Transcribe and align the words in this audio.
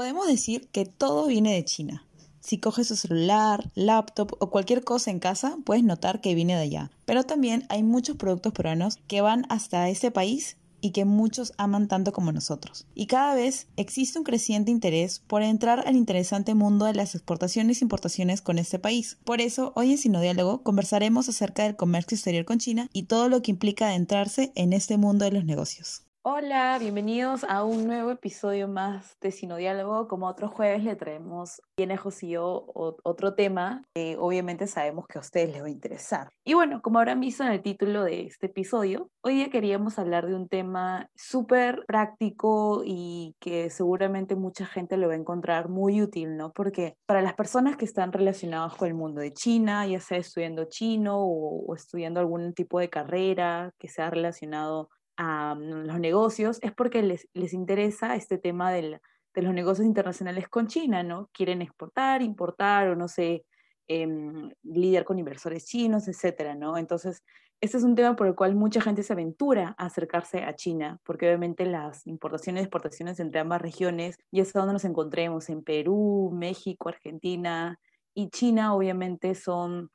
Podemos 0.00 0.26
decir 0.26 0.66
que 0.72 0.86
todo 0.86 1.26
viene 1.26 1.52
de 1.52 1.62
China. 1.62 2.06
Si 2.40 2.56
coges 2.56 2.88
tu 2.88 2.96
celular, 2.96 3.70
laptop 3.74 4.34
o 4.38 4.48
cualquier 4.48 4.82
cosa 4.82 5.10
en 5.10 5.18
casa, 5.18 5.58
puedes 5.66 5.84
notar 5.84 6.22
que 6.22 6.34
viene 6.34 6.56
de 6.56 6.62
allá. 6.62 6.90
Pero 7.04 7.24
también 7.24 7.66
hay 7.68 7.82
muchos 7.82 8.16
productos 8.16 8.54
peruanos 8.54 8.96
que 9.08 9.20
van 9.20 9.44
hasta 9.50 9.90
ese 9.90 10.10
país 10.10 10.56
y 10.80 10.92
que 10.92 11.04
muchos 11.04 11.52
aman 11.58 11.86
tanto 11.86 12.14
como 12.14 12.32
nosotros. 12.32 12.86
Y 12.94 13.08
cada 13.08 13.34
vez 13.34 13.66
existe 13.76 14.18
un 14.18 14.24
creciente 14.24 14.70
interés 14.70 15.18
por 15.18 15.42
entrar 15.42 15.86
al 15.86 15.96
interesante 15.96 16.54
mundo 16.54 16.86
de 16.86 16.94
las 16.94 17.14
exportaciones 17.14 17.82
e 17.82 17.84
importaciones 17.84 18.40
con 18.40 18.58
este 18.58 18.78
país. 18.78 19.18
Por 19.24 19.42
eso, 19.42 19.74
hoy 19.76 19.90
en 19.90 19.98
Sinodiálogo 19.98 20.62
conversaremos 20.62 21.28
acerca 21.28 21.64
del 21.64 21.76
comercio 21.76 22.14
exterior 22.14 22.46
con 22.46 22.56
China 22.56 22.88
y 22.94 23.02
todo 23.02 23.28
lo 23.28 23.42
que 23.42 23.50
implica 23.50 23.88
adentrarse 23.88 24.50
en 24.54 24.72
este 24.72 24.96
mundo 24.96 25.26
de 25.26 25.32
los 25.32 25.44
negocios. 25.44 26.04
Hola, 26.32 26.78
bienvenidos 26.78 27.42
a 27.42 27.64
un 27.64 27.88
nuevo 27.88 28.12
episodio 28.12 28.68
más 28.68 29.18
de 29.20 29.32
Sinodiálogo. 29.32 30.06
Como 30.06 30.28
otro 30.28 30.46
jueves 30.46 30.84
le 30.84 30.94
traemos, 30.94 31.60
viene 31.76 31.96
José 31.96 32.26
y 32.26 32.30
yo, 32.30 32.66
otro 32.72 33.34
tema 33.34 33.82
que 33.96 34.16
obviamente 34.16 34.68
sabemos 34.68 35.08
que 35.08 35.18
a 35.18 35.22
ustedes 35.22 35.50
les 35.50 35.60
va 35.60 35.66
a 35.66 35.70
interesar. 35.70 36.28
Y 36.44 36.54
bueno, 36.54 36.82
como 36.82 37.00
habrán 37.00 37.18
visto 37.18 37.42
en 37.42 37.50
el 37.50 37.62
título 37.62 38.04
de 38.04 38.26
este 38.26 38.46
episodio, 38.46 39.10
hoy 39.24 39.34
día 39.34 39.50
queríamos 39.50 39.98
hablar 39.98 40.28
de 40.28 40.36
un 40.36 40.48
tema 40.48 41.10
súper 41.16 41.82
práctico 41.88 42.82
y 42.86 43.34
que 43.40 43.68
seguramente 43.68 44.36
mucha 44.36 44.66
gente 44.66 44.96
lo 44.96 45.08
va 45.08 45.14
a 45.14 45.16
encontrar 45.16 45.68
muy 45.68 46.00
útil, 46.00 46.36
¿no? 46.36 46.52
Porque 46.52 46.94
para 47.06 47.22
las 47.22 47.34
personas 47.34 47.76
que 47.76 47.86
están 47.86 48.12
relacionadas 48.12 48.76
con 48.76 48.86
el 48.86 48.94
mundo 48.94 49.20
de 49.20 49.32
China, 49.32 49.84
ya 49.84 49.98
sea 49.98 50.18
estudiando 50.18 50.66
chino 50.66 51.18
o, 51.18 51.66
o 51.66 51.74
estudiando 51.74 52.20
algún 52.20 52.54
tipo 52.54 52.78
de 52.78 52.88
carrera 52.88 53.72
que 53.80 53.88
sea 53.88 54.10
relacionado 54.10 54.90
a 55.20 55.54
mm, 55.54 55.84
los 55.86 56.00
negocios 56.00 56.58
es 56.62 56.72
porque 56.72 57.02
les, 57.02 57.28
les 57.34 57.52
interesa 57.52 58.16
este 58.16 58.38
tema 58.38 58.72
de 58.72 59.00
los 59.34 59.54
negocios 59.54 59.86
internacionales 59.86 60.48
con 60.48 60.66
China, 60.66 61.02
¿no? 61.02 61.28
Quieren 61.32 61.60
exportar, 61.60 62.22
importar 62.22 62.88
o 62.88 62.96
no 62.96 63.06
sé, 63.06 63.44
em, 63.86 64.50
lidiar 64.62 65.04
con 65.04 65.18
inversores 65.18 65.66
chinos, 65.66 66.08
etcétera, 66.08 66.54
¿no? 66.54 66.78
Entonces, 66.78 67.22
este 67.60 67.76
es 67.76 67.84
un 67.84 67.94
tema 67.94 68.16
por 68.16 68.28
el 68.28 68.34
cual 68.34 68.54
mucha 68.54 68.80
gente 68.80 69.02
se 69.02 69.12
aventura 69.12 69.74
a 69.76 69.86
acercarse 69.86 70.42
a 70.42 70.56
China, 70.56 70.98
porque 71.04 71.26
obviamente 71.26 71.66
las 71.66 72.06
importaciones 72.06 72.62
y 72.62 72.64
exportaciones 72.64 73.20
entre 73.20 73.40
ambas 73.40 73.60
regiones, 73.60 74.16
ya 74.32 74.46
sea 74.46 74.60
donde 74.60 74.72
nos 74.72 74.86
encontremos, 74.86 75.50
en 75.50 75.62
Perú, 75.62 76.30
México, 76.32 76.88
Argentina 76.88 77.78
y 78.14 78.30
China, 78.30 78.74
obviamente 78.74 79.34
son, 79.34 79.90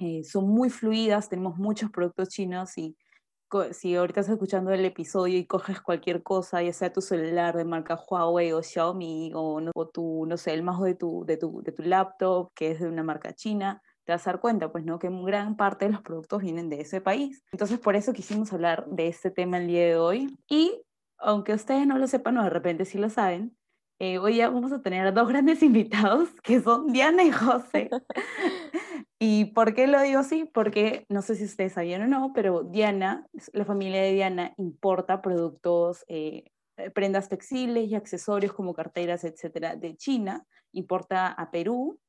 eh, 0.00 0.24
son 0.24 0.48
muy 0.48 0.70
fluidas, 0.70 1.28
tenemos 1.28 1.58
muchos 1.58 1.90
productos 1.90 2.30
chinos 2.30 2.78
y 2.78 2.96
si 3.72 3.94
ahorita 3.96 4.20
estás 4.20 4.34
escuchando 4.34 4.70
el 4.72 4.84
episodio 4.84 5.38
y 5.38 5.46
coges 5.46 5.80
cualquier 5.80 6.22
cosa, 6.22 6.62
ya 6.62 6.72
sea 6.72 6.92
tu 6.92 7.00
celular 7.00 7.56
de 7.56 7.64
marca 7.64 7.96
Huawei 7.96 8.52
o 8.52 8.62
Xiaomi 8.62 9.32
o, 9.34 9.60
no, 9.60 9.70
o 9.74 9.88
tu, 9.88 10.26
no 10.26 10.36
sé, 10.36 10.52
el 10.54 10.62
mouse 10.62 10.84
de 10.84 10.94
tu, 10.94 11.24
de, 11.24 11.36
tu, 11.36 11.62
de 11.62 11.72
tu 11.72 11.82
laptop 11.82 12.50
que 12.54 12.72
es 12.72 12.80
de 12.80 12.88
una 12.88 13.02
marca 13.02 13.32
china, 13.34 13.80
te 14.04 14.12
vas 14.12 14.26
a 14.26 14.32
dar 14.32 14.40
cuenta, 14.40 14.72
pues, 14.72 14.84
¿no? 14.84 14.98
Que 14.98 15.08
gran 15.10 15.56
parte 15.56 15.84
de 15.84 15.92
los 15.92 16.02
productos 16.02 16.42
vienen 16.42 16.68
de 16.68 16.80
ese 16.80 17.00
país. 17.00 17.42
Entonces, 17.52 17.78
por 17.78 17.94
eso 17.94 18.12
quisimos 18.12 18.52
hablar 18.52 18.86
de 18.88 19.08
este 19.08 19.30
tema 19.30 19.58
el 19.58 19.68
día 19.68 19.86
de 19.86 19.96
hoy. 19.96 20.36
Y, 20.48 20.82
aunque 21.18 21.54
ustedes 21.54 21.86
no 21.86 21.98
lo 21.98 22.08
sepan 22.08 22.38
o 22.38 22.44
de 22.44 22.50
repente 22.50 22.84
sí 22.84 22.98
lo 22.98 23.10
saben, 23.10 23.56
eh, 24.00 24.18
hoy 24.18 24.36
ya 24.36 24.48
vamos 24.50 24.72
a 24.72 24.82
tener 24.82 25.06
a 25.06 25.12
dos 25.12 25.28
grandes 25.28 25.62
invitados, 25.62 26.28
que 26.42 26.60
son 26.60 26.92
Diana 26.92 27.22
y 27.22 27.30
José. 27.30 27.90
¿Y 29.24 29.44
por 29.44 29.72
qué 29.72 29.86
lo 29.86 30.00
digo 30.00 30.18
así? 30.18 30.50
Porque 30.52 31.06
no 31.08 31.22
sé 31.22 31.36
si 31.36 31.44
ustedes 31.44 31.74
sabían 31.74 32.02
o 32.02 32.08
no, 32.08 32.32
pero 32.34 32.64
Diana, 32.64 33.24
la 33.52 33.64
familia 33.64 34.02
de 34.02 34.14
Diana 34.14 34.52
importa 34.56 35.22
productos, 35.22 36.04
eh, 36.08 36.50
eh, 36.76 36.90
prendas 36.90 37.28
textiles 37.28 37.88
y 37.88 37.94
accesorios 37.94 38.52
como 38.52 38.74
carteras, 38.74 39.22
etcétera, 39.22 39.76
de 39.76 39.96
China, 39.96 40.44
importa 40.72 41.28
a 41.28 41.52
Perú. 41.52 42.00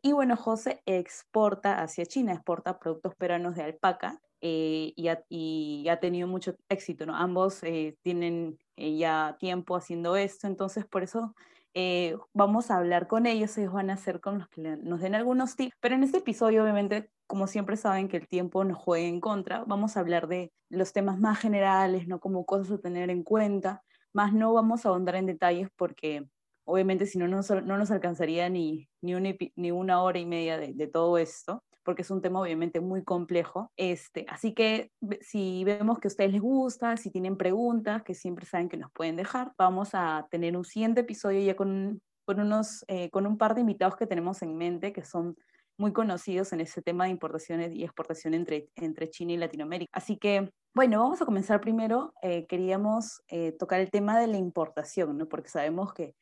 Y 0.00 0.12
bueno, 0.12 0.38
José 0.38 0.80
exporta 0.86 1.82
hacia 1.82 2.06
China, 2.06 2.32
exporta 2.32 2.78
productos 2.78 3.14
peruanos 3.16 3.54
de 3.54 3.64
alpaca 3.64 4.18
eh, 4.40 4.94
y, 4.96 5.86
ha, 5.88 6.00
tenido 6.00 6.28
mucho 6.28 6.54
éxito, 6.70 7.04
¿no? 7.04 7.14
Ambos 7.14 7.60
tienen 8.00 8.58
ya 8.74 9.36
tiempo 9.38 9.76
haciendo 9.76 10.16
esto, 10.16 10.46
entonces 10.46 10.86
por 10.86 11.02
eso 11.02 11.34
eh, 11.80 12.16
vamos 12.34 12.72
a 12.72 12.76
hablar 12.76 13.06
con 13.06 13.24
ellos, 13.24 13.56
ellos 13.56 13.72
van 13.72 13.90
a 13.90 13.96
ser 13.96 14.20
con 14.20 14.40
los 14.40 14.48
que 14.48 14.60
nos 14.62 15.00
den 15.00 15.14
algunos 15.14 15.54
tips, 15.54 15.76
pero 15.78 15.94
en 15.94 16.02
este 16.02 16.18
episodio 16.18 16.64
obviamente, 16.64 17.12
como 17.28 17.46
siempre 17.46 17.76
saben 17.76 18.08
que 18.08 18.16
el 18.16 18.26
tiempo 18.26 18.64
nos 18.64 18.78
juega 18.78 19.06
en 19.06 19.20
contra, 19.20 19.62
vamos 19.64 19.96
a 19.96 20.00
hablar 20.00 20.26
de 20.26 20.52
los 20.70 20.92
temas 20.92 21.20
más 21.20 21.38
generales, 21.38 22.08
¿no? 22.08 22.18
Como 22.18 22.44
cosas 22.46 22.72
a 22.72 22.78
tener 22.80 23.10
en 23.10 23.22
cuenta, 23.22 23.84
más 24.12 24.32
no 24.32 24.52
vamos 24.52 24.84
a 24.84 24.88
ahondar 24.88 25.14
en 25.14 25.26
detalles 25.26 25.68
porque 25.76 26.26
obviamente 26.64 27.06
si 27.06 27.16
no, 27.16 27.28
no, 27.28 27.42
no 27.42 27.78
nos 27.78 27.92
alcanzaría 27.92 28.48
ni, 28.48 28.88
ni, 29.00 29.14
una, 29.14 29.32
ni 29.54 29.70
una 29.70 30.02
hora 30.02 30.18
y 30.18 30.26
media 30.26 30.58
de, 30.58 30.74
de 30.74 30.86
todo 30.88 31.16
esto 31.16 31.62
porque 31.88 32.02
es 32.02 32.10
un 32.10 32.20
tema 32.20 32.42
obviamente 32.42 32.80
muy 32.80 33.02
complejo. 33.02 33.72
Este, 33.74 34.26
así 34.28 34.52
que 34.52 34.90
si 35.22 35.64
vemos 35.64 35.98
que 35.98 36.08
a 36.08 36.10
ustedes 36.10 36.32
les 36.32 36.42
gusta, 36.42 36.98
si 36.98 37.10
tienen 37.10 37.38
preguntas, 37.38 38.02
que 38.02 38.14
siempre 38.14 38.44
saben 38.44 38.68
que 38.68 38.76
nos 38.76 38.92
pueden 38.92 39.16
dejar, 39.16 39.54
vamos 39.56 39.94
a 39.94 40.28
tener 40.30 40.54
un 40.54 40.66
siguiente 40.66 41.00
episodio 41.00 41.40
ya 41.40 41.56
con, 41.56 42.02
con, 42.26 42.40
unos, 42.40 42.84
eh, 42.88 43.08
con 43.08 43.26
un 43.26 43.38
par 43.38 43.54
de 43.54 43.62
invitados 43.62 43.96
que 43.96 44.06
tenemos 44.06 44.42
en 44.42 44.54
mente 44.58 44.92
que 44.92 45.02
son 45.02 45.34
muy 45.78 45.94
conocidos 45.94 46.52
en 46.52 46.60
ese 46.60 46.82
tema 46.82 47.04
de 47.04 47.10
importaciones 47.10 47.72
y 47.74 47.84
exportación 47.84 48.34
entre, 48.34 48.68
entre 48.76 49.08
China 49.08 49.32
y 49.32 49.38
Latinoamérica. 49.38 49.90
Así 49.94 50.18
que, 50.18 50.52
bueno, 50.74 51.00
vamos 51.00 51.22
a 51.22 51.24
comenzar 51.24 51.58
primero. 51.58 52.12
Eh, 52.20 52.44
queríamos 52.44 53.22
eh, 53.28 53.52
tocar 53.52 53.80
el 53.80 53.90
tema 53.90 54.20
de 54.20 54.26
la 54.26 54.36
importación, 54.36 55.16
¿no? 55.16 55.26
porque 55.26 55.48
sabemos 55.48 55.94
que 55.94 56.14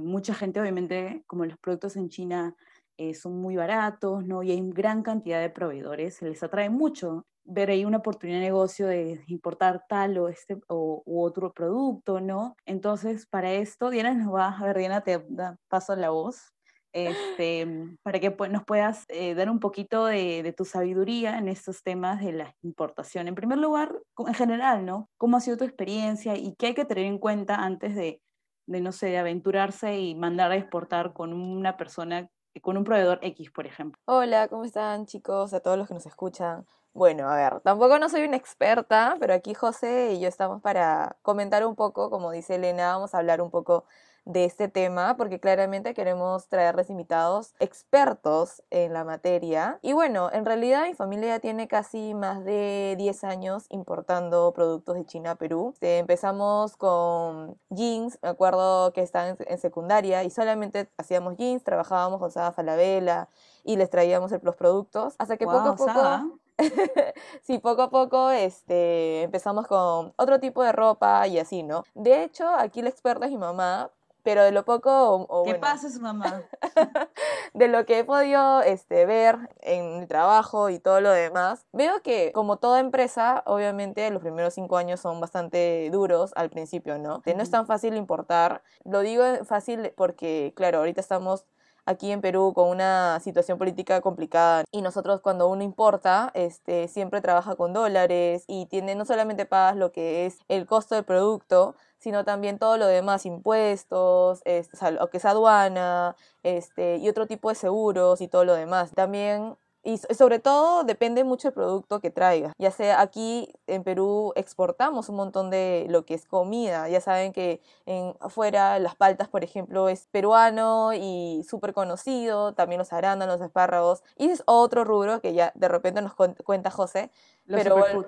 mucha 0.00 0.34
gente, 0.34 0.60
obviamente, 0.60 1.24
como 1.26 1.44
los 1.44 1.58
productos 1.58 1.96
en 1.96 2.08
China 2.08 2.54
eh, 2.96 3.14
son 3.14 3.40
muy 3.40 3.56
baratos, 3.56 4.24
¿no? 4.24 4.42
Y 4.42 4.50
hay 4.50 4.60
gran 4.70 5.02
cantidad 5.02 5.40
de 5.40 5.50
proveedores, 5.50 6.16
se 6.16 6.28
les 6.28 6.42
atrae 6.42 6.70
mucho 6.70 7.24
ver 7.44 7.70
ahí 7.70 7.84
una 7.84 7.98
oportunidad 7.98 8.38
de 8.38 8.46
negocio 8.46 8.86
de 8.86 9.22
importar 9.26 9.84
tal 9.88 10.16
o 10.18 10.28
este 10.28 10.58
o, 10.68 11.02
u 11.04 11.22
otro 11.22 11.52
producto, 11.52 12.20
¿no? 12.20 12.56
Entonces, 12.64 13.26
para 13.26 13.52
esto, 13.52 13.90
Diana 13.90 14.14
nos 14.14 14.34
va, 14.34 14.48
a 14.56 14.64
ver, 14.64 14.78
Diana, 14.78 15.02
te 15.02 15.24
da 15.28 15.56
paso 15.68 15.94
la 15.94 16.10
voz, 16.10 16.54
este, 16.92 17.66
para 18.02 18.20
que 18.20 18.34
nos 18.50 18.64
puedas 18.64 19.04
eh, 19.08 19.34
dar 19.34 19.50
un 19.50 19.60
poquito 19.60 20.06
de, 20.06 20.54
tu 20.56 20.64
sabiduría 20.64 21.38
en 21.38 21.48
estos 21.48 21.82
temas 21.82 22.24
de 22.24 22.32
la 22.32 22.54
importación. 22.62 23.28
En 23.28 23.34
primer 23.34 23.58
lugar, 23.58 23.94
en 24.18 24.34
general, 24.34 24.86
¿no? 24.86 25.10
¿Cómo 25.18 25.36
ha 25.36 25.40
sido 25.40 25.58
tu 25.58 25.64
experiencia 25.64 26.36
y 26.36 26.54
qué 26.56 26.68
hay 26.68 26.74
que 26.74 26.84
tener 26.84 27.04
en 27.04 27.18
cuenta 27.18 27.56
antes 27.56 27.94
de, 27.94 28.22
de 28.66 28.80
no 28.80 28.92
sé, 28.92 29.08
de 29.08 29.18
aventurarse 29.18 29.98
y 29.98 30.14
mandar 30.14 30.52
a 30.52 30.56
exportar 30.56 31.12
con 31.12 31.32
una 31.34 31.76
persona 31.76 32.30
con 32.60 32.76
un 32.76 32.84
proveedor 32.84 33.18
X, 33.22 33.50
por 33.50 33.66
ejemplo. 33.66 34.00
Hola, 34.06 34.48
¿cómo 34.48 34.64
están 34.64 35.06
chicos? 35.06 35.54
A 35.54 35.60
todos 35.60 35.78
los 35.78 35.88
que 35.88 35.94
nos 35.94 36.06
escuchan. 36.06 36.66
Bueno, 36.92 37.28
a 37.28 37.34
ver, 37.34 37.60
tampoco 37.60 37.98
no 37.98 38.08
soy 38.08 38.22
una 38.22 38.36
experta, 38.36 39.16
pero 39.18 39.34
aquí 39.34 39.52
José 39.52 40.12
y 40.12 40.20
yo 40.20 40.28
estamos 40.28 40.62
para 40.62 41.16
comentar 41.22 41.66
un 41.66 41.74
poco, 41.74 42.08
como 42.08 42.30
dice 42.30 42.54
Elena, 42.54 42.92
vamos 42.92 43.14
a 43.14 43.18
hablar 43.18 43.40
un 43.40 43.50
poco 43.50 43.84
de 44.24 44.44
este 44.44 44.68
tema, 44.68 45.16
porque 45.16 45.40
claramente 45.40 45.94
queremos 45.94 46.48
traerles 46.48 46.90
invitados 46.90 47.54
expertos 47.58 48.62
en 48.70 48.92
la 48.92 49.04
materia. 49.04 49.78
Y 49.82 49.92
bueno, 49.92 50.30
en 50.32 50.44
realidad 50.44 50.86
mi 50.86 50.94
familia 50.94 51.28
ya 51.28 51.40
tiene 51.40 51.68
casi 51.68 52.14
más 52.14 52.44
de 52.44 52.94
10 52.98 53.24
años 53.24 53.66
importando 53.68 54.52
productos 54.52 54.96
de 54.96 55.04
China 55.04 55.32
a 55.32 55.34
Perú. 55.34 55.70
Este, 55.74 55.98
empezamos 55.98 56.76
con 56.76 57.58
jeans, 57.68 58.18
me 58.22 58.30
acuerdo 58.30 58.92
que 58.92 59.02
estaba 59.02 59.28
en, 59.28 59.58
secundaria 59.58 60.24
y 60.24 60.30
solamente 60.30 60.88
hacíamos 60.96 61.36
jeans, 61.36 61.62
trabajábamos 61.62 62.18
con 62.18 62.30
Saba 62.30 62.52
Falabella 62.52 63.28
y 63.62 63.76
les 63.76 63.90
traíamos 63.90 64.32
los 64.42 64.56
productos, 64.56 65.14
hasta 65.18 65.36
que 65.36 65.44
poco 65.46 65.58
a 65.58 65.76
poco... 65.76 66.38
sí, 67.42 67.58
poco 67.58 67.82
a 67.82 67.90
poco 67.90 68.30
este, 68.30 69.22
empezamos 69.22 69.66
con 69.66 70.12
otro 70.16 70.38
tipo 70.38 70.62
de 70.62 70.70
ropa 70.70 71.26
y 71.26 71.38
así, 71.38 71.62
¿no? 71.62 71.82
De 71.94 72.22
hecho, 72.22 72.48
aquí 72.48 72.80
la 72.80 72.90
experta 72.90 73.26
es 73.26 73.32
mi 73.32 73.38
mamá, 73.38 73.90
pero 74.24 74.42
de 74.42 74.50
lo 74.50 74.64
poco 74.64 75.14
o, 75.14 75.44
¿Qué 75.44 75.50
bueno, 75.50 75.60
pasa 75.60 75.90
su 75.90 76.00
mamá? 76.00 76.42
de 77.54 77.68
lo 77.68 77.84
que 77.84 78.00
he 78.00 78.04
podido 78.04 78.62
este, 78.62 79.06
ver 79.06 79.36
en 79.60 80.00
mi 80.00 80.06
trabajo 80.06 80.70
y 80.70 80.80
todo 80.80 81.00
lo 81.00 81.10
demás, 81.10 81.66
veo 81.72 82.02
que 82.02 82.32
como 82.32 82.56
toda 82.56 82.80
empresa, 82.80 83.42
obviamente 83.46 84.10
los 84.10 84.22
primeros 84.22 84.54
cinco 84.54 84.78
años 84.78 85.00
son 85.00 85.20
bastante 85.20 85.88
duros 85.92 86.32
al 86.36 86.50
principio, 86.50 86.98
¿no? 86.98 87.20
Que 87.20 87.34
no 87.34 87.42
es 87.42 87.50
tan 87.50 87.66
fácil 87.66 87.96
importar. 87.96 88.62
Lo 88.84 89.00
digo 89.00 89.22
fácil 89.44 89.92
porque, 89.94 90.54
claro, 90.56 90.78
ahorita 90.78 91.02
estamos 91.02 91.44
aquí 91.86 92.10
en 92.10 92.20
Perú 92.20 92.52
con 92.54 92.68
una 92.68 93.20
situación 93.20 93.58
política 93.58 94.00
complicada 94.00 94.64
y 94.70 94.82
nosotros 94.82 95.20
cuando 95.20 95.48
uno 95.48 95.62
importa 95.62 96.30
este, 96.34 96.88
siempre 96.88 97.20
trabaja 97.20 97.56
con 97.56 97.72
dólares 97.72 98.44
y 98.46 98.66
tiene 98.66 98.94
no 98.94 99.04
solamente 99.04 99.46
pagas 99.46 99.76
lo 99.76 99.92
que 99.92 100.26
es 100.26 100.38
el 100.48 100.66
costo 100.66 100.94
del 100.94 101.04
producto, 101.04 101.74
sino 102.04 102.24
también 102.24 102.58
todo 102.58 102.76
lo 102.76 102.86
demás, 102.86 103.26
impuestos, 103.26 104.40
o 104.44 104.76
sea, 104.76 104.90
lo 104.92 105.08
que 105.10 105.16
es 105.16 105.24
aduana, 105.24 106.14
este, 106.42 106.96
y 106.98 107.08
otro 107.08 107.26
tipo 107.26 107.48
de 107.48 107.54
seguros 107.56 108.20
y 108.20 108.28
todo 108.28 108.44
lo 108.44 108.54
demás. 108.54 108.92
También, 108.94 109.56
y 109.82 109.98
so- 109.98 110.08
sobre 110.14 110.38
todo 110.38 110.84
depende 110.84 111.24
mucho 111.24 111.48
del 111.48 111.54
producto 111.54 112.00
que 112.00 112.10
traigas. 112.10 112.52
Ya 112.58 112.70
sea 112.70 113.00
aquí 113.00 113.52
en 113.66 113.82
Perú 113.84 114.32
exportamos 114.36 115.08
un 115.08 115.16
montón 115.16 115.50
de 115.50 115.86
lo 115.90 116.04
que 116.04 116.14
es 116.14 116.26
comida. 116.26 116.88
Ya 116.88 117.00
saben 117.00 117.32
que 117.32 117.60
en 117.86 118.14
afuera 118.20 118.78
las 118.78 118.94
paltas, 118.96 119.28
por 119.28 119.42
ejemplo, 119.44 119.88
es 119.88 120.06
peruano 120.10 120.92
y 120.94 121.44
súper 121.48 121.72
conocido. 121.74 122.52
También 122.54 122.78
los 122.78 122.92
arándanos, 122.92 123.38
los 123.38 123.46
espárragos. 123.46 124.02
Y 124.16 124.24
ese 124.26 124.34
es 124.34 124.42
otro 124.46 124.84
rubro 124.84 125.20
que 125.20 125.34
ya 125.34 125.52
de 125.54 125.68
repente 125.68 126.00
nos 126.02 126.12
cuen- 126.14 126.36
cuenta 126.44 126.70
José. 126.70 127.10
Los 127.46 127.62
Pero 127.62 127.76
bueno. 127.76 128.04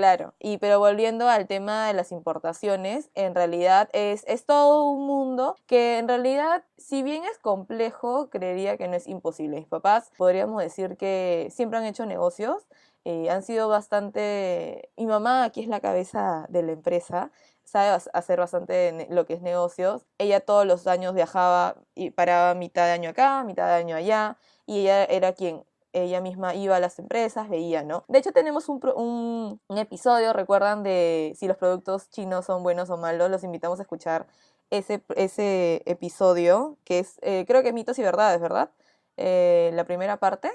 Claro, 0.00 0.32
y 0.38 0.56
pero 0.56 0.78
volviendo 0.78 1.28
al 1.28 1.46
tema 1.46 1.86
de 1.86 1.92
las 1.92 2.10
importaciones, 2.10 3.10
en 3.14 3.34
realidad 3.34 3.90
es, 3.92 4.24
es 4.26 4.46
todo 4.46 4.86
un 4.86 5.06
mundo 5.06 5.56
que 5.66 5.98
en 5.98 6.08
realidad, 6.08 6.64
si 6.78 7.02
bien 7.02 7.22
es 7.24 7.36
complejo, 7.36 8.30
creería 8.30 8.78
que 8.78 8.88
no 8.88 8.96
es 8.96 9.06
imposible. 9.06 9.58
Mis 9.58 9.68
papás 9.68 10.10
podríamos 10.16 10.62
decir 10.62 10.96
que 10.96 11.48
siempre 11.50 11.78
han 11.78 11.84
hecho 11.84 12.06
negocios, 12.06 12.66
eh, 13.04 13.28
han 13.28 13.42
sido 13.42 13.68
bastante... 13.68 14.90
Mi 14.96 15.04
mamá 15.04 15.44
aquí 15.44 15.60
es 15.60 15.68
la 15.68 15.80
cabeza 15.80 16.46
de 16.48 16.62
la 16.62 16.72
empresa, 16.72 17.30
sabe 17.64 18.02
hacer 18.14 18.38
bastante 18.38 19.06
lo 19.10 19.26
que 19.26 19.34
es 19.34 19.42
negocios. 19.42 20.06
Ella 20.16 20.40
todos 20.40 20.64
los 20.64 20.86
años 20.86 21.12
viajaba 21.14 21.76
y 21.94 22.08
paraba 22.08 22.54
mitad 22.54 22.86
de 22.86 22.92
año 22.92 23.10
acá, 23.10 23.44
mitad 23.44 23.66
de 23.66 23.74
año 23.74 23.96
allá, 23.96 24.38
y 24.64 24.80
ella 24.80 25.04
era 25.04 25.34
quien 25.34 25.62
ella 25.92 26.20
misma 26.20 26.54
iba 26.54 26.76
a 26.76 26.80
las 26.80 26.98
empresas, 26.98 27.48
veía, 27.48 27.82
¿no? 27.82 28.04
De 28.08 28.18
hecho, 28.18 28.32
tenemos 28.32 28.68
un, 28.68 28.80
un, 28.94 29.60
un 29.66 29.78
episodio, 29.78 30.32
recuerdan, 30.32 30.82
de 30.82 31.34
si 31.36 31.46
los 31.48 31.56
productos 31.56 32.10
chinos 32.10 32.46
son 32.46 32.62
buenos 32.62 32.90
o 32.90 32.96
malos, 32.96 33.30
los 33.30 33.44
invitamos 33.44 33.78
a 33.80 33.82
escuchar 33.82 34.26
ese, 34.70 35.02
ese 35.16 35.82
episodio, 35.86 36.76
que 36.84 37.00
es, 37.00 37.18
eh, 37.22 37.44
creo 37.46 37.62
que 37.62 37.72
mitos 37.72 37.98
y 37.98 38.02
verdades, 38.02 38.40
¿verdad? 38.40 38.70
Eh, 39.16 39.70
la 39.74 39.84
primera 39.84 40.18
parte. 40.18 40.50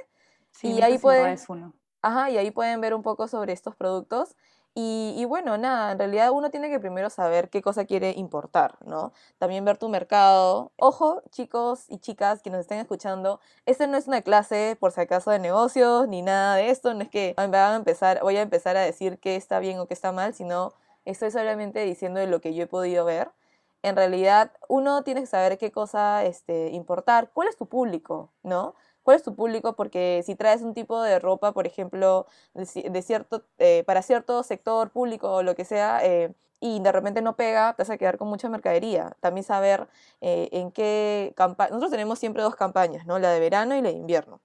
Sí, 0.52 0.68
y 0.70 0.74
mitos 0.74 0.86
ahí 0.88 0.98
pueden- 1.00 1.40
uno. 1.50 1.74
Ajá, 2.02 2.30
y 2.30 2.38
ahí 2.38 2.52
pueden 2.52 2.82
ver 2.82 2.94
un 2.94 3.02
poco 3.02 3.28
sobre 3.28 3.52
estos 3.52 3.76
productos. 3.76 4.36
Y, 4.77 5.24
bueno, 5.24 5.57
nada, 5.57 5.94
en 5.94 6.00
realidad 6.00 6.31
uno 6.31 6.51
tiene 6.51 6.69
que 6.69 6.81
primero 6.81 7.10
saber 7.10 7.50
qué 7.50 7.62
cosa 7.62 7.86
quiere 7.86 8.12
importar, 8.12 8.75
¿no? 8.86 9.13
También 9.38 9.63
ver 9.63 9.77
tu 9.77 9.88
mercado. 9.88 10.74
Ojo, 10.75 11.22
chicos 11.31 11.86
y 11.88 12.00
chicas 12.00 12.42
que 12.42 12.50
nos 12.50 12.60
estén 12.60 12.80
escuchando, 12.80 13.39
esta 13.66 13.88
no 13.88 13.95
es 13.95 14.07
una 14.07 14.22
clase, 14.22 14.75
por 14.77 14.92
si 14.92 15.00
acaso, 15.00 15.31
de 15.31 15.39
negocios, 15.39 16.10
ni 16.10 16.22
nada 16.22 16.57
de 16.57 16.72
esto. 16.72 16.94
No 16.94 17.04
es 17.04 17.10
que 17.10 17.33
van 17.38 17.56
a 17.56 17.75
empezar, 17.77 18.19
voy 18.22 18.36
a 18.36 18.42
empezar 18.42 18.75
a 18.75 18.81
decir 18.81 19.18
qué 19.19 19.38
está 19.38 19.60
bien 19.60 19.80
o 19.80 19.88
qué 19.88 19.94
está 19.94 20.12
mal, 20.12 20.33
sino 20.33 20.74
estoy 21.06 21.31
solamente 21.31 21.80
diciendo 21.86 22.19
de 22.19 22.27
lo 22.27 22.42
que 22.42 22.54
yo 22.54 22.63
he 22.63 22.68
podido 22.68 23.06
ver. 23.06 23.31
En 23.81 23.95
realidad, 23.95 24.51
uno 24.68 25.04
tiene 25.04 25.22
que 25.22 25.27
saber 25.27 25.57
qué 25.57 25.72
cosa 25.72 26.25
este, 26.25 26.72
importar, 26.72 27.31
cuál 27.33 27.48
es 27.48 27.56
tu 27.57 27.68
público, 27.68 28.33
¿no? 28.44 28.75
¿Cuál 29.06 29.18
es 29.18 29.24
tu 29.24 29.36
público? 29.36 29.75
Porque 29.78 30.24
si 30.25 30.36
traes 30.36 30.63
un 30.63 30.74
tipo 30.74 31.02
de 31.02 31.19
ropa, 31.19 31.54
por 31.54 31.68
ejemplo, 31.68 32.28
de, 32.56 32.63
ci- 32.66 32.90
de 32.92 33.02
cierto, 33.04 33.44
eh, 33.60 33.84
para 33.88 34.02
cierto 34.02 34.44
sector 34.44 34.92
público 34.92 35.31
o 35.31 35.44
lo 35.44 35.56
que 35.56 35.66
sea, 35.66 36.04
eh, 36.06 36.34
y 36.60 36.80
de 36.81 36.92
repente 36.92 37.22
no 37.22 37.36
pega, 37.38 37.74
te 37.75 37.84
vas 37.84 37.90
a 37.92 37.98
quedar 37.98 38.18
con 38.18 38.28
mucha 38.30 38.50
mercadería. 38.50 39.16
También 39.22 39.44
saber 39.46 39.88
eh, 40.22 40.50
en 40.52 40.72
qué 40.72 41.34
campaña. 41.38 41.69
Nosotros 41.69 41.92
tenemos 41.92 42.19
siempre 42.19 42.44
dos 42.44 42.56
campañas, 42.56 43.06
¿no? 43.06 43.19
La 43.19 43.30
de 43.31 43.40
verano 43.40 43.75
y 43.75 43.81
la 43.81 43.90
de 43.90 43.96
invierno. 43.96 44.42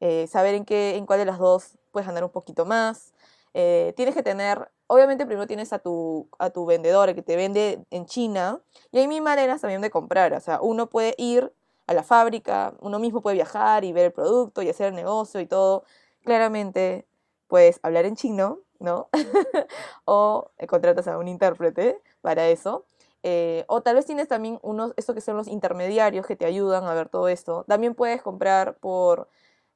Eh, 0.00 0.26
saber 0.26 0.54
en 0.54 0.64
qué, 0.64 0.96
en 0.96 1.06
cuál 1.06 1.18
de 1.20 1.24
las 1.26 1.38
dos 1.38 1.78
puedes 1.92 2.06
ganar 2.06 2.24
un 2.24 2.30
poquito 2.30 2.66
más. 2.66 3.14
Eh, 3.54 3.94
tienes 3.96 4.14
que 4.14 4.22
tener, 4.22 4.70
obviamente 4.88 5.26
primero 5.26 5.46
tienes 5.46 5.72
a 5.72 5.78
tu, 5.78 6.28
a 6.38 6.50
tu 6.50 6.66
vendedor, 6.66 7.14
que 7.14 7.22
te 7.22 7.36
vende 7.36 7.84
en 7.90 8.06
China, 8.06 8.60
y 8.92 8.98
hay 8.98 9.08
mil 9.08 9.22
maneras 9.22 9.60
también 9.62 9.80
de 9.80 9.90
comprar. 9.90 10.32
O 10.34 10.40
sea, 10.40 10.60
uno 10.60 10.88
puede 10.90 11.14
ir 11.18 11.52
a 11.86 11.94
la 11.94 12.02
fábrica, 12.02 12.74
uno 12.80 12.98
mismo 12.98 13.22
puede 13.22 13.34
viajar 13.36 13.84
y 13.84 13.92
ver 13.92 14.06
el 14.06 14.12
producto 14.12 14.62
y 14.62 14.68
hacer 14.70 14.88
el 14.88 14.94
negocio 14.94 15.40
y 15.40 15.46
todo. 15.46 15.84
Claramente 16.24 17.06
puedes 17.48 17.80
hablar 17.82 18.06
en 18.06 18.16
chino, 18.16 18.60
¿no? 18.78 19.08
o 20.04 20.50
eh, 20.58 20.66
contratas 20.66 21.08
a 21.08 21.18
un 21.18 21.28
intérprete 21.28 22.00
para 22.22 22.48
eso. 22.48 22.86
Eh, 23.22 23.64
o 23.68 23.82
tal 23.82 23.96
vez 23.96 24.06
tienes 24.06 24.28
también 24.28 24.58
unos, 24.62 24.92
esto 24.96 25.14
que 25.14 25.20
son 25.20 25.36
los 25.36 25.48
intermediarios 25.48 26.26
que 26.26 26.36
te 26.36 26.44
ayudan 26.46 26.84
a 26.84 26.94
ver 26.94 27.08
todo 27.08 27.28
esto. 27.28 27.64
También 27.68 27.94
puedes 27.94 28.22
comprar 28.22 28.76
por 28.78 29.28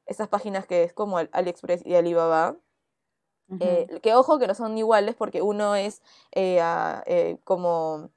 estas 0.07 0.29
páginas 0.29 0.67
que 0.67 0.85
es 0.85 0.93
como 0.95 1.19
Al- 1.19 1.31
AliExpress 1.33 1.85
y 1.87 1.95
Alibaba. 1.97 2.57
Eh, 3.61 3.87
que 4.03 4.15
ojo 4.15 4.39
que 4.39 4.47
no 4.47 4.55
son 4.55 4.79
iguales 4.79 5.17
porque 5.17 5.43
uno 5.43 5.75
es 5.75 6.03
eh, 6.33 7.39
como 7.45 8.11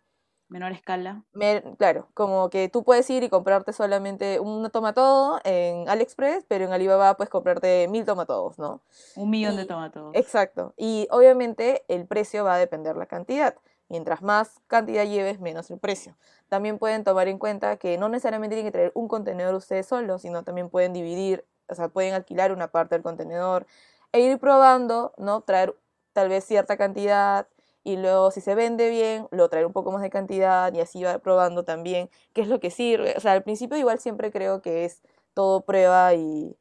Menor 0.52 0.74
escala. 0.74 1.24
me- 1.34 1.64
claro, 1.78 2.10
como 2.14 2.50
que 2.50 2.68
tú 2.68 2.84
puedes 2.84 3.10
ir 3.10 3.24
y 3.24 3.30
comprarte 3.30 3.72
solamente 3.72 4.42
un 4.42 4.70
tomatodo 4.70 5.40
en 5.46 5.88
AliExpress, 5.88 6.44
pero 6.46 6.66
en 6.66 6.74
Alibaba 6.74 7.16
puedes 7.16 7.30
comprarte 7.30 7.88
mil 7.90 8.04
tomatodos, 8.04 8.60
¿no? 8.60 8.82
Un 9.16 9.30
millón 9.30 9.56
de 9.56 9.66
tomatos. 9.66 10.14
Exacto. 10.14 10.74
Y 10.76 11.08
obviamente 11.10 11.86
el 11.88 12.06
precio 12.06 12.44
va 12.44 12.56
a 12.56 12.58
depender 12.58 12.98
la 12.98 13.06
cantidad. 13.06 13.56
Mientras 13.88 14.22
más 14.22 14.60
cantidad 14.68 15.06
lleves, 15.06 15.40
menos 15.40 15.72
el 15.72 15.80
precio. 15.80 16.16
También 16.50 16.78
pueden 16.80 17.06
tomar 17.06 17.30
en 17.30 17.38
cuenta 17.38 17.78
que 17.78 17.98
no 17.98 18.10
necesariamente 18.10 18.56
tienen 18.58 18.70
que 18.70 18.78
traer 18.78 18.92
un 18.94 19.08
contenedor 19.08 19.56
ustedes 19.56 19.86
solos, 19.86 20.22
sino 20.22 20.44
también 20.44 20.70
pueden 20.70 20.92
dividir, 20.92 21.46
o 21.70 21.76
sea, 21.76 21.88
pueden 21.88 22.14
alquilar 22.14 22.52
una 22.52 22.68
parte 22.68 22.96
del 22.96 23.04
contenedor 23.04 23.68
e 24.12 24.20
ir 24.20 24.38
probando, 24.38 25.14
¿no? 25.18 25.42
Traer 25.42 25.76
tal 26.14 26.28
vez 26.28 26.44
cierta 26.44 26.76
cantidad 26.76 27.48
y 27.84 27.98
luego 27.98 28.32
si 28.32 28.42
se 28.42 28.56
vende 28.56 28.90
bien, 28.90 29.28
lo 29.32 29.50
traer 29.50 29.66
un 29.66 29.74
poco 29.74 29.92
más 29.92 30.02
de 30.02 30.10
cantidad 30.10 30.74
y 30.74 30.82
así 30.82 31.04
va 31.04 31.20
probando 31.20 31.64
también 31.66 32.10
qué 32.34 32.42
es 32.42 32.48
lo 32.48 32.60
que 32.60 32.72
sirve. 32.72 33.14
O 33.18 33.20
sea, 33.20 33.34
al 33.34 33.44
principio 33.44 33.78
igual 33.78 34.00
siempre 34.00 34.32
creo 34.32 34.62
que 34.62 34.86
es 34.86 35.02
todo 35.34 35.62
prueba 35.66 36.14
y 36.16 36.56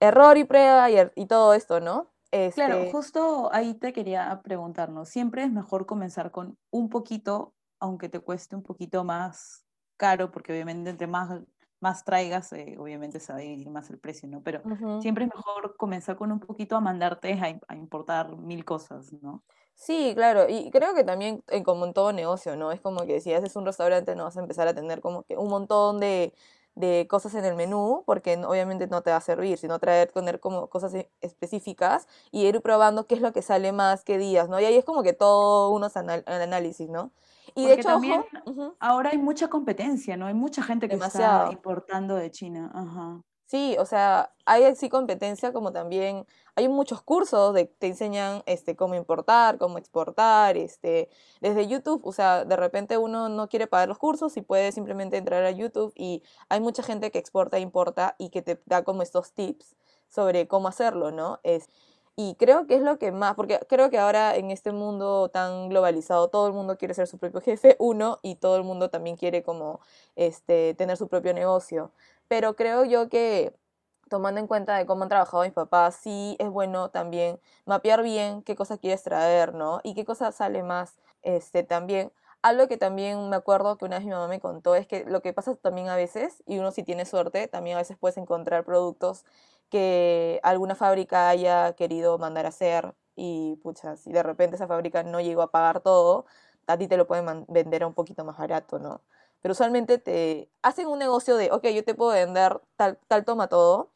error 0.00 0.36
y 0.38 0.44
prueba 0.44 0.90
y, 0.90 0.96
er- 0.96 1.12
y 1.16 1.26
todo 1.26 1.54
esto, 1.54 1.80
¿no? 1.80 2.10
Claro, 2.54 2.84
Este, 2.84 2.84
justo 2.84 3.52
ahí 3.52 3.74
te 3.74 3.92
quería 3.92 4.40
preguntarnos. 4.42 5.08
Siempre 5.08 5.44
es 5.44 5.52
mejor 5.52 5.86
comenzar 5.86 6.30
con 6.30 6.58
un 6.70 6.88
poquito, 6.88 7.54
aunque 7.78 8.08
te 8.08 8.20
cueste 8.20 8.56
un 8.56 8.62
poquito 8.62 9.04
más 9.04 9.64
caro, 9.96 10.30
porque 10.30 10.52
obviamente 10.52 10.90
entre 10.90 11.06
más, 11.06 11.40
más 11.80 12.04
traigas, 12.04 12.52
eh, 12.52 12.76
obviamente 12.78 13.20
se 13.20 13.32
va 13.32 13.38
a 13.38 13.42
dividir 13.42 13.70
más 13.70 13.88
el 13.90 13.98
precio, 14.00 14.28
¿no? 14.28 14.42
Pero 14.42 14.64
ujú. 14.64 14.90
siempre 14.98 15.24
es 15.24 15.30
mejor 15.34 15.76
comenzar 15.76 16.16
con 16.16 16.32
un 16.32 16.40
poquito 16.40 16.76
a 16.76 16.80
mandarte 16.80 17.32
a, 17.34 17.60
a 17.72 17.76
importar 17.76 18.36
mil 18.36 18.64
cosas, 18.64 19.12
¿no? 19.22 19.44
Sí, 19.82 20.12
claro, 20.14 20.46
y 20.48 20.70
creo 20.70 20.94
que 20.94 21.04
también 21.04 21.42
eh, 21.48 21.62
como 21.62 21.86
en 21.86 21.94
todo 21.94 22.12
negocio, 22.12 22.54
¿no? 22.54 22.70
Es 22.70 22.82
como 22.82 23.06
que 23.06 23.18
si 23.22 23.32
haces 23.32 23.56
un 23.56 23.64
restaurante 23.64 24.14
no 24.14 24.24
vas 24.24 24.36
a 24.36 24.40
empezar 24.40 24.68
a 24.68 24.74
tener 24.74 25.00
como 25.00 25.22
que 25.22 25.38
un 25.38 25.48
montón 25.48 26.00
de, 26.00 26.34
de 26.74 27.06
cosas 27.08 27.34
en 27.34 27.46
el 27.46 27.54
menú, 27.56 28.02
porque 28.04 28.36
obviamente 28.44 28.86
no 28.88 29.02
te 29.02 29.10
va 29.10 29.16
a 29.16 29.20
servir, 29.22 29.56
sino 29.56 29.78
traer, 29.78 30.12
poner 30.12 30.38
como 30.38 30.68
cosas 30.68 30.92
e- 30.94 31.10
específicas 31.22 32.08
y 32.30 32.44
ir 32.46 32.60
probando 32.60 33.06
qué 33.06 33.14
es 33.14 33.22
lo 33.22 33.32
que 33.32 33.40
sale 33.40 33.72
más, 33.72 34.04
qué 34.04 34.18
días, 34.18 34.50
¿no? 34.50 34.60
Y 34.60 34.66
ahí 34.66 34.76
es 34.76 34.84
como 34.84 35.02
que 35.02 35.14
todo 35.14 35.70
unos 35.70 35.96
anal- 35.96 36.24
análisis, 36.26 36.90
¿no? 36.90 37.10
Y 37.54 37.66
de 37.66 37.74
hecho, 37.74 37.82
también 37.84 38.22
ojo, 38.22 38.26
ahora 38.80 39.10
hay 39.10 39.18
mucha 39.18 39.48
competencia, 39.48 40.16
¿no? 40.16 40.26
Hay 40.26 40.34
mucha 40.34 40.62
gente 40.62 40.90
que 40.90 40.96
está 40.96 41.44
Demasiado. 41.44 41.50
importando 41.50 42.16
de 42.16 42.30
China. 42.30 42.70
Ajá. 42.74 43.22
Sí, 43.50 43.74
o 43.80 43.84
sea, 43.84 44.32
hay 44.44 44.62
así 44.62 44.88
competencia 44.88 45.52
como 45.52 45.72
también 45.72 46.24
hay 46.54 46.68
muchos 46.68 47.02
cursos 47.02 47.52
de 47.52 47.64
te 47.64 47.88
enseñan 47.88 48.44
este 48.46 48.76
cómo 48.76 48.94
importar, 48.94 49.58
cómo 49.58 49.76
exportar, 49.76 50.56
este, 50.56 51.08
desde 51.40 51.66
YouTube, 51.66 52.00
o 52.06 52.12
sea, 52.12 52.44
de 52.44 52.54
repente 52.54 52.96
uno 52.96 53.28
no 53.28 53.48
quiere 53.48 53.66
pagar 53.66 53.88
los 53.88 53.98
cursos 53.98 54.36
y 54.36 54.42
puede 54.42 54.70
simplemente 54.70 55.16
entrar 55.16 55.42
a 55.44 55.50
YouTube 55.50 55.92
y 55.96 56.22
hay 56.48 56.60
mucha 56.60 56.84
gente 56.84 57.10
que 57.10 57.18
exporta 57.18 57.56
e 57.56 57.60
importa 57.60 58.14
y 58.18 58.30
que 58.30 58.40
te 58.40 58.62
da 58.66 58.84
como 58.84 59.02
estos 59.02 59.32
tips 59.32 59.74
sobre 60.08 60.46
cómo 60.46 60.68
hacerlo, 60.68 61.10
¿no? 61.10 61.40
Es 61.42 61.68
y 62.16 62.34
creo 62.34 62.66
que 62.66 62.74
es 62.74 62.82
lo 62.82 62.98
que 62.98 63.12
más, 63.12 63.34
porque 63.34 63.58
creo 63.68 63.88
que 63.90 63.98
ahora 63.98 64.36
en 64.36 64.50
este 64.50 64.72
mundo 64.72 65.30
tan 65.30 65.70
globalizado 65.70 66.28
todo 66.28 66.46
el 66.48 66.52
mundo 66.52 66.76
quiere 66.76 66.92
ser 66.94 67.06
su 67.06 67.18
propio 67.18 67.40
jefe, 67.40 67.76
uno, 67.78 68.18
y 68.22 68.34
todo 68.36 68.56
el 68.56 68.64
mundo 68.64 68.90
también 68.90 69.16
quiere 69.16 69.42
como 69.42 69.80
este 70.16 70.74
tener 70.74 70.96
su 70.98 71.08
propio 71.08 71.32
negocio 71.32 71.92
pero 72.30 72.54
creo 72.54 72.84
yo 72.84 73.08
que 73.08 73.52
tomando 74.08 74.40
en 74.40 74.46
cuenta 74.46 74.76
de 74.78 74.86
cómo 74.86 75.02
han 75.02 75.08
trabajado 75.08 75.42
mis 75.44 75.52
papás, 75.52 75.96
sí 75.96 76.36
es 76.38 76.48
bueno 76.48 76.90
también 76.90 77.40
mapear 77.66 78.02
bien 78.04 78.42
qué 78.44 78.54
cosa 78.56 78.78
quieres 78.78 79.02
traer, 79.02 79.52
¿no? 79.54 79.80
Y 79.82 79.94
qué 79.94 80.04
cosa 80.04 80.30
sale 80.32 80.62
más, 80.62 80.96
este, 81.22 81.64
también. 81.64 82.12
Algo 82.42 82.68
que 82.68 82.76
también 82.76 83.28
me 83.30 83.36
acuerdo 83.36 83.76
que 83.78 83.84
una 83.84 83.96
vez 83.98 84.04
mi 84.06 84.12
mamá 84.12 84.28
me 84.28 84.38
contó 84.40 84.76
es 84.76 84.86
que 84.86 85.04
lo 85.06 85.22
que 85.22 85.32
pasa 85.32 85.56
también 85.56 85.88
a 85.88 85.96
veces, 85.96 86.42
y 86.46 86.58
uno 86.60 86.70
si 86.70 86.84
tiene 86.84 87.04
suerte, 87.04 87.48
también 87.48 87.76
a 87.76 87.80
veces 87.80 87.98
puedes 87.98 88.16
encontrar 88.16 88.64
productos 88.64 89.24
que 89.68 90.38
alguna 90.44 90.76
fábrica 90.76 91.28
haya 91.30 91.72
querido 91.74 92.16
mandar 92.18 92.46
a 92.46 92.50
hacer 92.50 92.94
y 93.16 93.56
pucha, 93.62 93.96
si 93.96 94.12
de 94.12 94.22
repente 94.22 94.54
esa 94.56 94.68
fábrica 94.68 95.02
no 95.02 95.20
llegó 95.20 95.42
a 95.42 95.50
pagar 95.50 95.80
todo, 95.80 96.26
a 96.68 96.78
ti 96.78 96.86
te 96.88 96.96
lo 96.96 97.06
pueden 97.08 97.44
vender 97.48 97.82
a 97.82 97.86
un 97.88 97.94
poquito 97.94 98.24
más 98.24 98.38
barato, 98.38 98.78
¿no? 98.78 99.02
Pero 99.42 99.52
usualmente 99.52 99.98
te 99.98 100.48
hacen 100.62 100.86
un 100.86 100.98
negocio 100.98 101.36
de, 101.36 101.50
ok, 101.50 101.66
yo 101.68 101.84
te 101.84 101.94
puedo 101.94 102.12
vender 102.12 102.60
tal, 102.76 102.98
tal 103.08 103.24
toma 103.24 103.48
todo, 103.48 103.90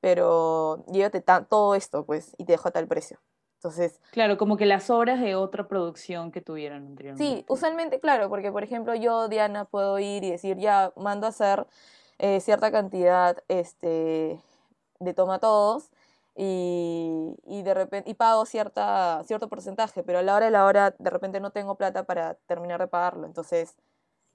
pero 0.00 0.84
llévate 0.92 1.20
todo 1.20 1.74
esto, 1.74 2.04
pues, 2.04 2.34
y 2.38 2.44
te 2.44 2.52
dejo 2.52 2.68
a 2.68 2.72
tal 2.72 2.86
precio. 2.86 3.18
Entonces, 3.56 4.00
claro, 4.12 4.38
como 4.38 4.56
que 4.56 4.64
las 4.64 4.88
obras 4.88 5.20
de 5.20 5.34
otra 5.34 5.68
producción 5.68 6.32
que 6.32 6.40
tuvieron 6.40 6.86
anteriormente. 6.86 7.40
Sí, 7.40 7.44
usualmente, 7.46 8.00
claro, 8.00 8.30
porque 8.30 8.50
por 8.50 8.64
ejemplo 8.64 8.94
yo, 8.94 9.28
Diana, 9.28 9.66
puedo 9.66 9.98
ir 9.98 10.24
y 10.24 10.30
decir, 10.30 10.56
ya, 10.56 10.94
mando 10.96 11.26
a 11.26 11.28
hacer 11.28 11.66
eh, 12.18 12.40
cierta 12.40 12.72
cantidad 12.72 13.36
este, 13.48 14.40
de 14.98 15.14
toma 15.14 15.40
todos 15.40 15.90
y, 16.34 17.36
y, 17.46 17.62
de 17.62 17.74
repente 17.74 18.10
y 18.10 18.14
pago 18.14 18.46
cierta, 18.46 19.22
cierto 19.24 19.50
porcentaje, 19.50 20.02
pero 20.02 20.20
a 20.20 20.22
la 20.22 20.36
hora 20.36 20.46
de 20.46 20.52
la 20.52 20.64
hora 20.64 20.94
de 20.98 21.10
repente 21.10 21.38
no 21.38 21.50
tengo 21.50 21.74
plata 21.74 22.04
para 22.04 22.34
terminar 22.46 22.80
de 22.80 22.86
pagarlo, 22.88 23.26
entonces 23.26 23.76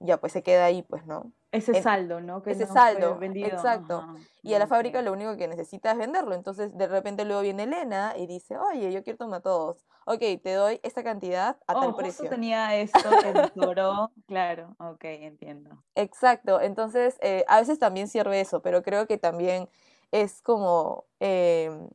ya 0.00 0.18
pues 0.18 0.32
se 0.32 0.42
queda 0.42 0.66
ahí, 0.66 0.82
pues, 0.82 1.06
¿no? 1.06 1.32
Ese 1.52 1.82
saldo, 1.82 2.20
¿no? 2.20 2.42
Que 2.42 2.50
ese 2.50 2.66
saldo, 2.66 3.18
exacto. 3.22 4.04
Y 4.42 4.52
a 4.54 4.58
la 4.58 4.66
fábrica 4.66 5.00
lo 5.00 5.12
único 5.12 5.36
que 5.36 5.48
necesita 5.48 5.92
es 5.92 5.98
venderlo. 5.98 6.34
Entonces, 6.34 6.76
de 6.76 6.86
repente 6.86 7.24
luego 7.24 7.40
viene 7.40 7.62
Elena 7.62 8.14
y 8.16 8.26
dice, 8.26 8.58
oye, 8.58 8.92
yo 8.92 9.02
quiero 9.02 9.16
tomar 9.16 9.40
todos. 9.40 9.86
Ok, 10.04 10.20
te 10.42 10.52
doy 10.52 10.80
esta 10.82 11.02
cantidad 11.02 11.56
a 11.66 11.74
tal 11.74 11.90
oh, 11.90 11.96
precio. 11.96 12.24
Justo 12.24 12.34
tenía 12.34 12.76
esto 12.76 12.98
sobró. 13.54 14.12
claro, 14.26 14.76
ok, 14.78 15.04
entiendo. 15.04 15.82
Exacto. 15.94 16.60
Entonces, 16.60 17.16
eh, 17.22 17.44
a 17.48 17.58
veces 17.58 17.78
también 17.78 18.08
sirve 18.08 18.40
eso, 18.40 18.60
pero 18.60 18.82
creo 18.82 19.06
que 19.06 19.18
también 19.18 19.68
es 20.12 20.42
como... 20.42 21.06
Em, 21.20 21.88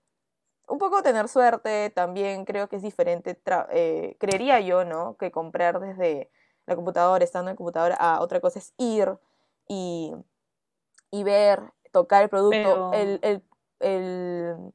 un 0.68 0.78
poco 0.80 1.04
tener 1.04 1.28
suerte, 1.28 1.90
también 1.90 2.46
creo 2.46 2.70
que 2.70 2.78
es 2.78 2.82
diferente, 2.82 3.38
eh, 3.72 4.16
creería 4.20 4.62
yo, 4.62 4.86
¿no? 4.86 5.18
Que 5.18 5.30
comprar 5.30 5.82
desde 5.82 6.32
la 6.66 6.76
computadora, 6.76 7.24
estando 7.24 7.50
en 7.50 7.54
la 7.54 7.58
computadora, 7.58 7.96
a 7.96 8.22
otra 8.22 8.40
cosa 8.40 8.60
es 8.60 8.74
ir 8.78 9.18
y, 9.68 10.14
y 11.10 11.24
ver, 11.24 11.62
tocar 11.92 12.24
el 12.24 12.30
producto. 12.30 12.92
El, 12.94 13.20
el, 13.22 13.44
el, 13.80 14.74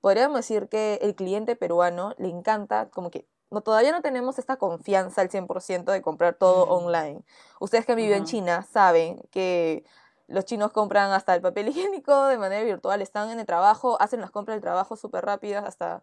podríamos 0.00 0.36
decir 0.36 0.68
que 0.68 0.98
el 1.02 1.14
cliente 1.14 1.56
peruano 1.56 2.14
le 2.18 2.28
encanta, 2.28 2.90
como 2.90 3.10
que 3.10 3.26
no, 3.50 3.62
todavía 3.62 3.92
no 3.92 4.02
tenemos 4.02 4.38
esta 4.38 4.56
confianza 4.56 5.22
al 5.22 5.30
100% 5.30 5.84
de 5.84 6.02
comprar 6.02 6.34
todo 6.34 6.64
online. 6.64 7.22
Ustedes 7.60 7.86
que 7.86 7.92
han 7.92 7.96
vivido 7.96 8.16
en 8.16 8.24
China 8.24 8.62
saben 8.62 9.22
que 9.30 9.84
los 10.26 10.44
chinos 10.44 10.72
compran 10.72 11.10
hasta 11.12 11.34
el 11.34 11.40
papel 11.40 11.68
higiénico 11.68 12.26
de 12.26 12.36
manera 12.36 12.62
virtual, 12.62 13.00
están 13.00 13.30
en 13.30 13.40
el 13.40 13.46
trabajo, 13.46 14.00
hacen 14.00 14.20
las 14.20 14.30
compras 14.30 14.56
del 14.56 14.62
trabajo 14.62 14.96
súper 14.96 15.24
rápidas 15.24 15.64
hasta 15.64 16.02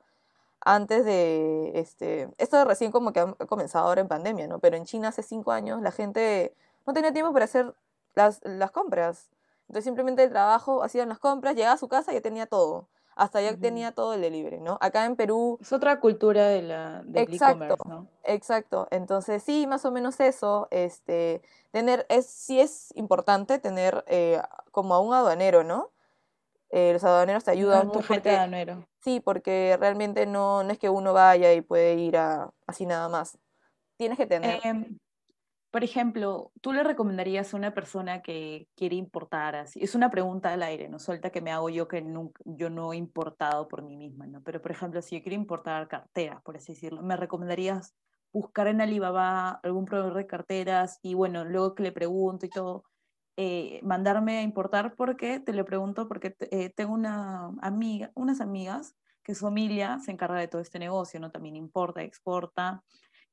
antes 0.66 1.06
de, 1.06 1.72
este, 1.76 2.28
esto 2.40 2.66
recién 2.66 2.92
como 2.92 3.14
que 3.14 3.20
ha 3.20 3.34
comenzado 3.46 3.88
ahora 3.88 4.02
en 4.02 4.08
pandemia, 4.08 4.48
¿no? 4.48 4.60
Pero 4.60 4.76
en 4.76 4.86
China 4.86 5.10
hace 5.10 5.22
cinco 5.22 5.52
años 5.52 5.82
la 5.82 5.92
gente 5.92 6.54
no 6.88 6.94
tenía 6.94 7.14
tiempo 7.14 7.32
para 7.32 7.46
hacer 7.46 7.74
las, 8.16 8.42
las 8.44 8.72
compras. 8.72 9.30
Entonces 9.68 9.86
simplemente 9.86 10.24
el 10.24 10.32
trabajo, 10.32 10.84
hacían 10.84 11.08
las 11.08 11.20
compras, 11.20 11.56
llegaba 11.56 11.76
a 11.76 11.78
su 11.78 11.88
casa 11.88 12.12
y 12.12 12.16
ya 12.16 12.22
tenía 12.22 12.48
todo. 12.48 12.88
Hasta 13.16 13.42
ya 13.42 13.56
tenía 13.56 13.94
todo 13.94 14.16
el 14.16 14.22
delivery, 14.22 14.60
¿no? 14.60 14.78
Acá 14.82 15.06
en 15.06 15.16
Perú... 15.16 15.58
Es 15.62 15.72
otra 15.72 16.02
cultura 16.02 16.48
de 16.48 16.64
la, 16.64 17.02
del 17.06 17.24
exacto, 17.24 17.78
¿no? 17.86 18.08
Exacto. 18.24 18.90
Entonces 18.92 19.42
sí, 19.42 19.68
más 19.68 19.86
o 19.86 19.92
menos 19.92 20.20
eso. 20.20 20.68
Este, 20.70 21.42
tener, 21.72 22.06
es, 22.10 22.26
sí 22.26 22.60
es 22.60 22.92
importante 22.96 23.58
tener 23.60 24.04
eh, 24.08 24.42
como 24.72 24.96
a 24.96 25.00
un 25.00 25.14
aduanero, 25.14 25.64
¿no? 25.64 25.92
Eh, 26.70 26.94
los 26.94 27.04
aduaneros 27.04 27.44
te 27.44 27.52
ayudan 27.52 27.88
mucho. 27.88 28.02
Porque, 28.08 28.38
sí, 29.02 29.20
porque 29.20 29.78
realmente 29.80 30.26
no, 30.26 30.64
no 30.64 30.72
es 30.72 30.80
que 30.80 30.90
uno 30.90 31.14
vaya 31.14 31.54
y 31.54 31.62
puede 31.62 31.96
ir 31.96 32.18
a, 32.18 32.52
así 32.68 32.86
nada 32.86 33.08
más. 33.10 33.38
Tienes 33.98 34.18
que 34.18 34.26
tener. 34.26 34.60
Em, 34.64 34.98
por 35.76 35.84
ejemplo, 35.84 36.52
¿tú 36.62 36.72
le 36.72 36.84
recomendarías 36.84 37.54
a 37.54 37.58
una 37.58 37.74
persona 37.74 38.22
que 38.22 38.70
quiere 38.76 38.96
importar 38.96 39.58
así? 39.58 39.82
Es 39.84 39.94
una 39.94 40.10
pregunta 40.10 40.54
al 40.54 40.64
aire, 40.64 40.88
¿no? 40.88 41.00
Suelta 41.00 41.32
que 41.32 41.42
me 41.42 41.52
hago 41.52 41.70
yo 41.70 41.88
que 41.88 42.02
nunca, 42.02 42.42
yo 42.46 42.70
no 42.70 42.94
he 42.94 42.96
importado 42.96 43.68
por 43.68 43.82
mí 43.84 43.98
misma, 43.98 44.26
¿no? 44.26 44.42
Pero, 44.42 44.62
por 44.62 44.72
ejemplo, 44.72 45.02
si 45.02 45.18
yo 45.18 45.22
quiero 45.22 45.36
importar 45.36 45.88
carteras, 45.90 46.42
por 46.44 46.56
así 46.56 46.74
decirlo, 46.74 47.02
¿me 47.02 47.18
recomendarías 47.18 47.94
buscar 48.32 48.68
en 48.68 48.82
Alibaba 48.82 49.60
algún 49.64 49.86
proveedor 49.86 50.14
de 50.14 50.28
carteras 50.28 51.00
y, 51.02 51.14
bueno, 51.14 51.44
luego 51.44 51.76
que 51.76 51.84
le 51.84 51.92
pregunto 51.92 52.46
y 52.46 52.50
todo, 52.50 52.86
eh, 53.38 53.80
mandarme 53.84 54.38
a 54.38 54.42
importar 54.42 54.96
porque, 54.96 55.40
te 55.40 55.54
lo 55.54 55.66
pregunto 55.66 56.08
porque 56.08 56.36
eh, 56.52 56.70
tengo 56.70 56.94
una 56.94 57.52
amiga, 57.62 58.12
unas 58.16 58.42
amigas 58.42 58.96
que 59.24 59.36
su 59.36 59.46
familia 59.46 60.00
se 60.00 60.12
encarga 60.12 60.40
de 60.40 60.48
todo 60.48 60.62
este 60.62 60.80
negocio, 60.80 61.20
¿no? 61.20 61.32
También 61.32 61.56
importa, 61.56 62.04
exporta. 62.04 62.84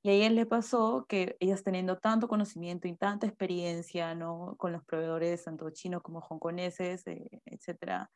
Y 0.02 0.10
a 0.10 0.12
ellas 0.12 0.32
le 0.32 0.46
pasó 0.46 1.06
que 1.08 1.36
ellas 1.38 1.62
teniendo 1.62 1.98
tanto 1.98 2.26
conocimiento 2.26 2.88
y 2.88 2.96
tanta 2.96 3.26
experiencia, 3.26 4.14
¿no? 4.14 4.56
Con 4.58 4.72
los 4.72 4.84
proveedores, 4.84 5.44
tanto 5.44 5.70
chinos 5.70 6.02
como 6.02 6.20
hongkoneses, 6.20 7.06
eh, 7.06 7.28
etcétera, 7.44 8.10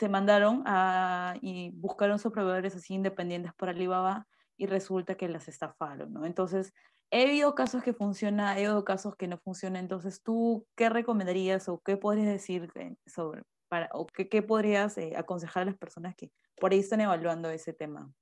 se 0.00 0.08
mandaron 0.08 0.62
a, 0.66 1.34
y 1.42 1.70
buscaron 1.72 2.18
sus 2.18 2.32
proveedores 2.32 2.74
así 2.74 2.94
independientes 2.94 3.52
por 3.52 3.68
Alibaba 3.68 4.26
y 4.60 4.66
resulta 4.66 5.14
que 5.14 5.26
las 5.26 5.48
estafaron, 5.48 6.12
¿no? 6.12 6.26
Entonces, 6.26 6.74
he 7.10 7.22
habido 7.22 7.54
casos 7.54 7.82
que 7.82 7.94
funcionan, 7.94 8.58
he 8.58 8.66
habido 8.66 8.84
casos 8.84 9.16
que 9.16 9.26
no 9.26 9.38
funcionan. 9.38 9.84
Entonces, 9.84 10.22
¿tú 10.22 10.66
qué 10.76 10.90
recomendarías 10.90 11.66
o 11.70 11.80
qué 11.80 11.96
podrías 11.96 12.26
decir 12.26 12.70
sobre, 13.06 13.42
para, 13.70 13.88
o 13.94 14.06
qué, 14.06 14.28
qué 14.28 14.42
podrías 14.42 14.98
eh, 14.98 15.14
aconsejar 15.16 15.62
a 15.62 15.66
las 15.66 15.78
personas 15.78 16.14
que 16.14 16.30
por 16.56 16.72
ahí 16.72 16.80
están 16.80 17.00
evaluando 17.00 17.48
ese 17.48 17.72
tema? 17.72 18.12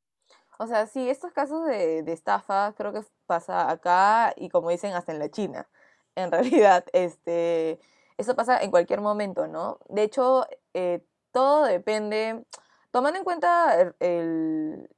O 0.61 0.69
sea, 0.69 0.87
sí, 0.87 1.11
estos 1.11 1.33
casos 1.33 1.67
de, 1.67 2.05
de 2.05 2.13
estafa 2.13 2.73
creo 2.77 2.93
que 2.93 3.01
pasa 3.27 3.69
acá 3.69 4.33
y 4.37 4.49
como 4.49 4.71
dicen, 4.71 4.93
hasta 4.93 5.11
en 5.11 5.19
la 5.19 5.31
China. 5.31 5.69
En 6.15 6.31
realidad, 6.71 6.85
este, 6.93 7.81
eso 8.17 8.37
pasa 8.37 8.63
en 8.63 8.71
cualquier 8.71 9.01
momento, 9.01 9.49
¿no? 9.49 9.81
De 9.89 10.05
hecho, 10.05 10.47
eh, 10.73 11.05
todo 11.33 11.65
depende, 11.65 12.45
tomando 12.93 13.19
en 13.19 13.25
cuenta 13.25 13.93
el 13.99 14.89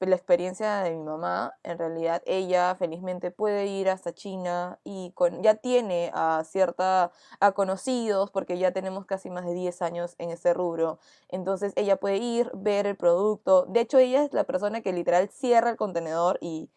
la 0.00 0.16
experiencia 0.16 0.82
de 0.82 0.90
mi 0.90 1.02
mamá, 1.02 1.54
en 1.62 1.78
realidad 1.78 2.22
ella 2.26 2.74
felizmente 2.76 3.30
puede 3.30 3.66
ir 3.66 3.88
hasta 3.88 4.12
China 4.12 4.80
y 4.84 5.12
con, 5.12 5.42
ya 5.42 5.54
tiene 5.54 6.10
a 6.14 6.42
cierta, 6.44 7.12
a 7.40 7.52
conocidos, 7.52 8.30
porque 8.30 8.58
ya 8.58 8.72
tenemos 8.72 9.06
casi 9.06 9.30
más 9.30 9.44
de 9.46 9.54
10 9.54 9.82
años 9.82 10.14
en 10.18 10.30
ese 10.30 10.52
rubro. 10.54 10.98
Entonces 11.28 11.72
ella 11.76 11.96
puede 11.96 12.16
ir, 12.16 12.50
ver 12.54 12.86
el 12.86 12.96
producto. 12.96 13.66
De 13.68 13.80
hecho, 13.80 13.98
ella 13.98 14.24
es 14.24 14.32
la 14.32 14.44
persona 14.44 14.80
que 14.80 14.92
literal 14.92 15.28
cierra 15.28 15.70
el 15.70 15.76
contenedor 15.76 16.38
y 16.40 16.70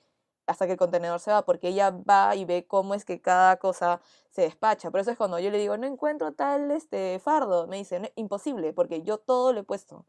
hasta 0.48 0.66
que 0.66 0.74
el 0.74 0.78
contenedor 0.78 1.20
se 1.20 1.32
va, 1.32 1.44
porque 1.46 1.70
ella 1.70 1.92
va 1.92 2.36
y 2.36 2.46
ve 2.46 2.66
cómo 2.68 2.94
es 2.94 3.06
que 3.06 3.22
cada 3.22 3.58
cosa 3.58 4.02
se 4.30 4.44
despacha. 4.44 4.92
Por 4.92 5.00
eso 5.00 5.12
es 5.12 5.18
cuando 5.18 5.40
yo 5.40 5.50
le 5.52 5.58
digo, 5.58 5.78
no 5.78 5.88
encuentro 5.88 6.34
tal 6.34 6.72
este 6.72 7.20
fardo, 7.20 7.68
me 7.68 7.78
dice, 7.78 8.12
imposible, 8.16 8.74
porque 8.74 9.02
yo 9.04 9.18
todo 9.18 9.54
lo 9.54 9.62
he 9.62 9.64
puesto. 9.64 10.06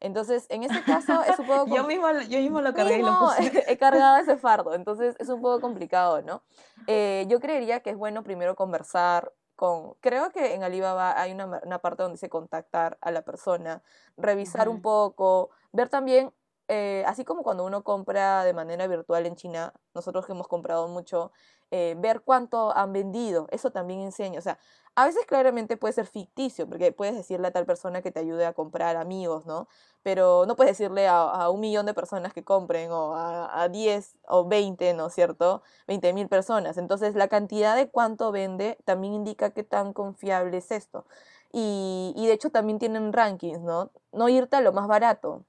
Entonces, 0.00 0.46
en 0.48 0.62
ese 0.62 0.82
caso 0.82 1.22
es 1.22 1.38
un 1.38 1.46
poco... 1.46 1.66
yo, 1.74 1.84
mismo, 1.84 2.06
yo 2.28 2.38
mismo 2.38 2.60
lo 2.60 2.74
cargué 2.74 2.98
y 2.98 3.02
lo 3.02 3.18
puse. 3.18 3.64
he 3.72 3.76
cargado 3.76 4.16
ese 4.20 4.36
fardo, 4.36 4.74
entonces 4.74 5.16
es 5.18 5.28
un 5.28 5.40
poco 5.40 5.60
complicado, 5.60 6.22
¿no? 6.22 6.42
Eh, 6.86 7.26
yo 7.28 7.40
creería 7.40 7.80
que 7.80 7.90
es 7.90 7.96
bueno 7.96 8.22
primero 8.22 8.54
conversar 8.54 9.32
con... 9.54 9.94
Creo 10.00 10.30
que 10.30 10.54
en 10.54 10.62
Alibaba 10.62 11.20
hay 11.20 11.32
una, 11.32 11.60
una 11.64 11.78
parte 11.78 12.02
donde 12.02 12.16
dice 12.16 12.28
contactar 12.28 12.98
a 13.00 13.10
la 13.10 13.22
persona, 13.22 13.82
revisar 14.16 14.68
un 14.68 14.82
poco, 14.82 15.50
ver 15.72 15.88
también 15.88 16.32
eh, 16.68 17.04
así 17.06 17.24
como 17.24 17.42
cuando 17.42 17.64
uno 17.64 17.84
compra 17.84 18.44
de 18.44 18.52
manera 18.52 18.86
virtual 18.86 19.26
en 19.26 19.36
China, 19.36 19.72
nosotros 19.94 20.26
que 20.26 20.32
hemos 20.32 20.48
comprado 20.48 20.88
mucho, 20.88 21.32
eh, 21.70 21.94
ver 21.98 22.22
cuánto 22.22 22.76
han 22.76 22.92
vendido, 22.92 23.46
eso 23.50 23.70
también 23.70 24.00
enseña. 24.00 24.38
O 24.38 24.42
sea, 24.42 24.58
a 24.94 25.06
veces 25.06 25.26
claramente 25.26 25.76
puede 25.76 25.92
ser 25.94 26.06
ficticio, 26.06 26.68
porque 26.68 26.92
puedes 26.92 27.14
decirle 27.14 27.48
a 27.48 27.50
tal 27.52 27.66
persona 27.66 28.02
que 28.02 28.10
te 28.10 28.20
ayude 28.20 28.46
a 28.46 28.52
comprar 28.54 28.96
amigos, 28.96 29.46
¿no? 29.46 29.68
Pero 30.02 30.46
no 30.46 30.56
puedes 30.56 30.78
decirle 30.78 31.06
a, 31.08 31.50
un 31.50 31.60
millón 31.60 31.86
de 31.86 31.94
personas 31.94 32.32
que 32.32 32.44
compren, 32.44 32.90
o 32.92 33.14
a, 33.14 33.62
a 33.62 33.68
10 33.68 34.16
o 34.28 34.46
20, 34.46 34.94
¿no 34.94 35.06
es 35.08 35.14
cierto? 35.14 35.62
20 35.86 36.12
mil 36.14 36.28
personas. 36.28 36.78
Entonces, 36.78 37.14
la 37.14 37.28
cantidad 37.28 37.76
de 37.76 37.88
cuánto 37.90 38.32
vende 38.32 38.78
también 38.84 39.14
indica 39.14 39.50
qué 39.50 39.64
tan 39.64 39.92
confiable 39.92 40.56
es 40.58 40.70
esto. 40.70 41.04
Y, 41.52 42.12
y 42.16 42.26
de 42.26 42.32
hecho 42.34 42.50
también 42.50 42.78
tienen 42.78 43.12
rankings, 43.12 43.60
¿no? 43.60 43.90
No 44.12 44.28
irte 44.28 44.56
a 44.56 44.60
lo 44.60 44.72
más 44.72 44.88
barato, 44.88 45.44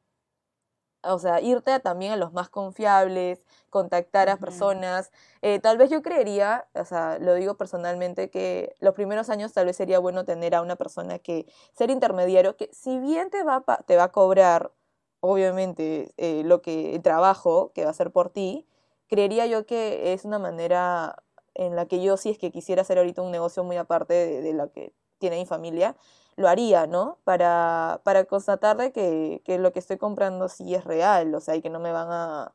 o 1.13 1.19
sea, 1.19 1.41
irte 1.41 1.79
también 1.79 2.11
a 2.11 2.17
los 2.17 2.33
más 2.33 2.49
confiables, 2.49 3.43
contactar 3.69 4.29
a 4.29 4.37
personas. 4.37 5.11
Eh, 5.41 5.59
tal 5.59 5.77
vez 5.77 5.89
yo 5.89 6.01
creería, 6.01 6.67
o 6.73 6.85
sea, 6.85 7.17
lo 7.19 7.33
digo 7.35 7.55
personalmente, 7.55 8.29
que 8.29 8.75
los 8.79 8.93
primeros 8.93 9.29
años 9.29 9.53
tal 9.53 9.65
vez 9.65 9.75
sería 9.75 9.99
bueno 9.99 10.25
tener 10.25 10.55
a 10.55 10.61
una 10.61 10.75
persona 10.75 11.19
que, 11.19 11.45
ser 11.73 11.89
intermediario, 11.89 12.55
que 12.57 12.69
si 12.73 12.99
bien 12.99 13.29
te 13.29 13.43
va, 13.43 13.63
te 13.85 13.95
va 13.95 14.05
a 14.05 14.11
cobrar, 14.11 14.71
obviamente, 15.19 16.13
eh, 16.17 16.43
lo 16.45 16.61
que, 16.61 16.95
el 16.95 17.01
trabajo 17.01 17.71
que 17.73 17.83
va 17.83 17.89
a 17.89 17.91
hacer 17.91 18.11
por 18.11 18.29
ti, 18.29 18.67
creería 19.07 19.45
yo 19.45 19.65
que 19.65 20.13
es 20.13 20.25
una 20.25 20.39
manera 20.39 21.23
en 21.55 21.75
la 21.75 21.87
que 21.87 22.01
yo, 22.01 22.17
si 22.17 22.29
es 22.29 22.37
que 22.37 22.51
quisiera 22.51 22.83
hacer 22.83 22.97
ahorita 22.97 23.21
un 23.21 23.31
negocio 23.31 23.63
muy 23.63 23.77
aparte 23.77 24.13
de, 24.13 24.41
de 24.41 24.53
la 24.53 24.67
que 24.67 24.93
tiene 25.19 25.37
mi 25.37 25.45
familia, 25.45 25.95
lo 26.37 26.47
haría, 26.47 26.87
¿no? 26.87 27.17
Para, 27.25 27.99
para 28.03 28.23
constatar 28.25 28.77
de 28.77 28.91
que, 28.91 29.41
que, 29.43 29.57
lo 29.57 29.73
que 29.73 29.79
estoy 29.79 29.97
comprando 29.97 30.47
sí 30.47 30.73
es 30.75 30.85
real, 30.85 31.35
o 31.35 31.41
sea, 31.41 31.55
y 31.55 31.61
que 31.61 31.69
no 31.69 31.79
me 31.79 31.91
van 31.91 32.07
a, 32.09 32.53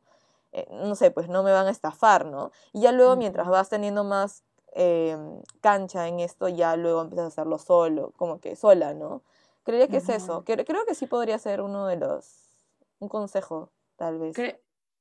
eh, 0.53 0.67
no 0.71 0.95
sé, 0.95 1.11
pues 1.11 1.29
no 1.29 1.43
me 1.43 1.53
van 1.53 1.67
a 1.67 1.71
estafar, 1.71 2.25
¿no? 2.25 2.53
Y 2.73 2.81
ya 2.83 2.93
luego, 2.93 3.17
mientras 3.17 3.49
vas 3.49 3.69
teniendo 3.69 4.05
más 4.05 4.45
eh, 4.75 5.17
cancha 5.61 6.07
en 6.07 6.21
esto, 6.21 6.49
ya 6.49 6.77
luego 6.77 7.03
empiezas 7.03 7.25
a 7.25 7.29
hacerlo 7.29 7.59
solo, 7.59 8.12
como 8.17 8.39
que 8.39 8.55
sola, 8.55 8.95
¿no? 8.95 9.23
Creería 9.65 9.89
que 9.89 9.99
es 9.99 10.09
eso. 10.09 10.45
Creo, 10.45 10.65
creo 10.65 10.87
que 10.87 10.95
sí 10.95 11.07
podría 11.07 11.39
ser 11.39 11.61
uno 11.61 11.87
de 11.87 11.97
los, 11.97 12.67
un 13.01 13.09
consejo, 13.09 13.71
tal 13.97 14.19
vez. 14.19 14.37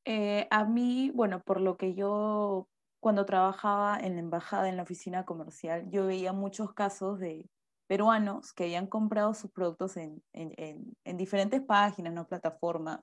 Eh, 0.06 0.48
a 0.50 0.66
mí, 0.66 1.12
bueno, 1.14 1.42
por 1.42 1.62
lo 1.62 1.78
que 1.78 1.94
yo, 1.94 2.68
cuando 3.00 3.26
trabajaba 3.26 4.00
en 4.00 4.16
la 4.16 4.22
embajada, 4.22 4.70
en 4.70 4.78
la 4.78 4.84
oficina 4.84 5.26
comercial, 5.26 5.88
yo 5.92 6.08
veía 6.08 6.34
muchos 6.34 6.74
casos 6.74 7.20
de 7.20 7.48
peruanos 7.92 8.54
que 8.54 8.64
habían 8.64 8.88
comprado 8.88 9.34
sus 9.34 9.52
productos 9.52 9.98
en, 9.98 10.24
en, 10.32 10.54
en, 10.56 10.96
en 11.04 11.18
diferentes 11.18 11.60
páginas, 11.60 12.14
no 12.14 12.26
plataformas. 12.26 13.02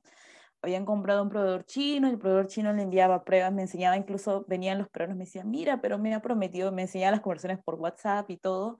Habían 0.62 0.86
comprado 0.86 1.22
un 1.22 1.28
proveedor 1.28 1.66
chino, 1.66 2.08
el 2.08 2.16
proveedor 2.18 2.46
chino 2.46 2.72
le 2.72 2.84
enviaba 2.84 3.22
pruebas, 3.22 3.52
me 3.52 3.60
enseñaba, 3.60 3.98
incluso 3.98 4.46
venían 4.48 4.78
los 4.78 4.88
peruanos, 4.88 5.18
me 5.18 5.26
decían, 5.26 5.50
mira, 5.50 5.82
pero 5.82 5.98
me 5.98 6.14
ha 6.14 6.22
prometido, 6.22 6.72
me 6.72 6.80
enseñaba 6.80 7.10
las 7.10 7.20
conversaciones 7.20 7.62
por 7.62 7.74
WhatsApp 7.74 8.30
y 8.30 8.38
todo, 8.38 8.78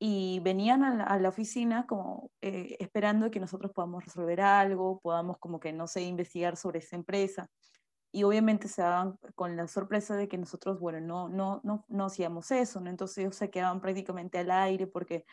y 0.00 0.40
venían 0.40 0.82
a 0.82 0.96
la, 0.96 1.04
a 1.04 1.16
la 1.20 1.28
oficina 1.28 1.86
como 1.86 2.32
eh, 2.42 2.74
esperando 2.80 3.30
que 3.30 3.38
nosotros 3.38 3.70
podamos 3.72 4.04
resolver 4.04 4.40
algo, 4.40 4.98
podamos 5.00 5.38
como 5.38 5.60
que, 5.60 5.72
no 5.72 5.86
sé, 5.86 6.02
investigar 6.02 6.56
sobre 6.56 6.80
esa 6.80 6.96
empresa. 6.96 7.46
Y 8.16 8.24
obviamente 8.24 8.66
se 8.66 8.80
daban 8.80 9.18
con 9.34 9.56
la 9.56 9.68
sorpresa 9.68 10.16
de 10.16 10.26
que 10.26 10.38
nosotros, 10.38 10.80
bueno, 10.80 11.00
no, 11.02 11.28
no, 11.28 11.60
no, 11.64 11.84
no 11.86 12.06
hacíamos 12.06 12.50
eso, 12.50 12.80
¿no? 12.80 12.88
Entonces 12.88 13.18
ellos 13.18 13.36
se 13.36 13.50
quedaban 13.50 13.82
prácticamente 13.82 14.38
al 14.38 14.50
aire 14.50 14.86
porque 14.86 15.26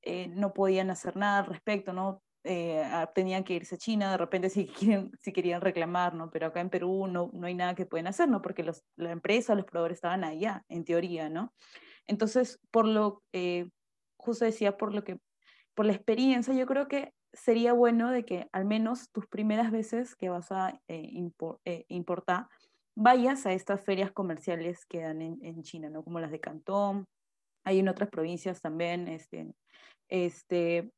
eh, 0.00 0.26
no 0.28 0.54
podían 0.54 0.88
hacer 0.88 1.18
nada 1.18 1.40
al 1.40 1.46
respecto, 1.46 1.92
¿no? 1.92 2.22
Eh, 2.44 2.82
tenían 3.14 3.44
que 3.44 3.52
irse 3.52 3.74
a 3.74 3.78
China, 3.78 4.10
de 4.10 4.16
repente 4.16 4.48
si, 4.48 4.66
quieren, 4.66 5.12
si 5.20 5.34
querían 5.34 5.60
reclamar, 5.60 6.14
¿no? 6.14 6.30
Pero 6.30 6.46
acá 6.46 6.62
en 6.62 6.70
Perú 6.70 7.08
no, 7.08 7.30
no 7.34 7.46
hay 7.46 7.52
nada 7.52 7.74
que 7.74 7.84
pueden 7.84 8.06
hacer, 8.06 8.26
¿no? 8.30 8.40
Porque 8.40 8.62
los, 8.62 8.84
la 8.96 9.10
empresa, 9.10 9.54
los 9.54 9.66
proveedores 9.66 9.98
estaban 9.98 10.24
allá, 10.24 10.64
en 10.70 10.86
teoría, 10.86 11.28
¿no? 11.28 11.52
Entonces, 12.06 12.58
por 12.70 12.86
lo, 12.86 13.22
eh, 13.34 13.68
justo 14.16 14.46
decía, 14.46 14.78
por 14.78 14.94
lo 14.94 15.04
que, 15.04 15.20
por 15.74 15.84
la 15.84 15.92
experiencia, 15.92 16.54
yo 16.54 16.64
creo 16.64 16.88
que 16.88 17.12
sería 17.32 17.72
bueno 17.72 18.10
de 18.10 18.24
que 18.24 18.48
al 18.52 18.64
menos 18.64 19.10
tus 19.10 19.26
primeras 19.26 19.70
veces 19.70 20.16
que 20.16 20.28
vas 20.28 20.50
a 20.52 20.80
eh, 20.88 21.30
eh, 21.64 21.84
importar, 21.88 22.48
vayas 22.96 23.46
a 23.46 23.52
estas 23.52 23.82
ferias 23.82 24.12
comerciales 24.12 24.84
que 24.86 25.00
dan 25.00 25.22
en, 25.22 25.38
en, 25.42 25.62
China, 25.62 25.90
¿no? 25.90 26.02
Como 26.02 26.20
las 26.20 26.30
de 26.30 26.40
Cantón, 26.40 27.06
hay 27.64 27.78
en 27.78 27.88
otras 27.88 28.10
provincias 28.10 28.60
también, 28.60 29.08
este, 29.08 29.52
este, 30.08 30.90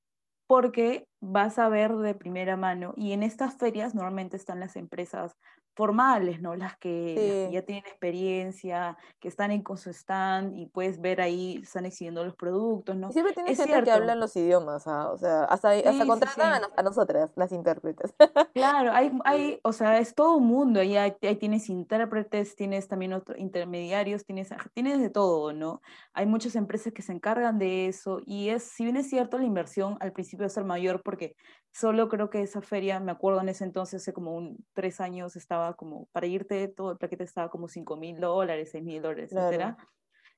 porque 0.46 1.06
vas 1.20 1.58
a 1.58 1.68
ver 1.68 1.94
de 1.96 2.14
primera 2.14 2.56
mano, 2.56 2.94
y 2.96 3.12
en 3.12 3.22
estas 3.22 3.56
ferias 3.56 3.94
normalmente 3.94 4.36
están 4.36 4.60
las 4.60 4.76
empresas 4.76 5.34
formales, 5.74 6.40
¿no? 6.40 6.54
Las 6.54 6.76
que, 6.76 7.46
sí. 7.48 7.54
ya 7.54 7.62
tienen 7.62 7.84
experiencia, 7.84 8.96
que 9.20 9.28
están 9.28 9.50
en 9.50 9.62
con 9.62 9.78
su 9.78 9.90
stand 9.90 10.56
y 10.56 10.66
puedes 10.66 11.00
ver 11.00 11.20
ahí, 11.20 11.60
están 11.62 11.86
exhibiendo 11.86 12.24
los 12.24 12.36
productos, 12.36 12.96
¿no? 12.96 13.08
Y 13.08 13.12
siempre 13.12 13.34
tienes 13.34 13.52
es 13.52 13.58
gente 13.58 13.72
cierto. 13.72 13.84
que 13.86 13.90
habla 13.92 14.14
los 14.14 14.36
idiomas, 14.36 14.86
¿ah? 14.86 15.10
o 15.10 15.18
sea, 15.18 15.44
hasta, 15.44 15.74
sí, 15.74 15.82
hasta 15.86 16.06
contratan 16.06 16.62
sí, 16.62 16.70
a, 16.76 16.80
a, 16.80 16.82
nosotras, 16.82 17.30
las 17.36 17.52
intérpretes. 17.52 18.14
Claro, 18.52 18.92
hay, 18.92 19.12
hay, 19.24 19.60
o 19.64 19.72
sea, 19.72 19.98
es 19.98 20.14
todo 20.14 20.36
un 20.36 20.46
mundo, 20.46 20.80
ahí, 20.80 20.96
hay, 20.96 21.14
ahí 21.22 21.36
tienes 21.36 21.68
intérpretes, 21.68 22.54
tienes 22.54 22.88
también 22.88 23.14
otros 23.14 23.38
intermediarios, 23.38 24.24
tienes, 24.24 24.50
tienes 24.74 25.00
de 25.00 25.08
todo, 25.08 25.52
¿no? 25.52 25.80
Hay 26.12 26.26
muchas 26.26 26.54
empresas 26.56 26.92
que 26.92 27.02
se 27.02 27.12
encargan 27.12 27.58
de 27.58 27.86
eso 27.86 28.20
y 28.26 28.50
es, 28.50 28.64
si 28.64 28.84
bien 28.84 28.96
es 28.96 29.08
cierto, 29.08 29.38
la 29.38 29.44
inversión 29.44 29.96
al 30.00 30.12
principio 30.12 30.44
va 30.44 30.46
a 30.46 30.50
ser 30.50 30.64
mayor 30.64 31.02
porque 31.02 31.34
solo 31.72 32.08
creo 32.08 32.30
que 32.30 32.42
esa 32.42 32.60
feria, 32.60 33.00
me 33.00 33.12
acuerdo 33.12 33.40
en 33.40 33.48
ese 33.48 33.64
entonces, 33.64 34.02
hace 34.02 34.12
como 34.12 34.36
un, 34.36 34.64
tres 34.74 35.00
años, 35.00 35.36
estaba 35.36 35.61
como, 35.76 36.06
para 36.12 36.26
irte, 36.26 36.68
todo 36.68 36.92
el 36.92 36.98
paquete 36.98 37.24
estaba 37.24 37.50
como 37.50 37.68
cinco 37.68 37.96
mil 37.96 38.20
dólares, 38.20 38.70
seis 38.72 38.84
mil 38.84 39.02
dólares, 39.02 39.30
claro. 39.30 39.48
etcétera. 39.48 39.76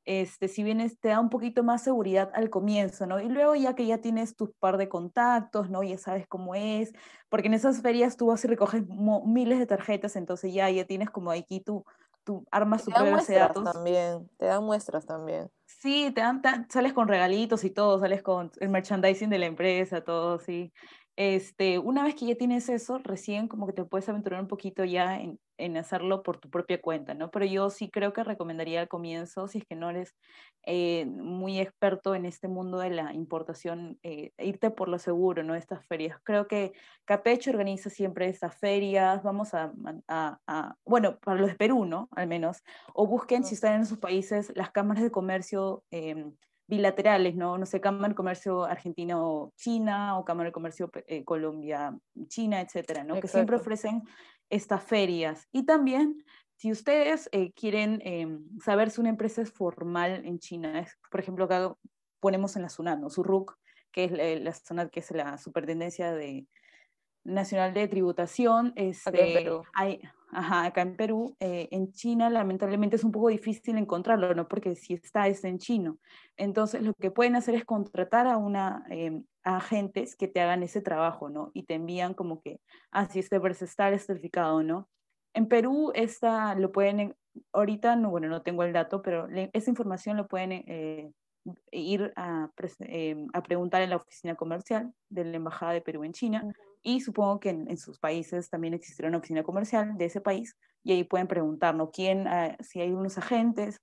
Este, 0.07 0.49
si 0.49 0.63
bien 0.63 0.87
te 1.01 1.09
da 1.09 1.19
un 1.19 1.31
poquito 1.31 1.63
más 1.63 1.83
seguridad 1.83 2.31
al 2.35 2.51
comienzo, 2.51 3.07
¿no? 3.07 3.21
Y 3.21 3.29
luego 3.29 3.55
ya 3.55 3.75
que 3.75 3.87
ya 3.87 3.99
tienes 3.99 4.37
tu 4.37 4.53
par 4.53 4.77
de 4.77 4.89
contactos, 4.89 5.71
¿no? 5.71 5.83
Ya 5.83 5.97
sabes 5.97 6.27
cómo 6.27 6.55
es, 6.55 6.93
porque 7.31 7.49
en 7.49 7.55
esas 7.55 7.81
ferias 7.81 8.19
tú 8.19 8.27
vas 8.27 8.45
y 8.45 8.49
recoges 8.49 8.85
miles 9.25 9.59
de 9.59 9.67
tarjetas, 9.67 10.17
entonces 10.17 10.53
ya, 10.53 10.69
ya 10.69 10.85
tienes 10.85 11.09
como 11.09 11.31
aquí 11.31 11.61
tu, 11.61 11.87
tu 12.23 12.45
armas 12.51 12.85
tu 12.85 12.91
base 12.91 13.33
de 13.33 13.39
datos. 13.39 13.65
También, 13.65 14.29
te 14.37 14.45
dan 14.45 14.63
muestras 14.63 15.07
también. 15.07 15.49
Sí, 15.65 16.13
te 16.15 16.21
dan, 16.21 16.43
te, 16.43 16.51
sales 16.69 16.93
con 16.93 17.09
regalitos 17.09 17.65
y 17.65 17.71
todo, 17.71 17.99
sales 17.99 18.23
con 18.23 18.51
el 18.61 18.69
merchandising 18.69 19.31
de 19.31 19.39
la 19.39 19.47
empresa, 19.47 20.03
todo, 20.03 20.39
sí 20.39 20.71
este, 21.17 21.79
una 21.79 22.03
vez 22.03 22.17
que 22.17 22.27
ya 22.27 22.35
tienes 22.35 22.69
eso, 22.69 22.99
recién 22.99 23.47
como 23.47 23.67
que 23.67 23.73
te 23.73 23.85
puedes 23.85 24.09
aventurar 24.09 24.41
un 24.41 24.49
poquito 24.49 24.85
ya 24.85 25.21
en, 25.21 25.39
en, 25.59 25.77
hacerlo 25.77 26.25
por 26.25 26.39
tu 26.39 26.51
propia 26.51 26.81
cuenta, 26.81 27.15
¿no? 27.15 27.31
Pero 27.31 27.45
yo 27.45 27.71
sí 27.71 27.89
creo 27.89 28.13
que 28.13 28.25
recomendaría 28.25 28.81
al 28.81 28.89
comienzo, 28.89 29.47
si 29.47 29.59
es 29.59 29.65
que 29.65 29.77
no 29.77 29.91
eres 29.91 30.15
eh, 30.65 31.07
muy 31.07 31.61
experto 31.61 32.17
en 32.17 32.25
este 32.25 32.49
mundo 32.49 32.79
de 32.79 32.91
la 32.91 33.15
importación, 33.15 33.99
eh, 34.03 34.33
irte 34.39 34.71
por 34.71 34.89
lo 34.89 34.99
seguro, 34.99 35.45
¿no? 35.45 35.55
Estas 35.55 35.87
ferias. 35.87 36.19
Creo 36.25 36.49
que 36.49 36.73
Capecho 37.05 37.51
organiza 37.51 37.91
siempre 37.91 38.29
estas 38.29 38.57
ferias, 38.57 39.23
vamos 39.23 39.55
a, 39.55 39.73
a, 40.09 40.41
a 40.49 40.77
bueno, 40.85 41.19
para 41.21 41.41
los 41.41 41.51
de 41.51 41.57
Perú, 41.57 41.85
¿no? 41.85 42.09
Al 42.13 42.27
menos, 42.27 42.65
o 42.93 43.07
busquen, 43.07 43.45
si 43.45 43.55
están 43.55 43.75
en 43.75 43.87
sus 43.87 43.99
países, 43.99 44.53
las 44.57 44.73
cámaras 44.73 45.05
de 45.05 45.11
comercio. 45.13 45.85
Eh, 45.93 46.25
bilaterales, 46.67 47.35
¿no? 47.35 47.59
No 47.59 47.67
sé, 47.67 47.81
Cámara 47.81 48.09
de 48.09 48.15
Comercio 48.15 48.65
Argentino-China 48.65 50.19
o 50.19 50.25
Cámara 50.25 50.49
de 50.49 50.53
Comercio 50.53 50.91
eh, 51.07 51.25
Colombia-China, 51.25 52.61
etcétera, 52.61 53.05
¿no? 53.05 53.15
Exacto. 53.15 53.21
Que 53.21 53.29
siempre 53.29 53.57
ofrecen 53.57 54.03
estas 54.51 54.83
ferias. 54.83 55.47
Y 55.53 55.65
también, 55.65 56.25
si 56.57 56.73
ustedes 56.73 57.29
eh, 57.33 57.53
quieren 57.53 58.01
eh, 58.05 58.39
saber 58.63 58.91
si 58.91 59.01
una 59.01 59.11
empresa 59.11 59.43
es 59.43 59.53
formal 59.53 60.25
en 60.25 60.39
China, 60.39 60.81
es, 60.81 60.97
por 61.11 61.21
ejemplo, 61.21 61.45
acá 61.45 61.75
ponemos 62.21 62.57
en 62.57 62.63
la 62.63 62.69
SUNAT, 62.69 62.99
¿no? 62.99 63.11
SURUC, 63.11 63.57
que 63.93 64.05
es 64.05 64.13
la, 64.13 64.25
la 64.37 64.53
SUNAT, 64.53 64.91
que 64.91 65.01
es 65.01 65.11
la 65.11 65.37
Superintendencia 65.39 66.13
de, 66.13 66.47
Nacional 67.25 67.73
de 67.73 67.89
Tributación. 67.89 68.73
Este, 68.77 69.51
hay, 69.73 70.01
ajá, 70.35 70.67
acá 70.67 70.83
en 70.83 70.97
Perú, 70.97 71.37
eh, 71.41 71.69
en 71.71 71.93
China 71.93 72.31
lamentablemente 72.31 72.97
es 72.97 73.05
un 73.05 73.13
poco 73.13 73.29
difícil 73.29 73.77
encontrarlo, 73.79 74.35
¿no? 74.35 74.49
Porque 74.49 74.75
si 74.77 74.95
está, 74.95 75.29
es 75.29 75.45
en 75.45 75.59
chino. 75.59 75.99
Entonces 76.37 76.83
lo 76.83 76.95
que 76.95 77.11
pueden 77.11 77.37
hacer 77.37 77.55
es 77.55 77.65
contratar 77.65 78.27
a 78.27 78.37
una, 78.37 78.85
eh, 78.91 79.23
agentes 79.45 80.17
que 80.17 80.29
te 80.29 80.41
hagan 80.41 80.63
ese 80.63 80.81
trabajo, 80.81 81.29
¿no? 81.29 81.51
Y 81.55 81.65
te 81.65 81.75
envían 81.75 82.15
como 82.15 82.41
que, 82.41 82.61
ah, 82.91 83.07
si 83.07 83.21
este 83.21 83.39
verse 83.39 83.67
está 83.67 83.97
certificado, 83.99 84.63
¿no? 84.63 84.89
En 85.35 85.49
Perú 85.49 85.93
esta 85.95 86.55
lo 86.55 86.73
pueden, 86.73 87.17
ahorita, 87.53 87.97
no, 87.97 88.11
bueno, 88.11 88.29
no 88.29 88.43
tengo 88.43 88.63
el 88.63 88.73
dato, 88.73 89.03
pero 89.03 89.29
esa 89.53 89.71
información 89.71 90.17
lo 90.17 90.29
pueden 90.29 90.53
eh, 90.53 91.11
ir 91.71 92.13
a, 92.17 92.51
eh, 92.81 93.27
a, 93.33 93.43
preguntar 93.43 93.83
en 93.83 93.91
la 93.91 93.97
oficina 93.97 94.35
comercial 94.35 94.93
de 95.09 95.25
la 95.25 95.37
Embajada 95.37 95.73
de 95.73 95.81
Perú 95.81 96.05
en 96.05 96.13
China. 96.13 96.43
Uh 96.45 96.49
-huh. 96.49 96.55
Y 96.83 97.01
supongo 97.01 97.41
que 97.41 97.51
en, 97.51 97.71
en, 97.71 97.79
sus 97.79 97.99
países 97.99 98.51
también 98.51 98.75
existirá 98.75 99.09
una 99.09 99.19
oficina 99.19 99.43
comercial 99.43 99.97
de 99.97 100.05
ese 100.05 100.21
país 100.21 100.57
y 100.83 100.93
ahí 100.93 101.05
pueden 101.05 101.27
preguntar, 101.27 101.75
¿no? 101.75 101.91
¿Quién, 101.91 102.27
uh, 102.27 102.55
si 102.61 102.81
hay 102.81 102.93
unos 102.93 103.17
agentes, 103.17 103.81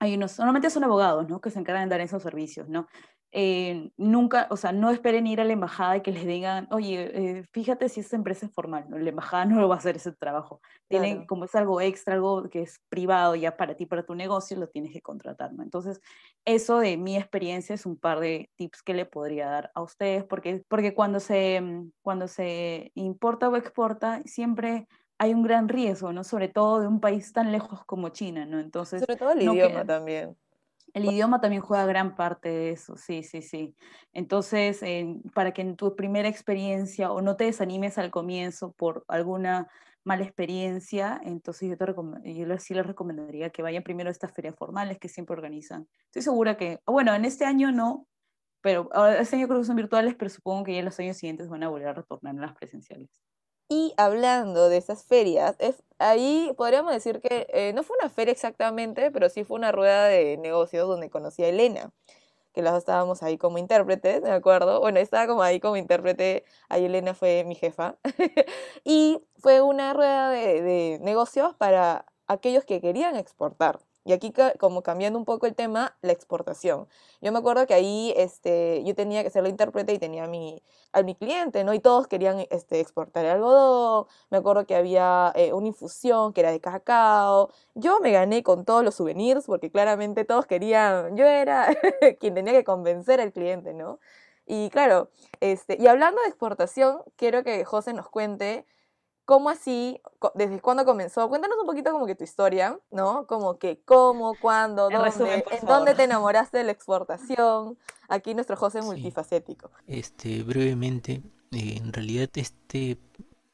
hay 0.00 0.14
unos, 0.14 0.38
normalmente 0.38 0.70
son 0.70 0.84
abogados, 0.84 1.28
¿no? 1.28 1.40
Que 1.40 1.50
se 1.50 1.58
encargan 1.58 1.88
de 1.88 1.94
dar 1.94 2.00
esos 2.00 2.22
servicios, 2.22 2.68
¿no? 2.68 2.86
Eh, 3.34 3.90
nunca, 3.96 4.46
o 4.50 4.58
sea, 4.58 4.72
no 4.72 4.90
esperen 4.90 5.26
ir 5.26 5.40
a 5.40 5.44
la 5.44 5.54
embajada 5.54 5.96
y 5.96 6.02
que 6.02 6.12
les 6.12 6.26
digan, 6.26 6.68
oye, 6.70 7.38
eh, 7.38 7.44
fíjate 7.50 7.88
si 7.88 8.00
esta 8.00 8.14
empresa 8.14 8.44
es 8.44 8.52
formal, 8.52 8.84
¿no? 8.90 8.98
la 8.98 9.08
embajada 9.08 9.44
no 9.46 9.58
lo 9.58 9.68
va 9.68 9.76
a 9.76 9.78
hacer 9.78 9.96
ese 9.96 10.12
trabajo. 10.12 10.60
Tienen, 10.86 11.12
claro. 11.12 11.26
como 11.26 11.44
es 11.46 11.54
algo 11.54 11.80
extra, 11.80 12.14
algo 12.14 12.50
que 12.50 12.60
es 12.60 12.82
privado 12.90 13.34
ya 13.34 13.56
para 13.56 13.74
ti, 13.74 13.86
para 13.86 14.04
tu 14.04 14.14
negocio, 14.14 14.58
lo 14.58 14.68
tienes 14.68 14.92
que 14.92 15.00
contratar, 15.00 15.54
¿no? 15.54 15.62
Entonces, 15.62 16.02
eso 16.44 16.78
de 16.78 16.98
mi 16.98 17.16
experiencia 17.16 17.74
es 17.74 17.86
un 17.86 17.96
par 17.96 18.20
de 18.20 18.50
tips 18.56 18.82
que 18.82 18.92
le 18.92 19.06
podría 19.06 19.48
dar 19.48 19.70
a 19.74 19.80
ustedes, 19.80 20.24
porque, 20.24 20.62
porque 20.68 20.92
cuando, 20.92 21.18
se, 21.18 21.62
cuando 22.02 22.28
se 22.28 22.92
importa 22.94 23.48
o 23.48 23.56
exporta, 23.56 24.20
siempre 24.26 24.88
hay 25.16 25.32
un 25.32 25.42
gran 25.42 25.70
riesgo, 25.70 26.12
¿no? 26.12 26.22
Sobre 26.22 26.48
todo 26.48 26.80
de 26.80 26.86
un 26.86 27.00
país 27.00 27.32
tan 27.32 27.50
lejos 27.50 27.82
como 27.86 28.10
China, 28.10 28.44
¿no? 28.44 28.60
Entonces... 28.60 29.00
Sobre 29.00 29.16
todo 29.16 29.30
el 29.30 29.46
no 29.46 29.54
idioma 29.54 29.86
también. 29.86 30.36
El 30.94 31.06
idioma 31.06 31.40
también 31.40 31.62
juega 31.62 31.86
gran 31.86 32.16
parte 32.16 32.50
de 32.50 32.70
eso, 32.70 32.96
sí, 32.96 33.22
sí, 33.22 33.40
sí. 33.40 33.74
Entonces, 34.12 34.82
eh, 34.82 35.20
para 35.34 35.52
que 35.52 35.62
en 35.62 35.76
tu 35.76 35.96
primera 35.96 36.28
experiencia 36.28 37.10
o 37.12 37.22
no 37.22 37.36
te 37.36 37.44
desanimes 37.44 37.96
al 37.96 38.10
comienzo 38.10 38.72
por 38.72 39.04
alguna 39.08 39.70
mala 40.04 40.24
experiencia, 40.24 41.18
entonces 41.24 41.70
yo, 41.70 41.76
te 41.78 41.86
yo 42.34 42.58
sí 42.58 42.74
les 42.74 42.86
recomendaría 42.86 43.50
que 43.50 43.62
vayan 43.62 43.82
primero 43.82 44.08
a 44.08 44.12
estas 44.12 44.32
ferias 44.32 44.54
formales 44.54 44.98
que 44.98 45.08
siempre 45.08 45.34
organizan. 45.34 45.88
Estoy 46.06 46.22
segura 46.22 46.56
que, 46.58 46.80
bueno, 46.86 47.14
en 47.14 47.24
este 47.24 47.46
año 47.46 47.72
no, 47.72 48.06
pero 48.60 48.90
este 49.18 49.36
año 49.36 49.48
creo 49.48 49.60
que 49.60 49.66
son 49.66 49.76
virtuales, 49.76 50.14
pero 50.16 50.30
supongo 50.30 50.64
que 50.64 50.72
ya 50.74 50.80
en 50.80 50.84
los 50.84 50.98
años 51.00 51.16
siguientes 51.16 51.48
van 51.48 51.62
a 51.62 51.68
volver 51.68 51.88
a 51.88 51.94
retornar 51.94 52.36
a 52.36 52.40
las 52.40 52.54
presenciales. 52.54 53.22
Y 53.68 53.94
hablando 53.96 54.68
de 54.68 54.76
esas 54.76 55.04
ferias, 55.06 55.56
es, 55.58 55.82
ahí 56.02 56.52
podríamos 56.56 56.92
decir 56.92 57.20
que 57.20 57.46
eh, 57.52 57.72
no 57.74 57.82
fue 57.82 57.96
una 58.00 58.10
feria 58.10 58.32
exactamente, 58.32 59.10
pero 59.10 59.28
sí 59.28 59.44
fue 59.44 59.56
una 59.58 59.72
rueda 59.72 60.06
de 60.06 60.36
negocios 60.38 60.88
donde 60.88 61.10
conocí 61.10 61.42
a 61.44 61.48
Elena, 61.48 61.92
que 62.54 62.62
las 62.62 62.76
estábamos 62.76 63.22
ahí 63.22 63.38
como 63.38 63.58
intérpretes, 63.58 64.22
¿de 64.22 64.30
acuerdo? 64.32 64.80
Bueno, 64.80 65.00
estaba 65.00 65.26
como 65.26 65.42
ahí 65.42 65.60
como 65.60 65.76
intérprete, 65.76 66.44
ahí 66.68 66.84
Elena 66.86 67.14
fue 67.14 67.44
mi 67.44 67.54
jefa. 67.54 67.96
y 68.84 69.20
fue 69.38 69.62
una 69.62 69.94
rueda 69.94 70.30
de, 70.30 70.62
de 70.62 70.98
negocios 71.02 71.54
para 71.56 72.06
aquellos 72.26 72.64
que 72.64 72.80
querían 72.80 73.16
exportar. 73.16 73.80
Y 74.04 74.12
aquí 74.12 74.32
como 74.58 74.82
cambiando 74.82 75.18
un 75.18 75.24
poco 75.24 75.46
el 75.46 75.54
tema, 75.54 75.96
la 76.02 76.12
exportación. 76.12 76.88
Yo 77.20 77.30
me 77.32 77.38
acuerdo 77.38 77.66
que 77.66 77.74
ahí 77.74 78.12
este, 78.16 78.82
yo 78.84 78.94
tenía 78.94 79.22
que 79.22 79.30
ser 79.30 79.44
la 79.44 79.48
intérprete 79.48 79.92
y 79.92 79.98
tenía 79.98 80.24
a 80.24 80.26
mi, 80.26 80.62
a 80.92 81.02
mi 81.02 81.14
cliente, 81.14 81.62
¿no? 81.64 81.72
Y 81.72 81.80
todos 81.80 82.08
querían 82.08 82.44
este, 82.50 82.80
exportar 82.80 83.24
el 83.24 83.32
algodón. 83.32 84.06
Me 84.30 84.38
acuerdo 84.38 84.66
que 84.66 84.74
había 84.74 85.32
eh, 85.36 85.52
una 85.52 85.68
infusión 85.68 86.32
que 86.32 86.40
era 86.40 86.50
de 86.50 86.60
cacao. 86.60 87.50
Yo 87.74 88.00
me 88.00 88.10
gané 88.10 88.42
con 88.42 88.64
todos 88.64 88.84
los 88.84 88.96
souvenirs 88.96 89.46
porque 89.46 89.70
claramente 89.70 90.24
todos 90.24 90.46
querían, 90.46 91.16
yo 91.16 91.24
era 91.26 91.68
quien 92.20 92.34
tenía 92.34 92.52
que 92.52 92.64
convencer 92.64 93.20
al 93.20 93.32
cliente, 93.32 93.72
¿no? 93.74 94.00
Y 94.46 94.70
claro, 94.70 95.10
este, 95.40 95.76
y 95.80 95.86
hablando 95.86 96.20
de 96.22 96.28
exportación, 96.28 97.02
quiero 97.16 97.44
que 97.44 97.64
José 97.64 97.92
nos 97.92 98.08
cuente 98.08 98.66
¿Cómo 99.24 99.50
así? 99.50 100.00
¿Desde 100.34 100.60
cuándo 100.60 100.84
comenzó? 100.84 101.28
Cuéntanos 101.28 101.56
un 101.60 101.66
poquito 101.66 101.92
como 101.92 102.06
que 102.06 102.14
tu 102.14 102.24
historia, 102.24 102.78
¿no? 102.90 103.26
Como 103.26 103.58
que 103.58 103.80
cómo, 103.84 104.34
cuándo, 104.40 104.90
dónde, 104.90 105.44
en 105.50 105.66
dónde 105.66 105.94
te 105.94 106.04
enamoraste 106.04 106.58
de 106.58 106.64
la 106.64 106.72
exportación. 106.72 107.78
Aquí 108.08 108.34
nuestro 108.34 108.56
José 108.56 108.82
multifacético. 108.82 109.70
Este, 109.86 110.42
brevemente, 110.42 111.22
eh, 111.52 111.76
en 111.76 111.92
realidad 111.92 112.28
este 112.34 112.98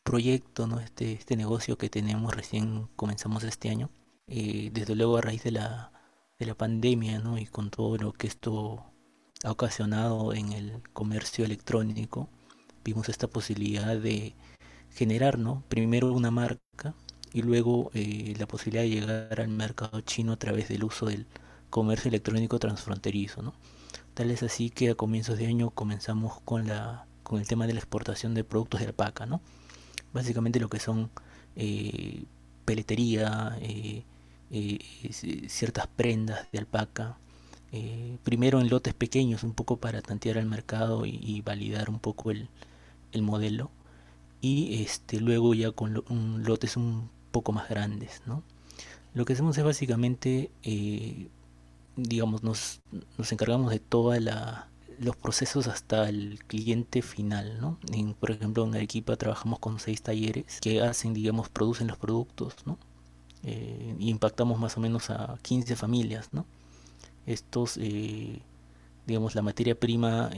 proyecto, 0.03 0.67
¿no? 0.67 0.81
Este, 0.81 1.13
este 1.13 1.37
negocio 1.37 1.77
que 1.77 1.91
tenemos 1.91 2.35
recién 2.35 2.89
comenzamos 2.97 3.45
este 3.45 3.69
año, 3.69 3.91
eh, 4.27 4.71
desde 4.73 4.95
luego 4.95 5.19
a 5.19 5.21
raíz 5.21 5.43
de 5.45 5.51
la, 5.51 5.93
de 6.39 6.47
la 6.47 6.55
pandemia, 6.55 7.19
¿no? 7.19 7.37
Y 7.37 7.45
con 7.45 7.71
todo 7.71 7.99
lo 7.99 8.13
que 8.15 8.27
esto 8.27 8.85
ha 9.45 9.51
ocasionado 9.51 10.33
en 10.33 10.53
el 10.53 10.83
comercio 10.95 11.45
electrónico, 11.45 12.29
vimos 12.85 13.11
esta 13.11 13.29
posibilidad 13.29 13.97
de 13.97 14.35
generar, 14.95 15.39
¿no? 15.39 15.63
Primero 15.69 16.13
una 16.13 16.31
marca 16.31 16.95
y 17.33 17.43
luego 17.43 17.91
eh, 17.95 18.35
la 18.39 18.47
posibilidad 18.47 18.83
de 18.83 18.91
llegar 18.91 19.41
al 19.41 19.49
mercado 19.49 20.01
chino 20.01 20.33
a 20.33 20.39
través 20.39 20.69
del 20.69 20.85
uso 20.85 21.07
del 21.07 21.27
comercio 21.71 22.09
electrónico 22.09 22.59
transfronterizo. 22.59 23.55
Tal 24.15 24.31
es 24.31 24.43
así 24.43 24.71
que 24.71 24.91
a 24.91 24.95
comienzos 24.95 25.39
de 25.39 25.47
año 25.47 25.71
comenzamos 25.71 26.41
con 26.43 26.67
la 26.67 27.07
con 27.23 27.41
el 27.41 27.47
tema 27.47 27.67
de 27.67 27.75
la 27.75 27.81
exportación 27.81 28.33
de 28.35 28.43
productos 28.43 28.81
de 28.81 28.87
alpaca, 28.87 29.27
¿no? 29.27 29.43
Básicamente 30.15 30.61
lo 30.61 30.71
que 30.71 30.81
son 30.81 31.11
eh, 31.57 32.25
peletería, 32.65 33.59
eh, 33.61 34.03
ciertas 35.49 35.87
prendas 35.89 36.51
de 36.51 36.59
alpaca, 36.59 37.19
primero 38.25 38.61
en 38.61 38.71
lotes 38.71 38.95
pequeños, 38.95 39.43
un 39.43 39.53
poco 39.53 39.77
para 39.77 40.01
tantear 40.01 40.39
el 40.39 40.47
mercado 40.47 41.05
y, 41.05 41.43
validar 41.43 41.91
un 41.91 41.99
poco 41.99 42.31
el, 42.31 42.49
el 43.13 43.23
modelo 43.23 43.71
y 44.41 44.83
este 44.83 45.21
luego 45.21 45.55
ya 45.55 45.73
con 45.73 46.03
lotes 46.45 46.77
un 46.77 47.11
poco 47.31 47.53
más 47.53 47.69
grandes 47.69 48.23
¿no? 48.27 48.43
lo 49.15 49.25
que 49.25 49.33
hacemos 49.33 49.57
es 49.59 49.65
básicamente 49.65 50.51
eh, 50.63 51.29
digamos 51.97 52.43
nos, 52.43 52.81
nos 53.17 53.33
encargamos 53.33 53.71
de 53.71 53.81
todos 53.81 54.17
los 54.99 55.17
procesos 55.17 55.67
hasta 55.67 56.09
el 56.09 56.39
cliente 56.47 57.03
final 57.03 57.61
¿no? 57.61 57.79
por 58.21 58.31
ejemplo 58.31 58.65
en 58.65 58.75
Arequipa 58.75 59.17
trabajamos 59.17 59.59
con 59.59 59.81
seis 59.81 60.03
talleres 60.03 60.61
que 60.61 60.83
hacen 60.83 61.15
digamos 61.15 61.49
producen 61.49 61.89
los 61.89 61.99
productos 61.99 62.55
¿no? 62.65 62.79
Eh, 63.45 63.95
impactamos 63.99 64.59
más 64.59 64.77
o 64.77 64.81
menos 64.81 65.11
a 65.11 65.39
15 65.43 65.77
familias 65.77 66.29
¿no? 66.33 66.45
estos 67.27 67.77
eh, 67.81 68.41
digamos 69.07 69.35
la 69.35 69.43
materia 69.43 69.79
prima 69.79 70.31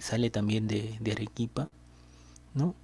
sale 0.00 0.30
también 0.30 0.66
de, 0.66 0.96
de 1.00 1.12
Arequipa 1.12 1.68
¿no? 2.54 2.74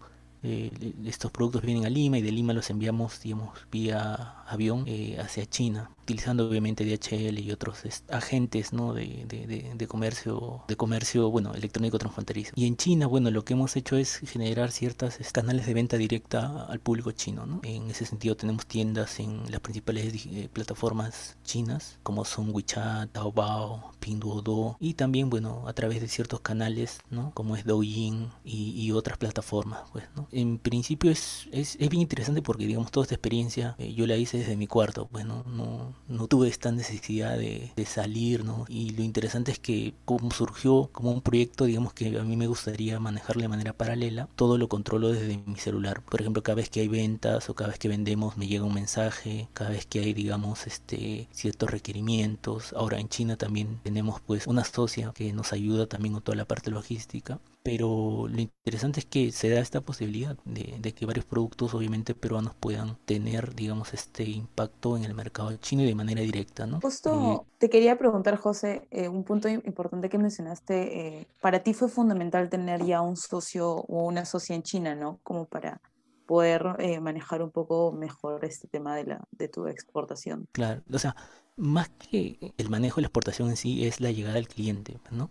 Eh, 0.49 0.71
estos 1.05 1.33
productos 1.33 1.63
vienen 1.63 1.87
a 1.87 1.91
Lima 1.91 2.19
y 2.19 2.23
de 2.23 2.31
Lima 2.31 2.53
los 2.53 2.71
enviamos, 2.71 3.21
digamos, 3.21 3.67
vía 3.73 4.45
avión 4.49 4.85
eh, 4.87 5.19
hacia 5.21 5.47
China, 5.47 5.91
utilizando 6.03 6.49
obviamente 6.49 6.85
DHL 6.85 7.39
y 7.39 7.51
otros 7.51 7.83
agentes, 8.09 8.73
¿no? 8.73 8.95
De, 8.95 9.25
de, 9.27 9.87
comercio, 9.87 10.63
de 10.69 10.77
comercio, 10.77 11.31
bueno, 11.31 11.55
electrónico 11.55 11.99
transfronterizo. 11.99 12.53
Y 12.55 12.67
en 12.67 12.77
China, 12.77 13.07
bueno, 13.07 13.31
lo 13.31 13.45
que 13.45 13.55
hemos 13.55 13.77
hecho 13.77 13.97
es 13.97 14.19
generar 14.19 14.71
ciertos 14.71 15.17
canales 15.33 15.67
de 15.67 15.75
venta 15.75 15.97
directa 15.97 16.67
al 16.67 16.81
público 16.81 17.13
chino, 17.13 17.47
¿no? 17.47 17.61
En 17.63 17.91
ese 17.91 18.07
sentido 18.07 18.37
tenemos 18.37 18.67
tiendas 18.67 19.21
en 19.21 19.51
las 19.51 19.61
principales 19.61 20.27
eh, 20.27 20.49
plataformas 20.53 21.37
chinas, 21.45 21.99
como 22.03 22.25
son 22.25 22.51
WeChat, 22.55 23.13
Taobao, 23.13 23.93
Pinduoduo, 24.01 24.77
y 24.81 24.95
también, 24.95 25.31
bueno, 25.31 25.65
a 25.67 25.73
través 25.73 26.01
de 26.01 26.09
ciertos 26.09 26.41
canales, 26.41 27.01
¿no? 27.11 27.33
Como 27.35 27.57
es 27.57 27.65
Douyin 27.65 28.31
y, 28.45 28.71
y 28.81 28.93
otras 28.93 29.19
plataformas, 29.19 29.81
pues, 29.93 30.05
¿no? 30.15 30.29
en 30.33 30.59
principio 30.59 31.11
es, 31.11 31.49
es, 31.53 31.77
es, 31.81 31.89
bien 31.89 32.03
interesante 32.03 32.43
porque, 32.43 32.67
digamos, 32.67 32.91
toda 32.91 33.05
esta 33.05 33.15
experiencia 33.15 33.75
eh, 33.79 33.95
yo 33.95 34.07
la 34.07 34.17
hice 34.17 34.36
desde 34.39 34.57
mi 34.57 34.67
cuarto, 34.67 35.09
pues 35.11 35.25
no, 35.25 35.45
no, 35.47 36.27
tuve 36.27 36.49
esta 36.49 36.73
necesidad 36.73 37.37
de, 37.39 37.73
de, 37.77 37.87
salir, 37.87 38.45
¿no? 38.45 38.65
Y 38.69 38.91
lo 38.91 39.03
interesante 39.03 39.53
es 39.53 39.59
que 39.59 39.95
como 40.05 40.31
surgió 40.31 40.89
como 40.93 41.13
un 41.13 41.21
proyecto, 41.23 41.65
digamos, 41.65 41.93
que 41.93 42.19
a 42.19 42.23
mí 42.23 42.37
me 42.37 42.47
gustaría 42.47 42.99
manejar 43.01 43.37
de 43.37 43.49
manera 43.49 43.73
paralela, 43.73 44.29
todo 44.35 44.59
lo 44.59 44.69
controlo 44.69 45.13
desde 45.13 45.39
mi 45.47 45.57
celular. 45.57 46.03
Por 46.03 46.21
ejemplo, 46.21 46.43
cada 46.43 46.57
vez 46.57 46.71
que 46.71 46.81
hay 46.81 46.89
ventas 46.89 47.49
o 47.49 47.55
cada 47.55 47.71
vez 47.71 47.79
que 47.79 47.89
vendemos 47.89 48.37
me 48.37 48.47
llega 48.49 48.65
un 48.65 48.75
mensaje, 48.75 49.49
cada 49.53 49.71
vez 49.71 49.87
que 49.87 50.01
hay, 50.01 50.13
digamos, 50.15 50.67
este 50.67 51.29
ciertos 51.33 51.71
requerimientos. 51.71 52.73
Ahora 52.73 52.99
en 52.99 53.09
China 53.09 53.37
también 53.37 53.81
tenemos 53.83 54.21
pues 54.21 54.47
una 54.47 54.65
socia 54.65 55.13
que 55.15 55.33
nos 55.33 55.53
ayuda 55.53 55.87
también 55.87 56.15
con 56.15 56.23
toda 56.23 56.37
la 56.37 56.45
parte 56.45 56.71
logística 56.71 57.41
pero 57.67 58.29
lo 58.29 58.41
interesante 58.41 59.01
es 59.01 59.07
que 59.07 59.33
se 59.33 59.51
da 59.51 59.59
esta 59.59 59.81
posibilidad 59.81 60.37
de, 60.45 60.95
que 60.95 61.05
varios 61.05 61.25
productos 61.25 61.75
obviamente 61.75 62.15
peruanos 62.15 62.55
puedan 62.55 62.97
tener 63.07 63.57
digamos 63.57 63.93
este 63.93 64.23
impacto 64.23 64.97
en 64.97 65.03
el 65.03 65.15
mercado 65.15 65.53
chino 65.57 65.83
y 65.83 65.87
de 65.87 65.97
manera 65.97 66.21
directa 66.21 66.65
¿no? 66.65 66.81
justo 66.81 67.45
eh, 67.45 67.59
te 67.59 67.69
quería 67.69 67.99
preguntar 67.99 68.37
José 68.37 68.87
eh, 68.93 69.09
un 69.09 69.25
punto 69.25 69.49
importante 69.49 70.09
que 70.09 70.17
mencionaste 70.17 71.01
eh, 71.01 71.27
para 71.41 71.65
ti 71.65 71.75
fue 71.75 71.89
fundamental 71.89 72.49
tener 72.49 72.85
ya 72.85 73.01
un 73.01 73.17
socio 73.17 73.69
o 73.73 74.07
una 74.07 74.25
socia 74.27 74.55
en 74.55 74.63
China 74.63 74.95
no 74.95 75.19
como 75.25 75.47
para 75.47 75.81
poder 76.27 77.01
manejar 77.01 77.43
un 77.43 77.51
poco 77.51 77.91
mejor 77.91 78.45
este 78.45 78.69
tema 78.69 78.95
de 78.95 79.07
la 79.07 79.25
de 79.33 79.49
tu 79.49 79.67
exportación 79.67 80.47
claro 80.53 80.83
o 80.93 80.99
sea 81.01 81.17
más 81.57 81.89
que 81.89 82.53
el 82.59 82.71
manejo 82.71 82.97
de 82.97 83.03
la 83.03 83.07
exportación 83.09 83.49
en 83.49 83.57
sí 83.57 83.87
es 83.87 84.01
la 84.01 84.13
llegada 84.13 84.37
al 84.37 84.47
cliente 84.47 85.01
¿no? 85.11 85.31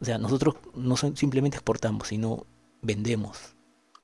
O 0.00 0.04
sea, 0.04 0.18
nosotros 0.18 0.56
no 0.74 0.96
simplemente 0.96 1.56
exportamos, 1.56 2.08
sino 2.08 2.46
vendemos. 2.82 3.54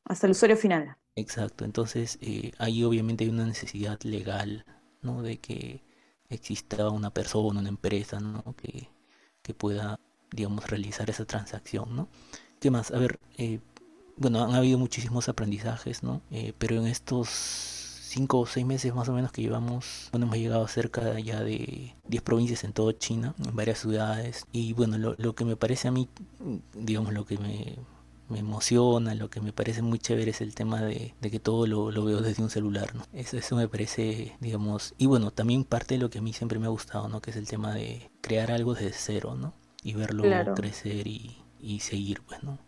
Hasta 0.05 0.26
el 0.26 0.33
usuario 0.33 0.57
final. 0.57 0.96
Exacto, 1.16 1.64
entonces 1.64 2.18
eh, 2.22 2.53
ahí 2.59 2.85
obviamente 2.85 3.24
hay 3.24 3.31
una 3.31 3.44
necesidad 3.44 4.00
legal, 4.03 4.64
¿no? 5.03 5.22
De 5.22 5.38
que 5.38 5.83
exista 6.29 6.88
una 6.88 7.11
persona, 7.11 7.61
una 7.61 7.68
empresa, 7.68 8.20
¿no? 8.20 8.55
Que, 8.57 8.88
que 9.42 9.55
pueda, 9.55 9.98
digamos, 10.31 10.68
realizar 10.70 11.11
esa 11.11 11.24
transacción, 11.26 11.94
¿no? 11.96 12.09
¿Qué 12.61 12.70
más? 12.70 12.90
A 12.90 12.98
ver, 12.98 13.18
eh, 13.37 13.61
bueno, 14.16 14.44
han 14.44 14.55
habido 14.55 14.79
muchísimos 14.79 15.29
aprendizajes, 15.29 16.03
¿no? 16.03 16.22
Eh, 16.31 16.53
pero 16.59 16.76
en 16.76 16.87
estos 16.87 17.89
cinco 18.10 18.40
o 18.40 18.46
seis 18.46 18.66
meses 18.66 18.92
más 18.92 19.08
o 19.08 19.12
menos 19.12 19.30
que 19.30 19.40
llevamos, 19.40 20.08
bueno, 20.10 20.26
hemos 20.26 20.38
llegado 20.38 20.64
a 20.64 20.68
cerca 20.68 21.18
ya 21.20 21.42
de 21.42 21.94
10 22.08 22.22
provincias 22.22 22.64
en 22.64 22.72
toda 22.72 22.96
China, 22.98 23.34
en 23.38 23.54
varias 23.54 23.78
ciudades. 23.78 24.46
Y 24.52 24.72
bueno, 24.72 24.98
lo, 24.98 25.14
lo 25.16 25.34
que 25.34 25.44
me 25.44 25.56
parece 25.56 25.88
a 25.88 25.92
mí, 25.92 26.08
digamos, 26.74 27.14
lo 27.14 27.24
que 27.24 27.38
me, 27.38 27.76
me 28.28 28.40
emociona, 28.40 29.14
lo 29.14 29.30
que 29.30 29.40
me 29.40 29.52
parece 29.52 29.82
muy 29.82 30.00
chévere 30.00 30.32
es 30.32 30.40
el 30.40 30.56
tema 30.56 30.82
de, 30.82 31.14
de 31.20 31.30
que 31.30 31.38
todo 31.38 31.68
lo, 31.68 31.92
lo, 31.92 32.04
veo 32.04 32.20
desde 32.20 32.42
un 32.42 32.50
celular, 32.50 32.96
¿no? 32.96 33.04
Eso, 33.12 33.36
eso 33.36 33.54
me 33.54 33.68
parece, 33.68 34.36
digamos, 34.40 34.94
y 34.98 35.06
bueno, 35.06 35.30
también 35.30 35.62
parte 35.62 35.94
de 35.94 36.00
lo 36.00 36.10
que 36.10 36.18
a 36.18 36.22
mí 36.22 36.32
siempre 36.32 36.58
me 36.58 36.66
ha 36.66 36.70
gustado, 36.70 37.08
¿no? 37.08 37.20
Que 37.20 37.30
es 37.30 37.36
el 37.36 37.46
tema 37.46 37.72
de 37.74 38.10
crear 38.20 38.50
algo 38.50 38.74
desde 38.74 38.92
cero, 38.92 39.36
¿no? 39.36 39.54
Y 39.84 39.94
verlo 39.94 40.24
crecer 40.54 41.06
y, 41.06 41.38
y 41.60 41.80
seguir, 41.80 42.22
pues, 42.22 42.42
¿no? 42.42 42.58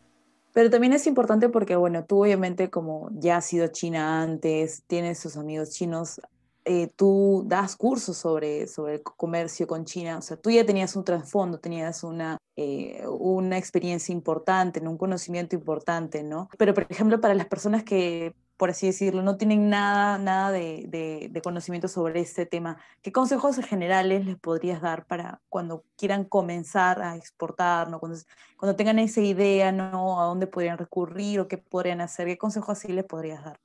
Pero 0.52 0.70
también 0.70 0.92
es 0.92 1.06
importante 1.06 1.48
porque, 1.48 1.76
bueno, 1.76 2.04
tú 2.04 2.22
obviamente 2.22 2.70
como 2.70 3.08
ya 3.12 3.38
has 3.38 3.46
sido 3.46 3.68
China 3.68 4.22
antes, 4.22 4.82
tienes 4.86 5.18
sus 5.18 5.36
amigos 5.36 5.70
chinos, 5.70 6.20
eh, 6.64 6.88
tú 6.94 7.44
das 7.46 7.74
cursos 7.74 8.16
sobre, 8.16 8.68
sobre 8.68 8.94
el 8.94 9.02
comercio 9.02 9.66
con 9.66 9.84
China, 9.84 10.18
o 10.18 10.22
sea, 10.22 10.36
tú 10.36 10.50
ya 10.50 10.64
tenías 10.64 10.94
un 10.94 11.04
trasfondo, 11.04 11.58
tenías 11.58 12.04
una, 12.04 12.38
eh, 12.56 13.02
una 13.06 13.58
experiencia 13.58 14.12
importante, 14.12 14.80
un 14.80 14.98
conocimiento 14.98 15.56
importante, 15.56 16.22
¿no? 16.22 16.48
Pero, 16.58 16.74
por 16.74 16.86
ejemplo, 16.88 17.20
para 17.20 17.34
las 17.34 17.46
personas 17.46 17.82
que 17.82 18.34
por 18.56 18.70
así 18.70 18.86
decirlo, 18.86 19.22
no 19.22 19.36
tienen 19.36 19.70
nada, 19.70 20.18
nada 20.18 20.52
de, 20.52 20.86
de, 21.30 21.42
conocimiento 21.42 21.88
sobre 21.88 22.20
este 22.20 22.46
tema, 22.46 22.78
¿qué 23.02 23.10
consejos 23.12 23.56
generales 23.56 24.24
les 24.24 24.36
podrías 24.36 24.80
dar 24.80 25.06
para 25.06 25.40
cuando 25.48 25.84
quieran 25.96 26.24
comenzar 26.24 27.02
a 27.02 27.16
exportar, 27.16 27.90
¿no? 27.90 27.98
cuando, 27.98 28.18
cuando 28.56 28.76
tengan 28.76 28.98
esa 28.98 29.20
idea, 29.20 29.72
¿no? 29.72 30.20
a 30.20 30.24
dónde 30.26 30.46
podrían 30.46 30.78
recurrir 30.78 31.40
o 31.40 31.48
qué 31.48 31.58
podrían 31.58 32.00
hacer? 32.00 32.26
¿Qué 32.26 32.38
consejos 32.38 32.78
así 32.78 32.92
les 32.92 33.04
podrías 33.04 33.44
dar? 33.44 33.58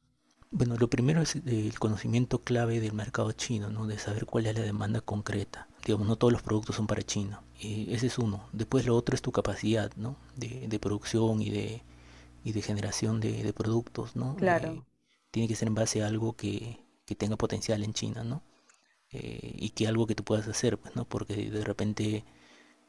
Bueno, 0.49 0.75
lo 0.77 0.89
primero 0.89 1.21
es 1.21 1.35
el 1.35 1.77
conocimiento 1.77 2.39
clave 2.39 2.79
del 2.79 2.93
mercado 2.93 3.31
chino, 3.33 3.69
¿no? 3.69 3.85
de 3.85 3.99
saber 3.99 4.25
cuál 4.25 4.47
es 4.47 4.57
la 4.57 4.63
demanda 4.63 5.01
concreta. 5.01 5.67
Digamos, 5.85 6.07
no 6.07 6.15
todos 6.15 6.33
los 6.33 6.41
productos 6.41 6.75
son 6.75 6.87
para 6.87 7.03
China. 7.03 7.41
y 7.59 7.93
ese 7.93 8.07
es 8.07 8.17
uno. 8.17 8.47
Después 8.53 8.85
lo 8.85 8.95
otro 8.95 9.13
es 9.13 9.21
tu 9.21 9.31
capacidad 9.31 9.91
¿no? 9.95 10.15
de, 10.35 10.67
de 10.67 10.79
producción 10.79 11.41
y 11.41 11.49
de, 11.49 11.83
y 12.47 12.53
de 12.53 12.61
generación 12.61 13.19
de, 13.19 13.51
productos, 13.51 14.15
¿no? 14.15 14.37
Claro. 14.37 14.71
Eh, 14.71 14.81
tiene 15.31 15.49
que 15.49 15.55
ser 15.55 15.67
en 15.67 15.75
base 15.75 16.01
a 16.01 16.07
algo 16.07 16.37
que, 16.37 16.79
tenga 17.17 17.35
potencial 17.35 17.83
en 17.83 17.91
China, 17.93 18.23
¿no? 18.23 18.41
Eh, 19.11 19.53
y 19.57 19.71
que 19.71 19.85
algo 19.85 20.07
que 20.07 20.15
tú 20.15 20.23
puedas 20.23 20.47
hacer, 20.47 20.77
pues, 20.77 20.95
¿no? 20.95 21.03
Porque 21.03 21.49
de 21.49 21.63
repente, 21.65 22.23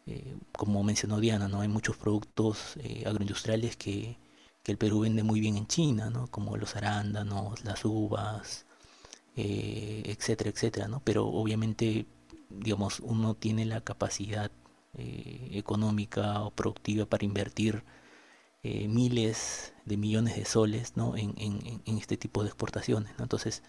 eh, 0.07 0.37
como 0.53 0.85
mencionó 0.85 1.19
Diana, 1.19 1.49
¿no? 1.49 1.61
Hay 1.61 1.67
muchos 1.67 1.97
productos 1.97 2.77
agroindustriales 3.05 3.77
que, 3.77 4.17
que, 4.63 4.71
el 4.71 4.79
Perú 4.79 5.01
vende 5.01 5.25
muy 5.25 5.41
bien 5.41 5.57
en 5.57 5.67
China, 5.67 6.09
¿no? 6.09 6.29
Como 6.29 6.57
los 6.57 6.77
arándanos, 6.77 7.65
las 7.65 7.85
uvas, 7.85 8.65
etcétera, 9.35 10.51
etcétera, 10.51 10.87
¿no? 10.87 11.01
Pero 11.01 11.27
obviamente, 11.27 12.07
digamos, 12.49 13.01
uno 13.01 13.35
tiene 13.35 13.65
la 13.65 13.81
capacidad 13.81 14.53
económica 14.95 16.43
o 16.43 16.51
productiva 16.53 17.07
para 17.07 17.25
invertir 17.25 17.85
eh, 18.63 18.89
miles 18.89 19.73
de 19.85 19.97
millones 19.97 20.37
de 20.37 20.45
soles 20.45 20.97
¿no? 20.97 21.17
en, 21.17 21.33
este 21.87 22.17
tipo 22.17 22.43
de 22.43 22.49
exportaciones. 22.49 23.13
¿no? 23.19 23.25
Entonces, 23.25 23.63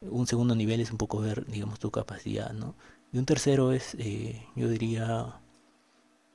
un 0.00 0.26
segundo 0.26 0.54
nivel 0.54 0.80
es 0.80 0.90
un 0.90 0.98
poco 0.98 1.20
ver, 1.20 1.46
digamos, 1.46 1.78
tu 1.78 1.90
capacidad. 1.90 2.52
¿no? 2.52 2.74
Y 3.12 3.18
un 3.18 3.26
tercero 3.26 3.72
es, 3.72 3.94
eh, 3.98 4.46
yo 4.56 4.68
diría, 4.68 5.40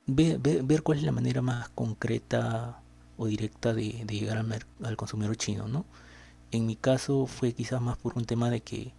ver, 0.06 0.38
ver, 0.38 0.82
cuál 0.82 0.98
es 0.98 1.04
la 1.04 1.12
manera 1.12 1.42
más 1.42 1.68
concreta 1.70 2.82
o 3.16 3.26
directa 3.26 3.74
de, 3.74 4.04
llegar 4.06 4.38
al, 4.38 4.66
al, 4.82 4.96
consumidor 4.96 5.36
chino. 5.36 5.68
¿no? 5.68 5.86
En 6.50 6.66
mi 6.66 6.76
caso 6.76 7.26
fue 7.26 7.52
quizás 7.52 7.80
más 7.80 7.96
por 7.98 8.16
un 8.16 8.24
tema 8.24 8.50
de 8.50 8.60
que 8.60 8.92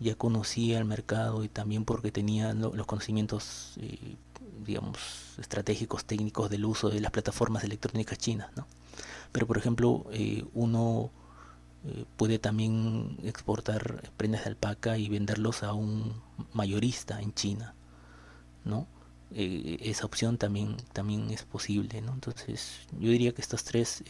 ya 0.00 0.14
conocía 0.16 0.78
el 0.78 0.84
mercado 0.84 1.44
y 1.44 1.48
también 1.48 1.84
porque 1.84 2.10
tenía 2.10 2.54
los 2.54 2.86
conocimientos 2.86 3.74
eh, 3.78 4.16
digamos, 4.64 4.98
estratégicos 5.38 6.04
técnicos 6.04 6.50
del 6.50 6.64
uso 6.64 6.90
de 6.90 7.00
las 7.00 7.10
plataformas 7.10 7.64
electrónicas 7.64 8.18
chinas, 8.18 8.50
¿no? 8.56 8.66
Pero, 9.32 9.46
por 9.46 9.58
ejemplo, 9.58 10.06
eh, 10.12 10.44
uno 10.54 11.10
eh, 11.84 12.04
puede 12.16 12.38
también 12.38 13.16
exportar 13.22 14.10
prendas 14.16 14.44
de 14.44 14.50
alpaca 14.50 14.98
y 14.98 15.08
venderlos 15.08 15.62
a 15.62 15.72
un 15.72 16.14
mayorista 16.52 17.20
en 17.20 17.32
China, 17.34 17.74
¿no? 18.64 18.86
Eh, 19.32 19.78
esa 19.82 20.06
opción 20.06 20.38
también, 20.38 20.76
también 20.92 21.30
es 21.30 21.44
posible, 21.44 22.00
¿no? 22.00 22.12
Entonces, 22.12 22.80
yo 22.98 23.10
diría 23.10 23.32
que 23.32 23.42
estos 23.42 23.64
tres, 23.64 24.02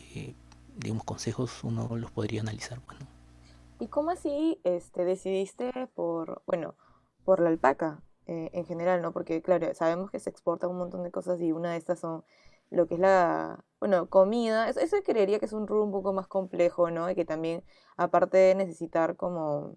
digamos, 0.77 1.05
consejos 1.05 1.63
uno 1.63 1.97
los 1.97 2.11
podría 2.11 2.41
analizar, 2.41 2.81
bueno. 2.87 3.07
¿Y 3.81 3.89
cómo 3.89 4.11
así 4.11 4.61
este, 4.63 5.05
decidiste 5.05 5.73
por, 5.95 6.43
bueno, 6.47 6.77
por 7.25 7.41
la 7.41 7.49
alpaca? 7.49 8.03
Eh, 8.27 8.51
en 8.53 8.65
general, 8.65 9.03
¿no? 9.03 9.13
Porque, 9.13 9.43
claro, 9.43 9.75
sabemos 9.75 10.11
que 10.11 10.21
se 10.21 10.31
exporta 10.31 10.69
un 10.69 10.77
montón 10.79 11.03
de 11.03 11.11
cosas 11.11 11.41
y 11.41 11.51
una 11.51 11.73
de 11.73 11.79
estas 11.79 11.99
son 11.99 12.25
lo 12.71 12.87
que 12.87 12.95
es 12.95 13.01
la, 13.01 13.65
bueno, 13.81 14.09
comida. 14.09 14.69
Eso, 14.69 14.79
eso 14.79 14.97
creería 15.05 15.41
que 15.41 15.47
es 15.47 15.53
un 15.53 15.67
rubro 15.67 15.85
un 15.85 15.91
poco 15.91 16.13
más 16.13 16.29
complejo, 16.29 16.91
¿no? 16.93 17.11
Y 17.11 17.17
que 17.17 17.25
también, 17.25 17.65
aparte 17.97 18.39
de 18.39 18.55
necesitar 18.55 19.17
como... 19.17 19.77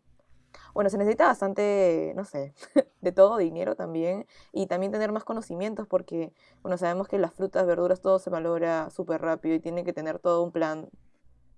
Bueno, 0.76 0.90
se 0.92 0.98
necesita 1.00 1.26
bastante, 1.26 2.14
no 2.16 2.26
sé, 2.26 2.54
de 3.02 3.12
todo, 3.12 3.38
dinero 3.38 3.76
también, 3.76 4.28
y 4.52 4.68
también 4.68 4.92
tener 4.92 5.12
más 5.12 5.24
conocimientos 5.24 5.88
porque, 5.88 6.34
bueno, 6.62 6.78
sabemos 6.78 7.08
que 7.08 7.18
las 7.18 7.34
frutas, 7.34 7.66
verduras, 7.66 8.02
todo 8.02 8.20
se 8.20 8.30
valora 8.30 8.90
súper 8.92 9.22
rápido 9.22 9.56
y 9.56 9.60
tiene 9.60 9.84
que 9.84 9.94
tener 9.94 10.20
todo 10.20 10.44
un 10.44 10.52
plan 10.52 10.90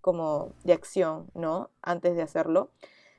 como 0.06 0.54
de 0.63 0.74
acción, 0.74 1.32
¿no? 1.34 1.72
Antes 1.82 2.15
de 2.15 2.22
hacerlo. 2.22 2.70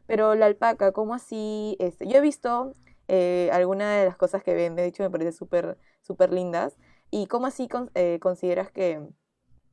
Pero 0.06 0.36
la 0.36 0.46
alpaca, 0.46 0.92
¿cómo 0.92 1.14
así? 1.14 1.76
Este, 1.80 2.06
yo 2.06 2.18
he 2.18 2.20
visto 2.20 2.76
eh, 3.08 3.50
algunas 3.52 3.98
de 3.98 4.04
las 4.04 4.16
cosas 4.16 4.44
que 4.44 4.54
vende, 4.54 4.82
de 4.82 4.88
hecho 4.88 5.02
me 5.02 5.10
parece 5.10 5.32
súper, 5.32 5.78
súper 6.00 6.32
lindas. 6.32 6.76
¿Y 7.10 7.26
cómo 7.26 7.48
así 7.48 7.68
eh, 7.94 8.20
consideras 8.22 8.70
que, 8.70 9.04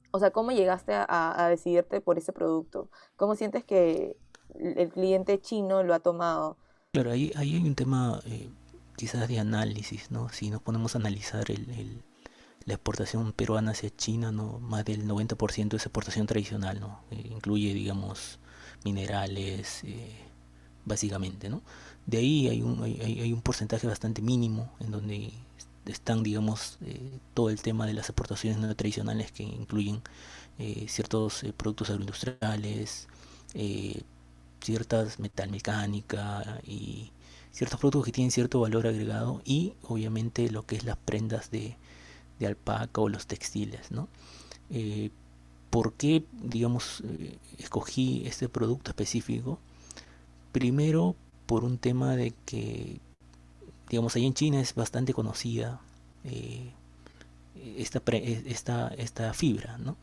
o 0.10 0.17
sea, 0.17 0.32
cómo 0.32 0.54
llegaste 0.54 0.93
a, 0.95 1.47
decidirte 1.52 2.02
por 2.02 2.17
ese 2.17 2.34
producto? 2.34 2.89
¿Cómo 3.15 3.36
sientes 3.36 3.63
que 3.63 4.17
el 4.56 4.89
cliente 4.89 5.39
chino 5.39 5.84
lo 5.84 5.93
ha 5.93 5.99
tomado? 5.99 6.58
Claro, 6.93 7.12
ahí, 7.12 7.32
ahí 7.36 7.58
hay 7.58 7.63
un 7.63 7.76
tema 7.76 8.21
eh, 8.26 8.49
quizás 8.95 9.28
de 9.28 9.38
análisis, 9.38 10.10
¿no? 10.10 10.30
Si 10.30 10.49
nos 10.49 10.63
ponemos 10.63 10.95
a 10.95 10.97
analizar 10.97 11.52
el, 11.52 12.02
la 12.65 12.76
exportación 12.76 13.34
peruana 13.34 13.71
hacia 13.71 13.89
China, 13.95 14.32
¿no? 14.32 14.60
Más 14.60 14.86
del 14.86 15.06
90% 15.08 15.76
es 15.76 15.86
exportación 15.86 16.28
tradicional, 16.28 16.80
¿no? 16.80 17.02
incluye, 17.12 17.73
digamos, 17.73 18.39
minerales, 18.84 19.84
básicamente, 20.86 21.49
¿no? 21.49 21.62
De 22.06 22.17
ahí 22.17 22.47
hay 22.49 22.62
un, 22.62 22.84
hay, 22.84 23.32
un 23.34 23.41
porcentaje 23.41 23.88
bastante 23.88 24.21
mínimo 24.21 24.71
en 24.80 24.91
donde 24.91 25.34
están, 25.86 26.23
digamos, 26.23 26.78
eh, 26.82 27.19
todo 27.34 27.49
el 27.49 27.62
tema 27.62 27.86
de 27.86 27.93
las 27.93 28.10
exportaciones 28.10 28.60
no 28.60 28.73
tradicionales 28.76 29.32
que 29.32 29.43
incluyen 29.43 30.02
eh, 30.60 30.86
ciertos 30.89 31.43
eh, 31.43 31.54
productos 31.56 31.89
agroindustriales, 31.89 33.08
ciertas 34.62 35.19
metalmecánica 35.19 36.60
y 36.65 37.12
ciertos 37.52 37.80
productos 37.80 38.06
que 38.06 38.12
tienen 38.12 38.32
cierto 38.32 38.60
valor 38.62 38.88
agregado 38.88 39.41
y 39.45 39.73
obviamente 39.84 40.49
lo 40.49 40.65
que 40.65 40.76
es 40.78 40.86
las 40.86 40.97
prendas 40.97 41.52
de, 41.52 41.78
de 42.39 42.47
alpaca 42.47 43.01
o 43.01 43.09
los 43.09 43.27
textiles, 43.27 43.91
¿no? 43.91 44.07
¿Por 45.69 45.93
qué, 45.93 46.23
digamos, 46.31 47.03
escogí 47.57 48.23
este 48.25 48.49
producto 48.49 48.91
específico? 48.91 49.59
Primero 50.51 51.15
por 51.45 51.63
un 51.63 51.77
tema 51.77 52.15
de 52.15 52.33
que, 52.45 52.99
digamos, 53.89 54.15
ahí 54.15 54.25
en 54.25 54.33
China 54.33 54.59
es 54.59 54.75
bastante 54.75 55.13
conocida 55.13 55.81
eh, 56.23 56.71
esta, 57.77 58.01
esta, 58.11 58.87
esta 58.89 59.33
fibra, 59.33 59.77
¿no? 59.77 59.95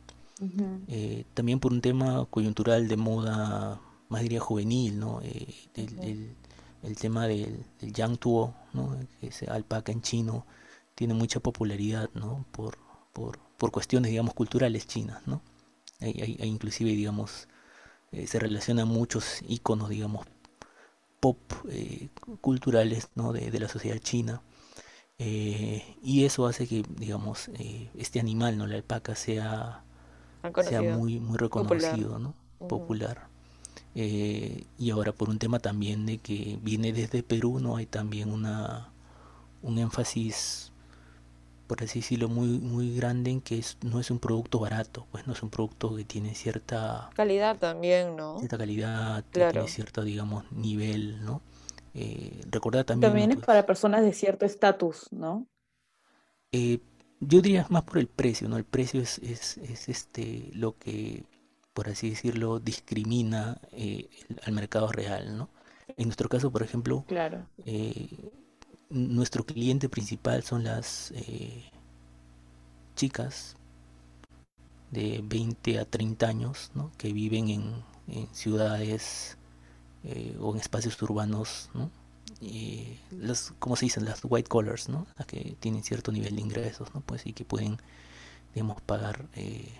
Eh, 0.87 1.25
también 1.35 1.59
por 1.59 1.71
un 1.71 1.81
tema 1.81 2.25
coyuntural 2.25 2.87
de 2.87 2.97
moda, 2.97 3.79
más 4.09 4.21
diría 4.23 4.39
juvenil, 4.39 4.99
¿no? 4.99 5.21
Eh, 5.21 5.53
el, 5.75 6.95
tema 6.95 7.27
del, 7.27 7.63
Yang 7.79 8.17
Tuo, 8.17 8.55
¿no? 8.73 8.97
Que 9.19 9.27
es 9.27 9.43
alpaca 9.43 9.91
en 9.91 10.01
chino, 10.01 10.45
tiene 11.01 11.15
mucha 11.15 11.39
popularidad, 11.39 12.11
¿no? 12.13 12.45
Por, 12.51 12.77
por, 13.11 13.39
por 13.57 13.71
cuestiones, 13.71 14.11
digamos, 14.11 14.35
culturales 14.35 14.85
chinas, 14.85 15.25
¿no? 15.25 15.41
Hay, 15.99 16.37
inclusive, 16.43 16.91
digamos, 16.91 17.47
se 18.27 18.37
relacionan 18.37 18.87
muchos 18.87 19.41
iconos, 19.47 19.89
digamos, 19.89 20.27
pop 21.19 21.39
eh, 21.69 22.09
culturales 22.39 23.09
¿no? 23.15 23.33
de, 23.33 23.59
la 23.59 23.67
sociedad 23.67 23.97
china. 23.97 24.43
Eh, 25.17 25.97
y 26.03 26.23
eso 26.25 26.45
hace 26.45 26.67
que, 26.67 26.83
digamos, 26.99 27.49
eh, 27.57 27.89
este 27.97 28.19
animal, 28.19 28.59
¿no? 28.59 28.67
la 28.67 28.75
alpaca, 28.75 29.15
sea, 29.15 29.83
sea 30.63 30.83
muy, 30.83 31.19
muy 31.19 31.39
reconocido, 31.39 32.11
popular. 32.11 32.21
¿no? 32.21 32.35
popular. 32.67 33.27
y 33.95 34.91
ahora 34.91 35.13
por 35.13 35.31
un 35.31 35.39
tema 35.39 35.57
también 35.57 36.05
de 36.05 36.19
que 36.19 36.59
viene 36.61 36.93
desde 36.93 37.23
Perú, 37.23 37.59
¿no? 37.59 37.77
Hay 37.77 37.87
también 37.87 38.31
una 38.31 38.91
un 39.63 39.77
énfasis 39.77 40.70
por 41.71 41.81
así 41.81 41.99
decirlo, 41.99 42.27
muy, 42.27 42.59
muy 42.59 42.93
grande 42.93 43.31
en 43.31 43.39
que 43.39 43.57
es, 43.57 43.77
no 43.81 44.01
es 44.01 44.11
un 44.11 44.19
producto 44.19 44.59
barato, 44.59 45.07
pues 45.09 45.25
no 45.25 45.31
es 45.31 45.41
un 45.41 45.49
producto 45.49 45.95
que 45.95 46.03
tiene 46.03 46.35
cierta... 46.35 47.09
Calidad 47.15 47.57
también, 47.59 48.17
¿no? 48.17 48.39
Cierta 48.39 48.57
calidad, 48.57 49.23
tiene 49.31 49.69
cierto, 49.69 50.03
digamos, 50.03 50.51
nivel, 50.51 51.23
¿no? 51.23 51.41
Eh, 51.93 52.41
recordar 52.49 52.83
también... 52.83 53.09
También 53.09 53.31
es 53.31 53.37
pues 53.37 53.45
para 53.45 53.65
personas 53.65 54.01
de 54.01 54.11
cierto 54.11 54.45
estatus, 54.45 55.07
¿no? 55.13 55.47
Eh, 56.51 56.79
yo 57.21 57.41
diría 57.41 57.65
más 57.69 57.83
por 57.83 57.99
el 57.99 58.07
precio, 58.07 58.49
¿no? 58.49 58.57
El 58.57 58.65
precio 58.65 58.99
es, 58.99 59.19
es, 59.19 59.55
es 59.59 59.87
este 59.87 60.49
lo 60.53 60.77
que, 60.77 61.23
por 61.71 61.87
así 61.87 62.09
decirlo, 62.09 62.59
discrimina 62.59 63.61
eh, 63.71 64.09
al 64.43 64.51
mercado 64.51 64.89
real, 64.89 65.37
¿no? 65.37 65.47
En 65.95 66.07
nuestro 66.09 66.27
caso, 66.27 66.51
por 66.51 66.63
ejemplo, 66.63 67.05
claro. 67.07 67.47
Eh, 67.65 68.29
nuestro 68.91 69.45
cliente 69.45 69.89
principal 69.89 70.43
son 70.43 70.63
las 70.63 71.11
eh, 71.15 71.63
chicas 72.95 73.55
de 74.91 75.21
20 75.23 75.79
a 75.79 75.85
30 75.85 76.27
años 76.27 76.71
¿no? 76.75 76.91
que 76.97 77.13
viven 77.13 77.49
en, 77.49 77.91
ciudades 78.33 79.37
eh, 80.03 80.35
o 80.39 80.53
en 80.53 80.59
espacios 80.59 81.01
urbanos, 81.01 81.69
¿no? 81.73 81.89
y 82.41 82.97
las, 83.11 83.53
como 83.59 83.77
se 83.77 83.85
dicen, 83.85 84.03
las 84.03 84.19
white 84.23 84.49
collars, 84.49 84.89
¿no? 84.89 85.07
que 85.27 85.55
tienen 85.59 85.83
cierto 85.83 86.11
nivel 86.11 86.35
de 86.35 86.41
ingresos, 86.41 86.93
¿no? 86.93 87.01
Pues 87.01 87.25
y 87.25 87.31
que 87.31 87.45
pueden, 87.45 87.77
digamos, 88.53 88.81
pagar 88.81 89.27
eh, 89.35 89.71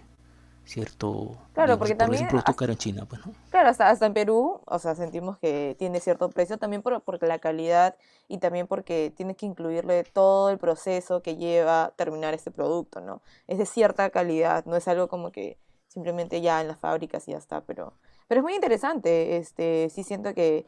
cierto 0.66 1.38
claro 1.54 1.78
porque 1.78 1.96
por 1.96 1.98
también 2.06 2.24
un 2.24 2.30
producto 2.30 2.52
hasta- 2.52 2.60
caro 2.60 2.72
en 2.72 2.78
China 2.78 3.06
pues 3.10 3.26
no 3.26 3.34
claro 3.50 3.70
hasta, 3.70 3.90
hasta 3.90 4.06
en 4.06 4.14
Perú 4.14 4.62
o 4.66 4.80
sea 4.80 4.96
sentimos 4.96 5.38
que 5.38 5.76
tiene 5.78 6.00
cierto 6.00 6.30
precio 6.30 6.58
también 6.58 6.82
por, 6.82 7.02
por 7.02 7.22
la 7.24 7.40
calidad 7.40 7.96
y 8.28 8.38
también 8.38 8.68
porque 8.68 9.12
tienes 9.16 9.38
que 9.38 9.46
incluirle 9.46 10.04
todo 10.04 10.50
el 10.50 10.58
proceso 10.58 11.22
que 11.22 11.36
lleva 11.36 11.94
terminar 11.96 12.34
este 12.34 12.52
producto 12.52 13.02
no 13.02 13.22
es 13.48 13.58
de 13.58 13.66
cierta 13.66 14.10
calidad 14.12 14.66
no 14.66 14.76
es 14.76 14.88
algo 14.88 15.08
como 15.08 15.32
que 15.32 15.58
simplemente 15.88 16.42
ya 16.42 16.62
en 16.62 16.68
las 16.70 16.80
fábricas 16.80 17.28
y 17.28 17.32
ya 17.32 17.38
está 17.38 17.62
pero 17.62 17.94
pero 18.28 18.40
es 18.40 18.44
muy 18.44 18.56
interesante 18.56 19.38
este 19.38 19.90
sí 19.90 20.04
siento 20.04 20.34
que 20.34 20.66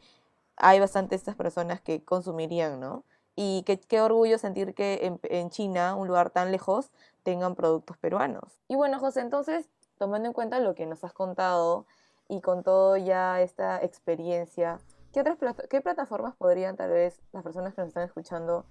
hay 0.56 0.78
bastante 0.78 1.16
estas 1.16 1.34
personas 1.34 1.80
que 1.80 2.04
consumirían, 2.04 2.78
¿no? 2.78 3.02
Y 3.34 3.64
qué, 3.66 3.80
qué 3.80 4.00
orgullo 4.00 4.38
sentir 4.38 4.72
que 4.72 5.00
en, 5.02 5.18
en 5.24 5.50
China, 5.50 5.96
un 5.96 6.06
lugar 6.06 6.30
tan 6.30 6.52
lejos, 6.52 6.92
tengan 7.24 7.56
productos 7.56 7.96
peruanos. 7.96 8.60
Y 8.68 8.76
bueno, 8.76 9.00
José, 9.00 9.20
entonces, 9.22 9.68
tomando 9.98 10.28
en 10.28 10.32
cuenta 10.34 10.60
lo 10.60 10.74
que 10.74 10.86
nos 10.86 11.04
has 11.04 11.12
contado 11.12 11.86
y 12.28 12.40
con 12.40 12.62
todo 12.62 12.96
ya 12.96 13.40
esta 13.40 13.82
experiencia, 13.82 14.78
¿qué 15.12 15.20
otras 15.20 15.36
plata- 15.38 15.66
qué 15.68 15.80
plataformas 15.80 16.34
podrían 16.36 16.76
tal 16.76 16.90
vez 16.90 17.20
las 17.32 17.42
personas 17.42 17.74
que 17.74 17.80
nos 17.82 17.88
están 17.88 18.04
escuchando 18.04 18.66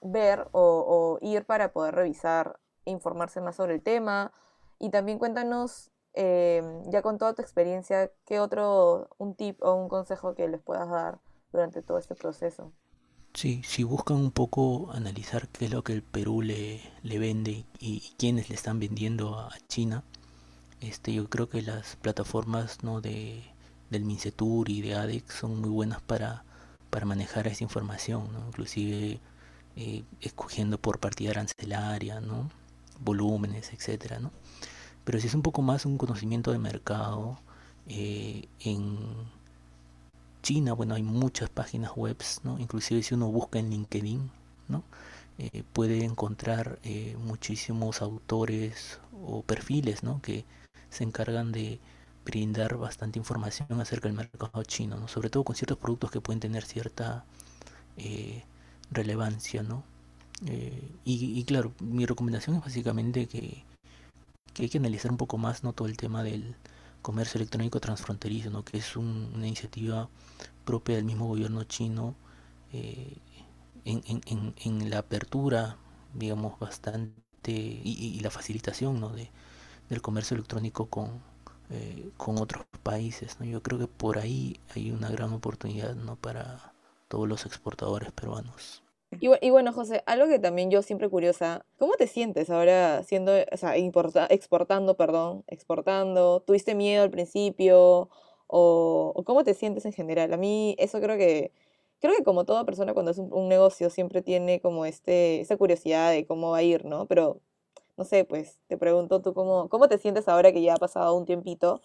ver 0.00 0.48
o, 0.52 1.18
o 1.20 1.26
ir 1.26 1.44
para 1.46 1.72
poder 1.72 1.94
revisar 1.94 2.58
e 2.84 2.90
informarse 2.92 3.40
más 3.40 3.56
sobre 3.56 3.74
el 3.74 3.82
tema? 3.82 4.32
Y 4.78 4.90
también 4.90 5.18
cuéntanos, 5.18 5.90
eh, 6.14 6.62
ya 6.88 7.02
con 7.02 7.18
toda 7.18 7.34
tu 7.34 7.42
experiencia, 7.42 8.10
¿qué 8.26 8.40
otro, 8.40 9.08
un 9.18 9.34
tip 9.34 9.62
o 9.62 9.74
un 9.74 9.88
consejo 9.88 10.34
que 10.34 10.48
les 10.48 10.62
puedas 10.62 10.88
dar 10.90 11.20
durante 11.52 11.82
todo 11.82 11.98
este 11.98 12.14
proceso? 12.14 12.72
Sí, 13.34 13.62
si 13.64 13.84
buscan 13.84 14.16
un 14.16 14.30
poco 14.32 14.90
analizar 14.92 15.48
qué 15.48 15.66
es 15.66 15.70
lo 15.70 15.84
que 15.84 15.92
el 15.92 16.02
Perú 16.02 16.40
le, 16.42 16.80
le 17.02 17.18
vende 17.18 17.50
y, 17.52 17.66
y 17.78 18.14
quiénes 18.18 18.48
le 18.48 18.54
están 18.56 18.80
vendiendo 18.80 19.38
a 19.38 19.50
China, 19.68 20.02
este, 20.80 21.14
yo 21.14 21.28
creo 21.28 21.48
que 21.48 21.62
las 21.62 21.96
plataformas 21.96 22.82
¿no? 22.82 23.00
de, 23.00 23.42
del 23.90 24.04
Mincetur 24.04 24.68
y 24.68 24.82
de 24.82 24.94
ADEX 24.94 25.34
son 25.34 25.60
muy 25.60 25.70
buenas 25.70 26.00
para, 26.02 26.44
para 26.90 27.06
manejar 27.06 27.46
esa 27.46 27.64
información, 27.64 28.32
¿no? 28.32 28.46
inclusive 28.46 29.20
eh, 29.76 30.04
escogiendo 30.20 30.78
por 30.78 30.98
partida 31.00 31.30
arancelaria, 31.30 32.20
¿no? 32.20 32.50
volúmenes, 33.00 33.72
etcétera, 33.72 34.18
¿no? 34.18 34.30
Pero 35.04 35.20
si 35.20 35.26
es 35.26 35.34
un 35.34 35.42
poco 35.42 35.62
más 35.62 35.84
un 35.84 35.98
conocimiento 35.98 36.50
de 36.50 36.58
mercado, 36.58 37.38
eh, 37.86 38.48
en 38.60 38.96
China, 40.42 40.72
bueno, 40.72 40.94
hay 40.94 41.02
muchas 41.02 41.50
páginas 41.50 41.92
web, 41.94 42.16
¿no? 42.42 42.58
Inclusive 42.58 43.02
si 43.02 43.14
uno 43.14 43.28
busca 43.28 43.58
en 43.58 43.70
LinkedIn, 43.70 44.30
¿no? 44.68 44.82
Eh, 45.38 45.62
puede 45.74 46.04
encontrar 46.04 46.78
muchísimos 47.18 48.00
autores 48.00 48.98
o 49.12 49.42
perfiles, 49.42 50.02
¿no? 50.02 50.22
Que 50.22 50.44
se 50.90 51.04
encargan 51.04 51.52
de 51.52 51.80
brindar 52.24 52.76
bastante 52.76 53.18
información 53.18 53.80
acerca 53.80 54.08
del 54.08 54.16
mercado 54.16 54.62
chino, 54.64 54.96
¿no? 54.98 55.08
Sobre 55.08 55.30
todo 55.30 55.44
con 55.44 55.56
ciertos 55.56 55.78
productos 55.78 56.10
que 56.10 56.20
pueden 56.20 56.40
tener 56.40 56.64
cierta 56.64 57.24
eh, 57.98 58.44
relevancia, 58.90 59.62
¿no? 59.62 59.84
Eh, 60.46 60.90
y, 61.04 61.44
claro, 61.44 61.74
mi 61.80 62.06
recomendación 62.06 62.56
es 62.56 62.62
básicamente 62.62 63.26
que, 63.28 63.64
que 64.54 64.62
hay 64.64 64.68
que 64.68 64.78
analizar 64.78 65.10
un 65.10 65.16
poco 65.18 65.38
más, 65.38 65.62
¿no? 65.64 65.72
Todo 65.72 65.88
el 65.88 65.96
tema 65.96 66.22
del 66.22 66.56
comercio 67.02 67.38
electrónico 67.38 67.80
transfronterizo, 67.80 68.50
¿no? 68.50 68.64
Que 68.64 68.78
es 68.78 68.96
un- 68.96 69.30
una 69.34 69.46
iniciativa 69.46 70.08
propia 70.64 70.96
del 70.96 71.04
mismo 71.04 71.26
gobierno 71.28 71.64
chino 71.64 72.16
eh, 72.72 73.16
en, 73.84 74.02
en- 74.26 74.54
en- 74.64 74.90
la 74.90 74.98
apertura, 75.00 75.76
digamos, 76.14 76.58
bastante 76.58 77.14
y- 77.52 78.14
y 78.16 78.20
la 78.20 78.30
facilitación, 78.30 79.00
¿no? 79.00 79.10
de, 79.10 79.30
del 79.88 80.02
comercio 80.02 80.34
electrónico 80.34 80.86
con, 80.86 81.22
eh, 81.70 82.10
con 82.16 82.38
otros 82.38 82.64
países, 82.82 83.38
¿no? 83.40 83.46
Yo 83.46 83.62
creo 83.62 83.78
que 83.78 83.86
por 83.86 84.18
ahí 84.18 84.58
hay 84.74 84.90
una 84.90 85.10
gran 85.10 85.32
oportunidad, 85.32 85.94
¿no? 85.94 86.16
Para 86.16 86.72
todos 87.08 87.28
los 87.28 87.46
exportadores 87.46 88.12
peruanos. 88.12 88.82
Y, 89.20 89.28
y 89.40 89.50
bueno, 89.50 89.72
José, 89.72 90.02
algo 90.06 90.26
que 90.26 90.38
también 90.38 90.70
yo 90.70 90.82
siempre 90.82 91.08
curiosa, 91.08 91.64
¿cómo 91.78 91.94
te 91.94 92.06
sientes 92.06 92.50
ahora 92.50 93.02
siendo, 93.04 93.32
o 93.52 93.56
sea, 93.56 93.78
importa- 93.78 94.26
exportando, 94.28 94.96
perdón, 94.96 95.44
exportando? 95.46 96.40
¿Tuviste 96.40 96.74
miedo 96.74 97.02
al 97.04 97.10
principio? 97.10 98.10
O, 98.48 99.12
o 99.14 99.24
cómo 99.24 99.42
te 99.44 99.54
sientes 99.54 99.84
en 99.86 99.92
general? 99.92 100.32
A 100.32 100.36
mí 100.36 100.76
eso 100.78 101.00
creo 101.00 101.16
que, 101.16 101.52
creo 102.00 102.14
que 102.16 102.24
como 102.24 102.44
toda 102.44 102.64
persona 102.64 102.94
cuando 102.94 103.10
es 103.12 103.18
un, 103.18 103.32
un 103.32 103.48
negocio 103.48 103.90
siempre 103.90 104.22
tiene 104.22 104.60
como 104.60 104.86
este, 104.86 105.40
esta 105.40 105.56
curiosidad 105.56 106.10
de 106.12 106.26
cómo 106.26 106.50
va 106.50 106.58
a 106.58 106.62
ir, 106.62 106.84
¿no? 106.84 107.06
Pero, 107.06 107.40
no 107.96 108.04
sé, 108.04 108.24
pues 108.24 108.58
te 108.68 108.76
pregunto 108.76 109.20
tú 109.20 109.34
cómo, 109.34 109.68
cómo 109.68 109.88
te 109.88 109.98
sientes 109.98 110.28
ahora 110.28 110.52
que 110.52 110.62
ya 110.62 110.74
ha 110.74 110.78
pasado 110.78 111.14
un 111.14 111.24
tiempito, 111.24 111.80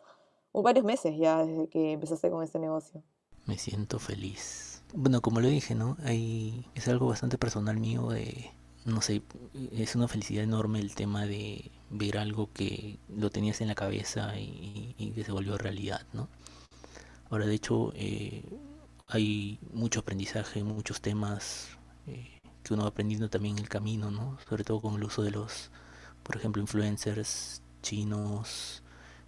o 0.51 0.61
varios 0.61 0.85
meses 0.85 1.17
ya 1.17 1.45
desde 1.45 1.67
que 1.67 1.93
empezaste 1.93 2.29
con 2.29 2.43
este 2.43 2.59
negocio. 2.59 3.01
Me 3.45 3.57
siento 3.57 3.99
feliz. 3.99 4.83
Bueno, 4.93 5.21
como 5.21 5.39
lo 5.39 5.47
dije, 5.47 5.73
¿no? 5.73 5.97
Hay, 6.03 6.65
es 6.75 6.87
algo 6.87 7.07
bastante 7.07 7.37
personal 7.37 7.77
mío 7.77 8.09
de, 8.09 8.51
no 8.85 9.01
sé, 9.01 9.21
es 9.71 9.95
una 9.95 10.07
felicidad 10.07 10.43
enorme 10.43 10.79
el 10.79 10.93
tema 10.95 11.25
de 11.25 11.71
ver 11.89 12.17
algo 12.17 12.49
que 12.53 12.99
lo 13.09 13.29
tenías 13.29 13.61
en 13.61 13.69
la 13.69 13.75
cabeza 13.75 14.37
y, 14.37 14.95
y 14.97 15.11
que 15.11 15.23
se 15.23 15.31
volvió 15.31 15.57
realidad, 15.57 16.01
¿no? 16.13 16.27
Ahora, 17.29 17.45
de 17.45 17.55
hecho, 17.55 17.93
eh, 17.95 18.43
hay 19.07 19.57
mucho 19.73 20.01
aprendizaje, 20.01 20.63
muchos 20.65 20.99
temas 20.99 21.69
eh, 22.07 22.39
que 22.61 22.73
uno 22.73 22.83
va 22.83 22.89
aprendiendo 22.89 23.29
también 23.29 23.57
en 23.57 23.63
el 23.63 23.69
camino, 23.69 24.11
¿no? 24.11 24.37
Sobre 24.49 24.65
todo 24.65 24.81
con 24.81 24.95
el 24.95 25.03
uso 25.05 25.21
de 25.23 25.31
los, 25.31 25.71
por 26.23 26.37
ejemplo, 26.37 26.61
influencers 26.61 27.61
chinos, 27.81 28.83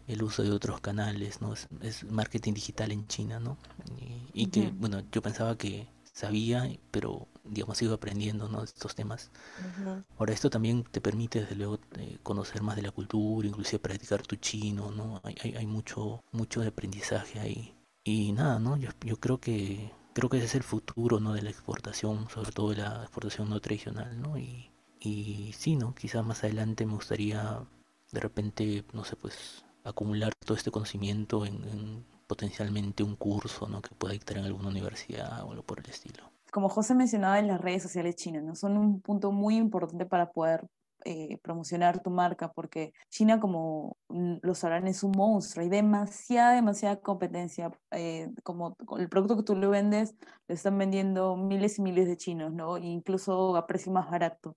el 0.07 0.23
uso 0.23 0.43
de 0.43 0.51
otros 0.51 0.81
canales, 0.81 1.41
¿no? 1.41 1.53
Es, 1.53 1.67
es 1.81 2.03
marketing 2.03 2.53
digital 2.53 2.91
en 2.91 3.07
China, 3.07 3.39
¿no? 3.39 3.57
Y, 3.99 4.43
y 4.43 4.47
que, 4.47 4.69
bueno, 4.69 5.01
yo 5.11 5.21
pensaba 5.21 5.57
que 5.57 5.87
sabía, 6.13 6.69
pero, 6.91 7.27
digamos, 7.43 7.77
sigo 7.77 7.93
aprendiendo, 7.95 8.47
¿no? 8.47 8.63
Estos 8.63 8.95
temas. 8.95 9.31
Ahora, 10.17 10.33
esto 10.33 10.49
también 10.49 10.83
te 10.83 11.01
permite, 11.01 11.41
desde 11.41 11.55
luego, 11.55 11.79
eh, 11.97 12.19
conocer 12.23 12.61
más 12.61 12.75
de 12.75 12.83
la 12.83 12.91
cultura, 12.91 13.47
inclusive 13.47 13.79
practicar 13.79 14.21
tu 14.21 14.35
chino, 14.37 14.91
¿no? 14.91 15.21
Hay, 15.23 15.35
hay, 15.41 15.55
hay 15.55 15.65
mucho, 15.65 16.21
mucho 16.31 16.61
de 16.61 16.67
aprendizaje 16.67 17.39
ahí. 17.39 17.75
Y 18.03 18.31
nada, 18.33 18.59
¿no? 18.59 18.77
Yo, 18.77 18.89
yo 19.01 19.19
creo 19.19 19.39
que, 19.39 19.91
creo 20.13 20.29
que 20.29 20.37
ese 20.37 20.45
es 20.45 20.55
el 20.55 20.63
futuro, 20.63 21.19
¿no? 21.19 21.33
De 21.33 21.41
la 21.41 21.49
exportación, 21.49 22.29
sobre 22.29 22.51
todo 22.51 22.69
de 22.69 22.77
la 22.77 23.01
exportación 23.03 23.49
no 23.49 23.59
tradicional, 23.59 24.21
¿no? 24.21 24.37
Y, 24.37 24.69
y 25.03 25.53
sí, 25.53 25.75
¿no? 25.75 25.93
Quizás 25.93 26.25
más 26.25 26.43
adelante 26.43 26.85
me 26.85 26.93
gustaría, 26.93 27.59
de 28.11 28.19
repente, 28.19 28.85
no 28.93 29.03
sé, 29.03 29.15
pues, 29.15 29.65
acumular 29.83 30.33
todo 30.45 30.55
este 30.55 30.71
conocimiento 30.71 31.45
en, 31.45 31.55
en 31.65 32.05
potencialmente 32.27 33.03
un 33.03 33.15
curso, 33.15 33.67
¿no? 33.67 33.81
Que 33.81 33.93
pueda 33.95 34.13
dictar 34.13 34.37
en 34.37 34.45
alguna 34.45 34.69
universidad 34.69 35.43
o 35.43 35.51
algo 35.51 35.63
por 35.63 35.79
el 35.79 35.89
estilo. 35.89 36.31
Como 36.51 36.69
José 36.69 36.95
mencionaba 36.95 37.39
en 37.39 37.47
las 37.47 37.59
redes 37.59 37.83
sociales 37.83 38.15
chinas, 38.15 38.43
¿no? 38.43 38.55
Son 38.55 38.77
un 38.77 39.01
punto 39.01 39.31
muy 39.31 39.57
importante 39.57 40.05
para 40.05 40.31
poder 40.31 40.67
eh, 41.05 41.37
promocionar 41.43 42.01
tu 42.01 42.09
marca, 42.09 42.53
porque 42.53 42.93
China, 43.09 43.39
como 43.41 43.97
lo 44.07 44.55
sabrán, 44.55 44.87
es 44.87 45.03
un 45.03 45.11
monstruo, 45.11 45.63
hay 45.63 45.69
demasiada, 45.69 46.53
demasiada 46.53 47.01
competencia. 47.01 47.71
eh, 47.91 48.29
como 48.43 48.77
el 48.97 49.09
producto 49.09 49.35
que 49.35 49.43
tú 49.43 49.55
le 49.55 49.67
vendes, 49.67 50.15
lo 50.47 50.55
están 50.55 50.77
vendiendo 50.77 51.35
miles 51.35 51.77
y 51.77 51.81
miles 51.81 52.07
de 52.07 52.15
chinos, 52.15 52.53
¿no? 52.53 52.77
E 52.77 52.85
incluso 52.85 53.57
a 53.57 53.67
precio 53.67 53.91
más 53.91 54.09
barato. 54.09 54.55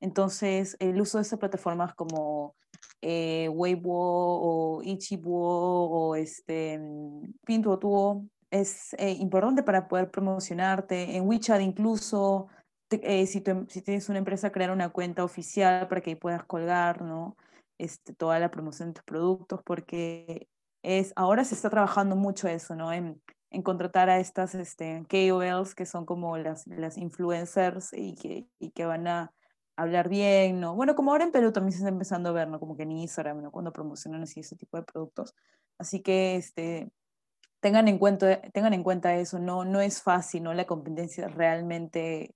Entonces, 0.00 0.76
el 0.78 1.00
uso 1.00 1.18
de 1.18 1.22
estas 1.22 1.38
plataformas 1.38 1.94
como 1.94 2.54
eh, 3.02 3.48
Weibo 3.48 4.78
o 4.78 4.82
Ichibo 4.82 5.88
o 5.90 6.16
este, 6.16 6.78
mm, 6.78 7.32
Pinduoduo 7.44 8.24
es 8.50 8.94
eh, 8.94 9.12
importante 9.12 9.62
para 9.62 9.88
poder 9.88 10.10
promocionarte. 10.10 11.16
En 11.16 11.26
WeChat 11.28 11.60
incluso, 11.60 12.48
eh, 12.90 13.26
em- 13.46 13.66
si 13.68 13.82
tienes 13.82 14.08
una 14.08 14.18
empresa, 14.18 14.50
crear 14.52 14.70
una 14.70 14.90
cuenta 14.90 15.24
oficial 15.24 15.88
para 15.88 16.00
que 16.00 16.16
puedas 16.16 16.44
colgar, 16.44 17.02
¿no? 17.02 17.36
Este, 17.78 18.14
toda 18.14 18.38
la 18.38 18.50
promoción 18.50 18.90
de 18.90 18.94
tus 18.94 19.04
productos, 19.04 19.60
porque 19.64 20.48
es, 20.82 21.12
ahora 21.16 21.44
se 21.44 21.54
está 21.54 21.68
trabajando 21.70 22.16
mucho 22.16 22.48
eso, 22.48 22.74
¿no? 22.74 22.92
En, 22.92 23.20
en 23.50 23.62
contratar 23.62 24.08
a 24.08 24.18
estas 24.18 24.54
este, 24.54 25.04
KOLs, 25.10 25.74
que 25.74 25.86
son 25.86 26.06
como 26.06 26.36
las, 26.38 26.66
las 26.66 26.96
influencers 26.96 27.92
y 27.92 28.14
que, 28.14 28.46
y 28.58 28.70
que 28.70 28.86
van 28.86 29.06
a 29.08 29.32
hablar 29.76 30.08
bien, 30.08 30.60
¿no? 30.60 30.74
Bueno, 30.74 30.94
como 30.96 31.12
ahora 31.12 31.24
en 31.24 31.32
Perú 31.32 31.52
también 31.52 31.72
se 31.72 31.78
está 31.78 31.88
empezando 31.88 32.30
a 32.30 32.32
ver, 32.32 32.48
¿no? 32.48 32.58
Como 32.60 32.76
que 32.76 32.84
en 32.84 32.92
Instagram, 32.92 33.42
¿no? 33.42 33.50
Cuando 33.52 33.72
promocionan 33.72 34.22
así 34.22 34.40
ese 34.40 34.56
tipo 34.56 34.76
de 34.76 34.82
productos. 34.84 35.34
Así 35.78 36.00
que, 36.02 36.36
este, 36.36 36.90
tengan 37.60 37.88
en 37.88 37.98
cuenta, 37.98 38.40
tengan 38.52 38.74
en 38.74 38.82
cuenta 38.82 39.16
eso, 39.16 39.38
no, 39.38 39.64
no 39.64 39.80
es 39.80 40.02
fácil, 40.02 40.44
¿no? 40.44 40.54
La 40.54 40.66
competencia 40.66 41.28
realmente 41.28 42.34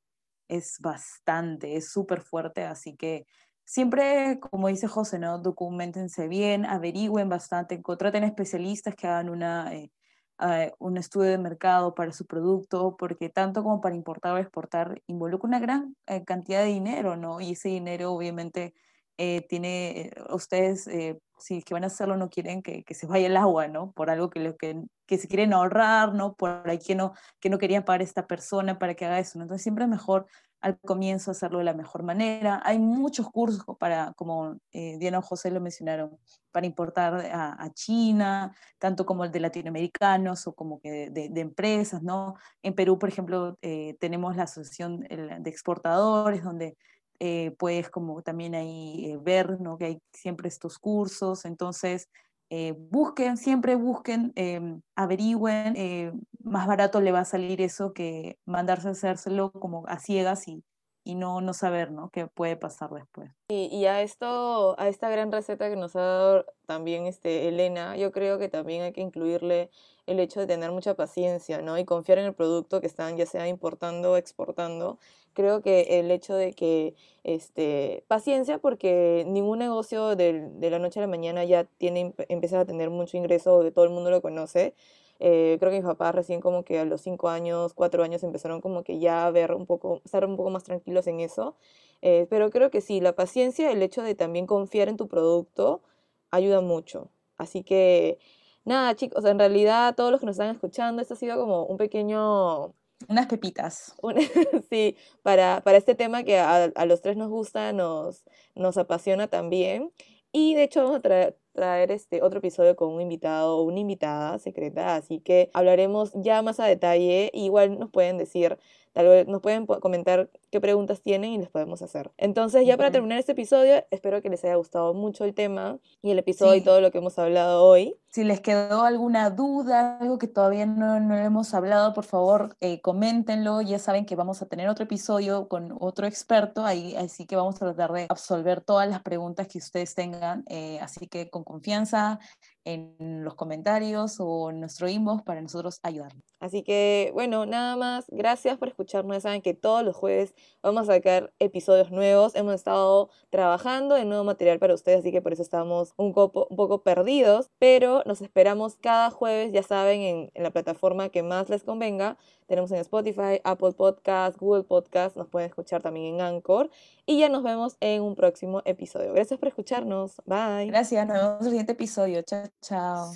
es 0.49 0.79
bastante, 0.81 1.77
es 1.77 1.91
súper 1.91 2.23
fuerte, 2.23 2.65
así 2.65 2.97
que 2.97 3.27
siempre, 3.65 4.41
como 4.41 4.69
dice 4.69 4.89
José, 4.89 5.19
¿no? 5.21 5.39
Documentense 5.39 6.27
bien, 6.29 6.67
averigüen 6.67 7.29
bastante, 7.29 7.81
contraten 7.83 8.25
especialistas 8.25 8.97
que 8.97 9.07
hagan 9.07 9.31
una, 9.31 9.73
eh, 9.75 9.93
eh, 10.41 10.73
un 10.79 10.97
estudio 10.97 11.31
de 11.31 11.39
mercado 11.39 11.95
para 11.95 12.13
su 12.13 12.27
producto, 12.27 12.97
porque 12.99 13.29
tanto 13.29 13.63
como 13.63 13.81
para 13.81 13.95
importar 13.95 14.35
o 14.35 14.39
exportar 14.39 15.03
involucra 15.07 15.49
una 15.49 15.61
gran 15.61 15.97
eh, 16.07 16.25
cantidad 16.25 16.61
de 16.63 16.69
dinero, 16.69 17.17
¿no? 17.17 17.41
Y 17.41 17.53
ese 17.53 17.69
dinero 17.69 18.13
obviamente 18.13 18.75
eh, 19.23 19.47
tiene, 19.51 20.01
eh, 20.01 20.13
ustedes, 20.31 20.87
eh, 20.87 21.21
si 21.39 21.63
que 21.63 21.75
van 21.75 21.85
a 21.85 21.89
hacerlo, 21.89 22.17
no 22.17 22.31
quieren 22.31 22.63
que, 22.63 22.85
que, 22.85 22.95
se 22.95 23.07
vaya 23.07 23.27
el 23.27 23.37
agua, 23.37 23.69
¿no? 23.69 23.93
Por 23.93 24.09
algo 24.09 24.31
que, 24.31 24.41
lo, 24.41 24.57
que, 24.57 24.83
que 25.07 25.19
se 25.19 25.29
quieren 25.29 25.53
ahorrar, 25.53 26.15
¿no? 26.15 26.35
Por 26.37 26.63
ahí 26.71 26.79
que 26.79 26.95
no, 26.95 27.13
que 27.39 27.51
no 27.51 27.59
querían 27.59 27.85
pagar 27.85 28.01
a 28.01 28.05
esta 28.05 28.27
persona 28.27 28.79
para 28.79 28.95
que 28.95 29.05
haga 29.05 29.19
eso, 29.19 29.39
¿no? 29.39 29.45
Entonces 29.45 29.63
siempre 29.63 29.85
es 29.85 29.91
mejor 29.91 30.27
al 30.61 30.79
comienzo 30.81 31.31
hacerlo 31.31 31.59
de 31.59 31.65
la 31.65 31.75
mejor 31.75 32.03
manera. 32.03 32.61
Hay 32.65 32.79
muchos 32.79 33.29
cursos 33.31 33.65
para, 33.79 34.13
como 34.15 34.57
eh, 34.73 34.97
Diana 34.99 35.19
o 35.19 35.23
José 35.23 35.51
lo 35.51 35.61
mencionaron, 35.61 36.19
para 36.53 36.67
importar 36.67 37.15
a, 37.15 37.63
a, 37.63 37.71
China, 37.73 38.55
tanto 38.79 39.07
como 39.07 39.25
el 39.25 39.31
de 39.31 39.41
latinoamericanos 39.41 40.47
o 40.47 40.55
como 40.55 40.81
que 40.81 41.11
de, 41.11 41.29
de 41.29 41.41
empresas, 41.41 42.03
¿no? 42.03 42.35
En 42.63 42.75
Perú, 42.75 42.99
por 42.99 43.09
ejemplo, 43.09 43.57
eh, 43.63 43.97
tenemos 44.01 44.37
la 44.37 44.45
Asociación 44.45 45.01
de 45.01 45.51
Exportadores, 45.51 46.43
donde 46.43 46.77
eh, 47.23 47.55
puedes 47.59 47.91
como 47.91 48.23
también 48.23 48.55
ahí 48.55 49.05
eh, 49.05 49.19
ver, 49.19 49.61
¿no? 49.61 49.77
Que 49.77 49.85
hay 49.85 50.03
siempre 50.11 50.49
estos 50.49 50.79
cursos, 50.79 51.45
entonces 51.45 52.09
eh, 52.51 52.75
busquen, 52.77 53.37
siempre 53.37 53.77
busquen, 53.77 54.33
eh, 54.37 54.61
averigüen, 54.97 55.75
eh, 55.77 56.13
más 56.43 56.67
barato 56.67 57.01
le 57.01 57.13
va 57.13 57.21
a 57.21 57.25
salir 57.25 57.61
eso 57.63 57.93
que 57.95 58.39
mandarse 58.47 58.89
a 58.89 58.93
hacérselo 58.93 59.53
como 59.53 59.87
a 59.89 59.99
ciegas 60.01 60.49
y, 60.49 60.65
y 61.05 61.15
no, 61.15 61.41
no 61.41 61.55
saber 61.55 61.91
¿no? 61.91 62.11
qué 62.11 62.27
puede 62.27 62.57
pasar 62.57 62.91
después. 62.91 63.31
Y, 63.49 63.69
y, 63.73 63.87
a 63.87 64.03
esto, 64.03 64.79
a 64.79 64.89
esta 64.89 65.09
gran 65.11 65.33
receta 65.33 65.69
que 65.69 65.77
nos 65.77 65.97
ha 65.97 66.01
dado 66.01 66.47
también 66.67 67.07
este, 67.07 67.49
Elena, 67.49 67.97
yo 67.97 68.13
creo 68.13 68.39
que 68.39 68.49
también 68.49 68.83
hay 68.83 68.93
que 68.93 69.01
incluirle 69.01 69.71
el 70.07 70.21
hecho 70.21 70.41
de 70.41 70.47
tener 70.47 70.73
mucha 70.73 70.95
paciencia, 70.95 71.63
¿no? 71.63 71.79
Y 71.79 71.85
confiar 71.85 72.19
en 72.19 72.27
el 72.27 72.35
producto 72.35 72.81
que 72.81 72.87
están 72.87 73.17
ya 73.17 73.27
sea 73.27 73.49
importando 73.49 74.13
o 74.13 74.17
exportando. 74.17 74.99
Creo 75.33 75.63
que 75.63 76.01
el 76.01 76.11
hecho 76.11 76.35
de 76.35 76.53
que, 76.53 76.95
este, 77.25 78.05
paciencia 78.09 78.59
porque 78.59 79.25
ningún 79.27 79.61
negocio 79.61 80.17
de, 80.17 80.49
de 80.53 80.71
la 80.71 80.79
noche 80.79 81.01
a 81.01 81.03
la 81.03 81.07
mañana 81.07 81.45
ya 81.45 81.65
tiene, 81.65 82.15
empieza 82.29 82.61
a 82.61 82.65
tener 82.65 82.91
mucho 82.91 83.17
ingreso, 83.17 83.71
todo 83.73 83.85
el 83.85 83.91
mundo 83.91 84.11
lo 84.11 84.21
conoce. 84.21 84.75
Eh, 85.23 85.59
creo 85.61 85.71
que 85.71 85.77
mis 85.79 85.87
papás 85.87 86.15
recién 86.15 86.41
como 86.41 86.65
que 86.65 86.79
a 86.79 86.85
los 86.87 87.03
cinco 87.03 87.29
años, 87.29 87.75
cuatro 87.75 88.03
años 88.03 88.23
empezaron 88.23 88.63
como 88.63 88.83
que 88.83 88.99
ya 88.99 89.27
a 89.27 89.31
ver 89.31 89.53
un 89.53 89.67
poco, 89.67 90.01
estar 90.05 90.25
un 90.25 90.37
poco 90.37 90.51
más 90.51 90.65
tranquilos 90.65 91.07
en 91.07 91.21
eso. 91.21 91.57
Eh, 92.03 92.27
pero 92.31 92.51
creo 92.51 92.71
que 92.71 92.81
sí, 92.81 93.01
la 93.01 93.15
paciencia, 93.15 93.71
el 93.71 93.83
hecho 93.83 94.03
de 94.03 94.15
también 94.15 94.47
confiar 94.47 94.89
en 94.89 94.97
tu 94.97 95.09
producto, 95.09 95.83
ayuda 96.31 96.63
mucho. 96.63 97.11
Así 97.37 97.63
que 97.63 98.19
nada, 98.65 98.97
chicos, 98.97 99.25
en 99.27 99.39
realidad 99.39 99.95
todos 99.95 100.11
los 100.11 100.21
que 100.21 100.27
nos 100.27 100.35
están 100.37 100.55
escuchando, 100.55 101.03
esto 101.03 101.15
ha 101.15 101.17
sido 101.19 101.39
como 101.39 101.65
un 101.67 101.77
pequeño... 101.77 102.75
Unas 103.09 103.27
pepitas. 103.27 103.95
Un, 104.03 104.17
sí, 104.71 104.97
para, 105.23 105.63
para 105.63 105.79
este 105.79 105.95
tema 105.95 106.23
que 106.23 106.39
a, 106.39 106.65
a, 106.65 106.87
los 106.87 107.03
tres 107.03 107.17
nos 107.17 107.29
gusta, 107.31 107.73
nos, 107.73 108.25
nos 108.55 108.79
apasiona 108.79 109.29
también. 109.29 109.93
Y 110.33 110.55
de 110.55 110.65
hecho 110.65 110.83
vamos 110.85 110.97
a 111.05 111.35
traer 111.53 111.91
este 111.93 112.23
otro 112.23 112.39
episodio 112.39 112.77
con 112.77 112.93
un 112.93 113.01
invitado 113.01 113.59
o 113.59 113.63
una 113.63 113.81
invitada 113.81 114.39
secreta, 114.39 114.97
así 114.97 115.21
que 115.21 115.51
hablaremos 115.53 116.13
ya 116.15 116.43
más 116.43 116.61
a 116.61 116.67
detalle. 116.67 117.31
Igual 117.35 117.79
nos 117.79 117.91
pueden 117.91 118.19
decir 118.19 118.59
Tal 118.93 119.07
vez 119.07 119.27
nos 119.29 119.41
pueden 119.41 119.67
comentar 119.67 120.31
qué 120.51 120.61
preguntas 120.61 121.01
tienen 121.01 121.33
y 121.33 121.39
les 121.39 121.49
podemos 121.49 121.81
hacer. 121.83 122.11
Entonces, 122.17 122.67
ya 122.67 122.77
para 122.77 122.91
terminar 122.91 123.19
este 123.19 123.33
episodio, 123.33 123.85
espero 123.91 124.21
que 124.21 124.31
les 124.31 124.45
haya 124.45 124.57
gustado 124.57 124.95
mucho 124.95 125.25
el 125.25 125.35
tema 125.35 125.79
y 126.03 126.11
el 126.11 126.19
episodio 126.19 126.53
sí. 126.55 126.59
y 126.59 126.63
todo 126.63 126.81
lo 126.81 126.91
que 126.91 126.99
hemos 126.99 127.19
hablado 127.19 127.65
hoy. 127.65 127.97
Si 128.09 128.25
les 128.25 128.41
quedó 128.41 128.83
alguna 128.83 129.31
duda, 129.31 129.99
algo 129.99 130.19
que 130.19 130.27
todavía 130.27 130.67
no, 130.67 130.99
no 130.99 131.17
hemos 131.17 131.55
hablado, 131.55 131.95
por 131.95 132.05
favor, 132.05 132.57
eh, 132.61 132.81
coméntenlo. 132.81 133.61
Ya 133.63 133.79
saben 133.79 134.07
que 134.07 134.17
vamos 134.17 134.43
a 134.43 134.47
tener 134.47 134.69
otro 134.69 134.85
episodio 134.85 135.49
con 135.49 135.77
otro 135.79 136.07
experto, 136.07 136.65
ahí, 136.65 136.97
así 136.97 137.27
que 137.27 137.37
vamos 137.37 137.57
a 137.57 137.67
tratar 137.67 137.93
de 137.93 138.07
absolver 138.09 138.61
todas 138.61 138.89
las 138.89 139.03
preguntas 139.03 139.47
que 139.47 139.59
ustedes 139.59 139.95
tengan. 139.95 140.45
Eh, 140.49 140.81
así 140.81 141.07
que 141.07 141.31
con 141.31 141.45
confianza, 141.45 142.19
en 142.65 143.25
los 143.25 143.35
comentarios 143.35 144.17
o 144.19 144.51
en 144.51 144.61
nuestro 144.61 144.89
inbox 144.89 145.23
para 145.23 145.41
nosotros 145.41 145.81
ayudarles. 145.83 146.30
Así 146.41 146.63
que, 146.63 147.11
bueno, 147.15 147.47
nada 147.47 147.77
más. 147.77 148.07
Gracias 148.09 148.59
por 148.59 148.69
escucharnos. 148.69 149.17
Ya 149.17 149.21
saben 149.21 149.43
que 149.43 149.55
todos 149.55 149.85
los 149.85 149.95
jueves 149.95 150.35
vamos 150.63 150.89
a 150.89 150.95
sacar 150.95 151.33
episodios 151.39 151.91
nuevos. 151.91 152.35
Hemos 152.35 152.55
estado 152.55 153.11
trabajando 153.29 153.97
en 153.97 154.09
nuevo 154.09 154.25
material 154.25 154.59
para 154.59 154.75
ustedes, 154.75 155.01
así 155.01 155.13
que 155.13 155.21
por 155.23 155.33
eso 155.35 155.43
estamos 155.43 155.93
un 155.97 156.15
poco, 156.15 156.47
un 156.51 156.57
poco 156.57 156.83
perdidos. 156.83 157.51
Pero 157.59 158.03
nos 158.07 158.23
esperamos 158.23 158.77
cada 158.77 159.11
jueves, 159.11 159.53
ya 159.53 159.63
saben, 159.63 160.01
en, 160.01 160.31
en 160.35 160.43
la 160.43 160.51
plataforma 160.51 161.11
que 161.11 161.23
más 161.23 161.51
les 161.51 161.63
convenga. 161.63 162.17
Tenemos 162.47 162.73
en 162.73 162.79
Spotify, 162.79 163.41
Apple 163.45 163.73
Podcast, 163.73 164.37
Google 164.39 164.65
Podcast. 164.65 165.17
Nos 165.17 165.29
pueden 165.29 165.49
escuchar 165.49 165.83
también 165.83 166.17
en 166.17 166.21
Anchor. 166.21 166.71
Y 167.07 167.19
ya 167.19 167.29
nos 167.29 167.43
vemos 167.45 167.77
en 167.81 168.03
un 168.03 168.17
próximo 168.17 168.63
episodio. 168.65 169.13
Gracias 169.13 169.39
por 169.39 169.49
escucharnos. 169.49 170.21
Bye. 170.25 170.67
Gracias. 170.67 171.07
Nos 171.07 171.17
vemos 171.17 171.41
en 171.41 171.47
el 171.47 171.51
siguiente 171.51 171.73
episodio. 171.73 172.23
Chao, 172.23 172.49
chao. 172.61 173.13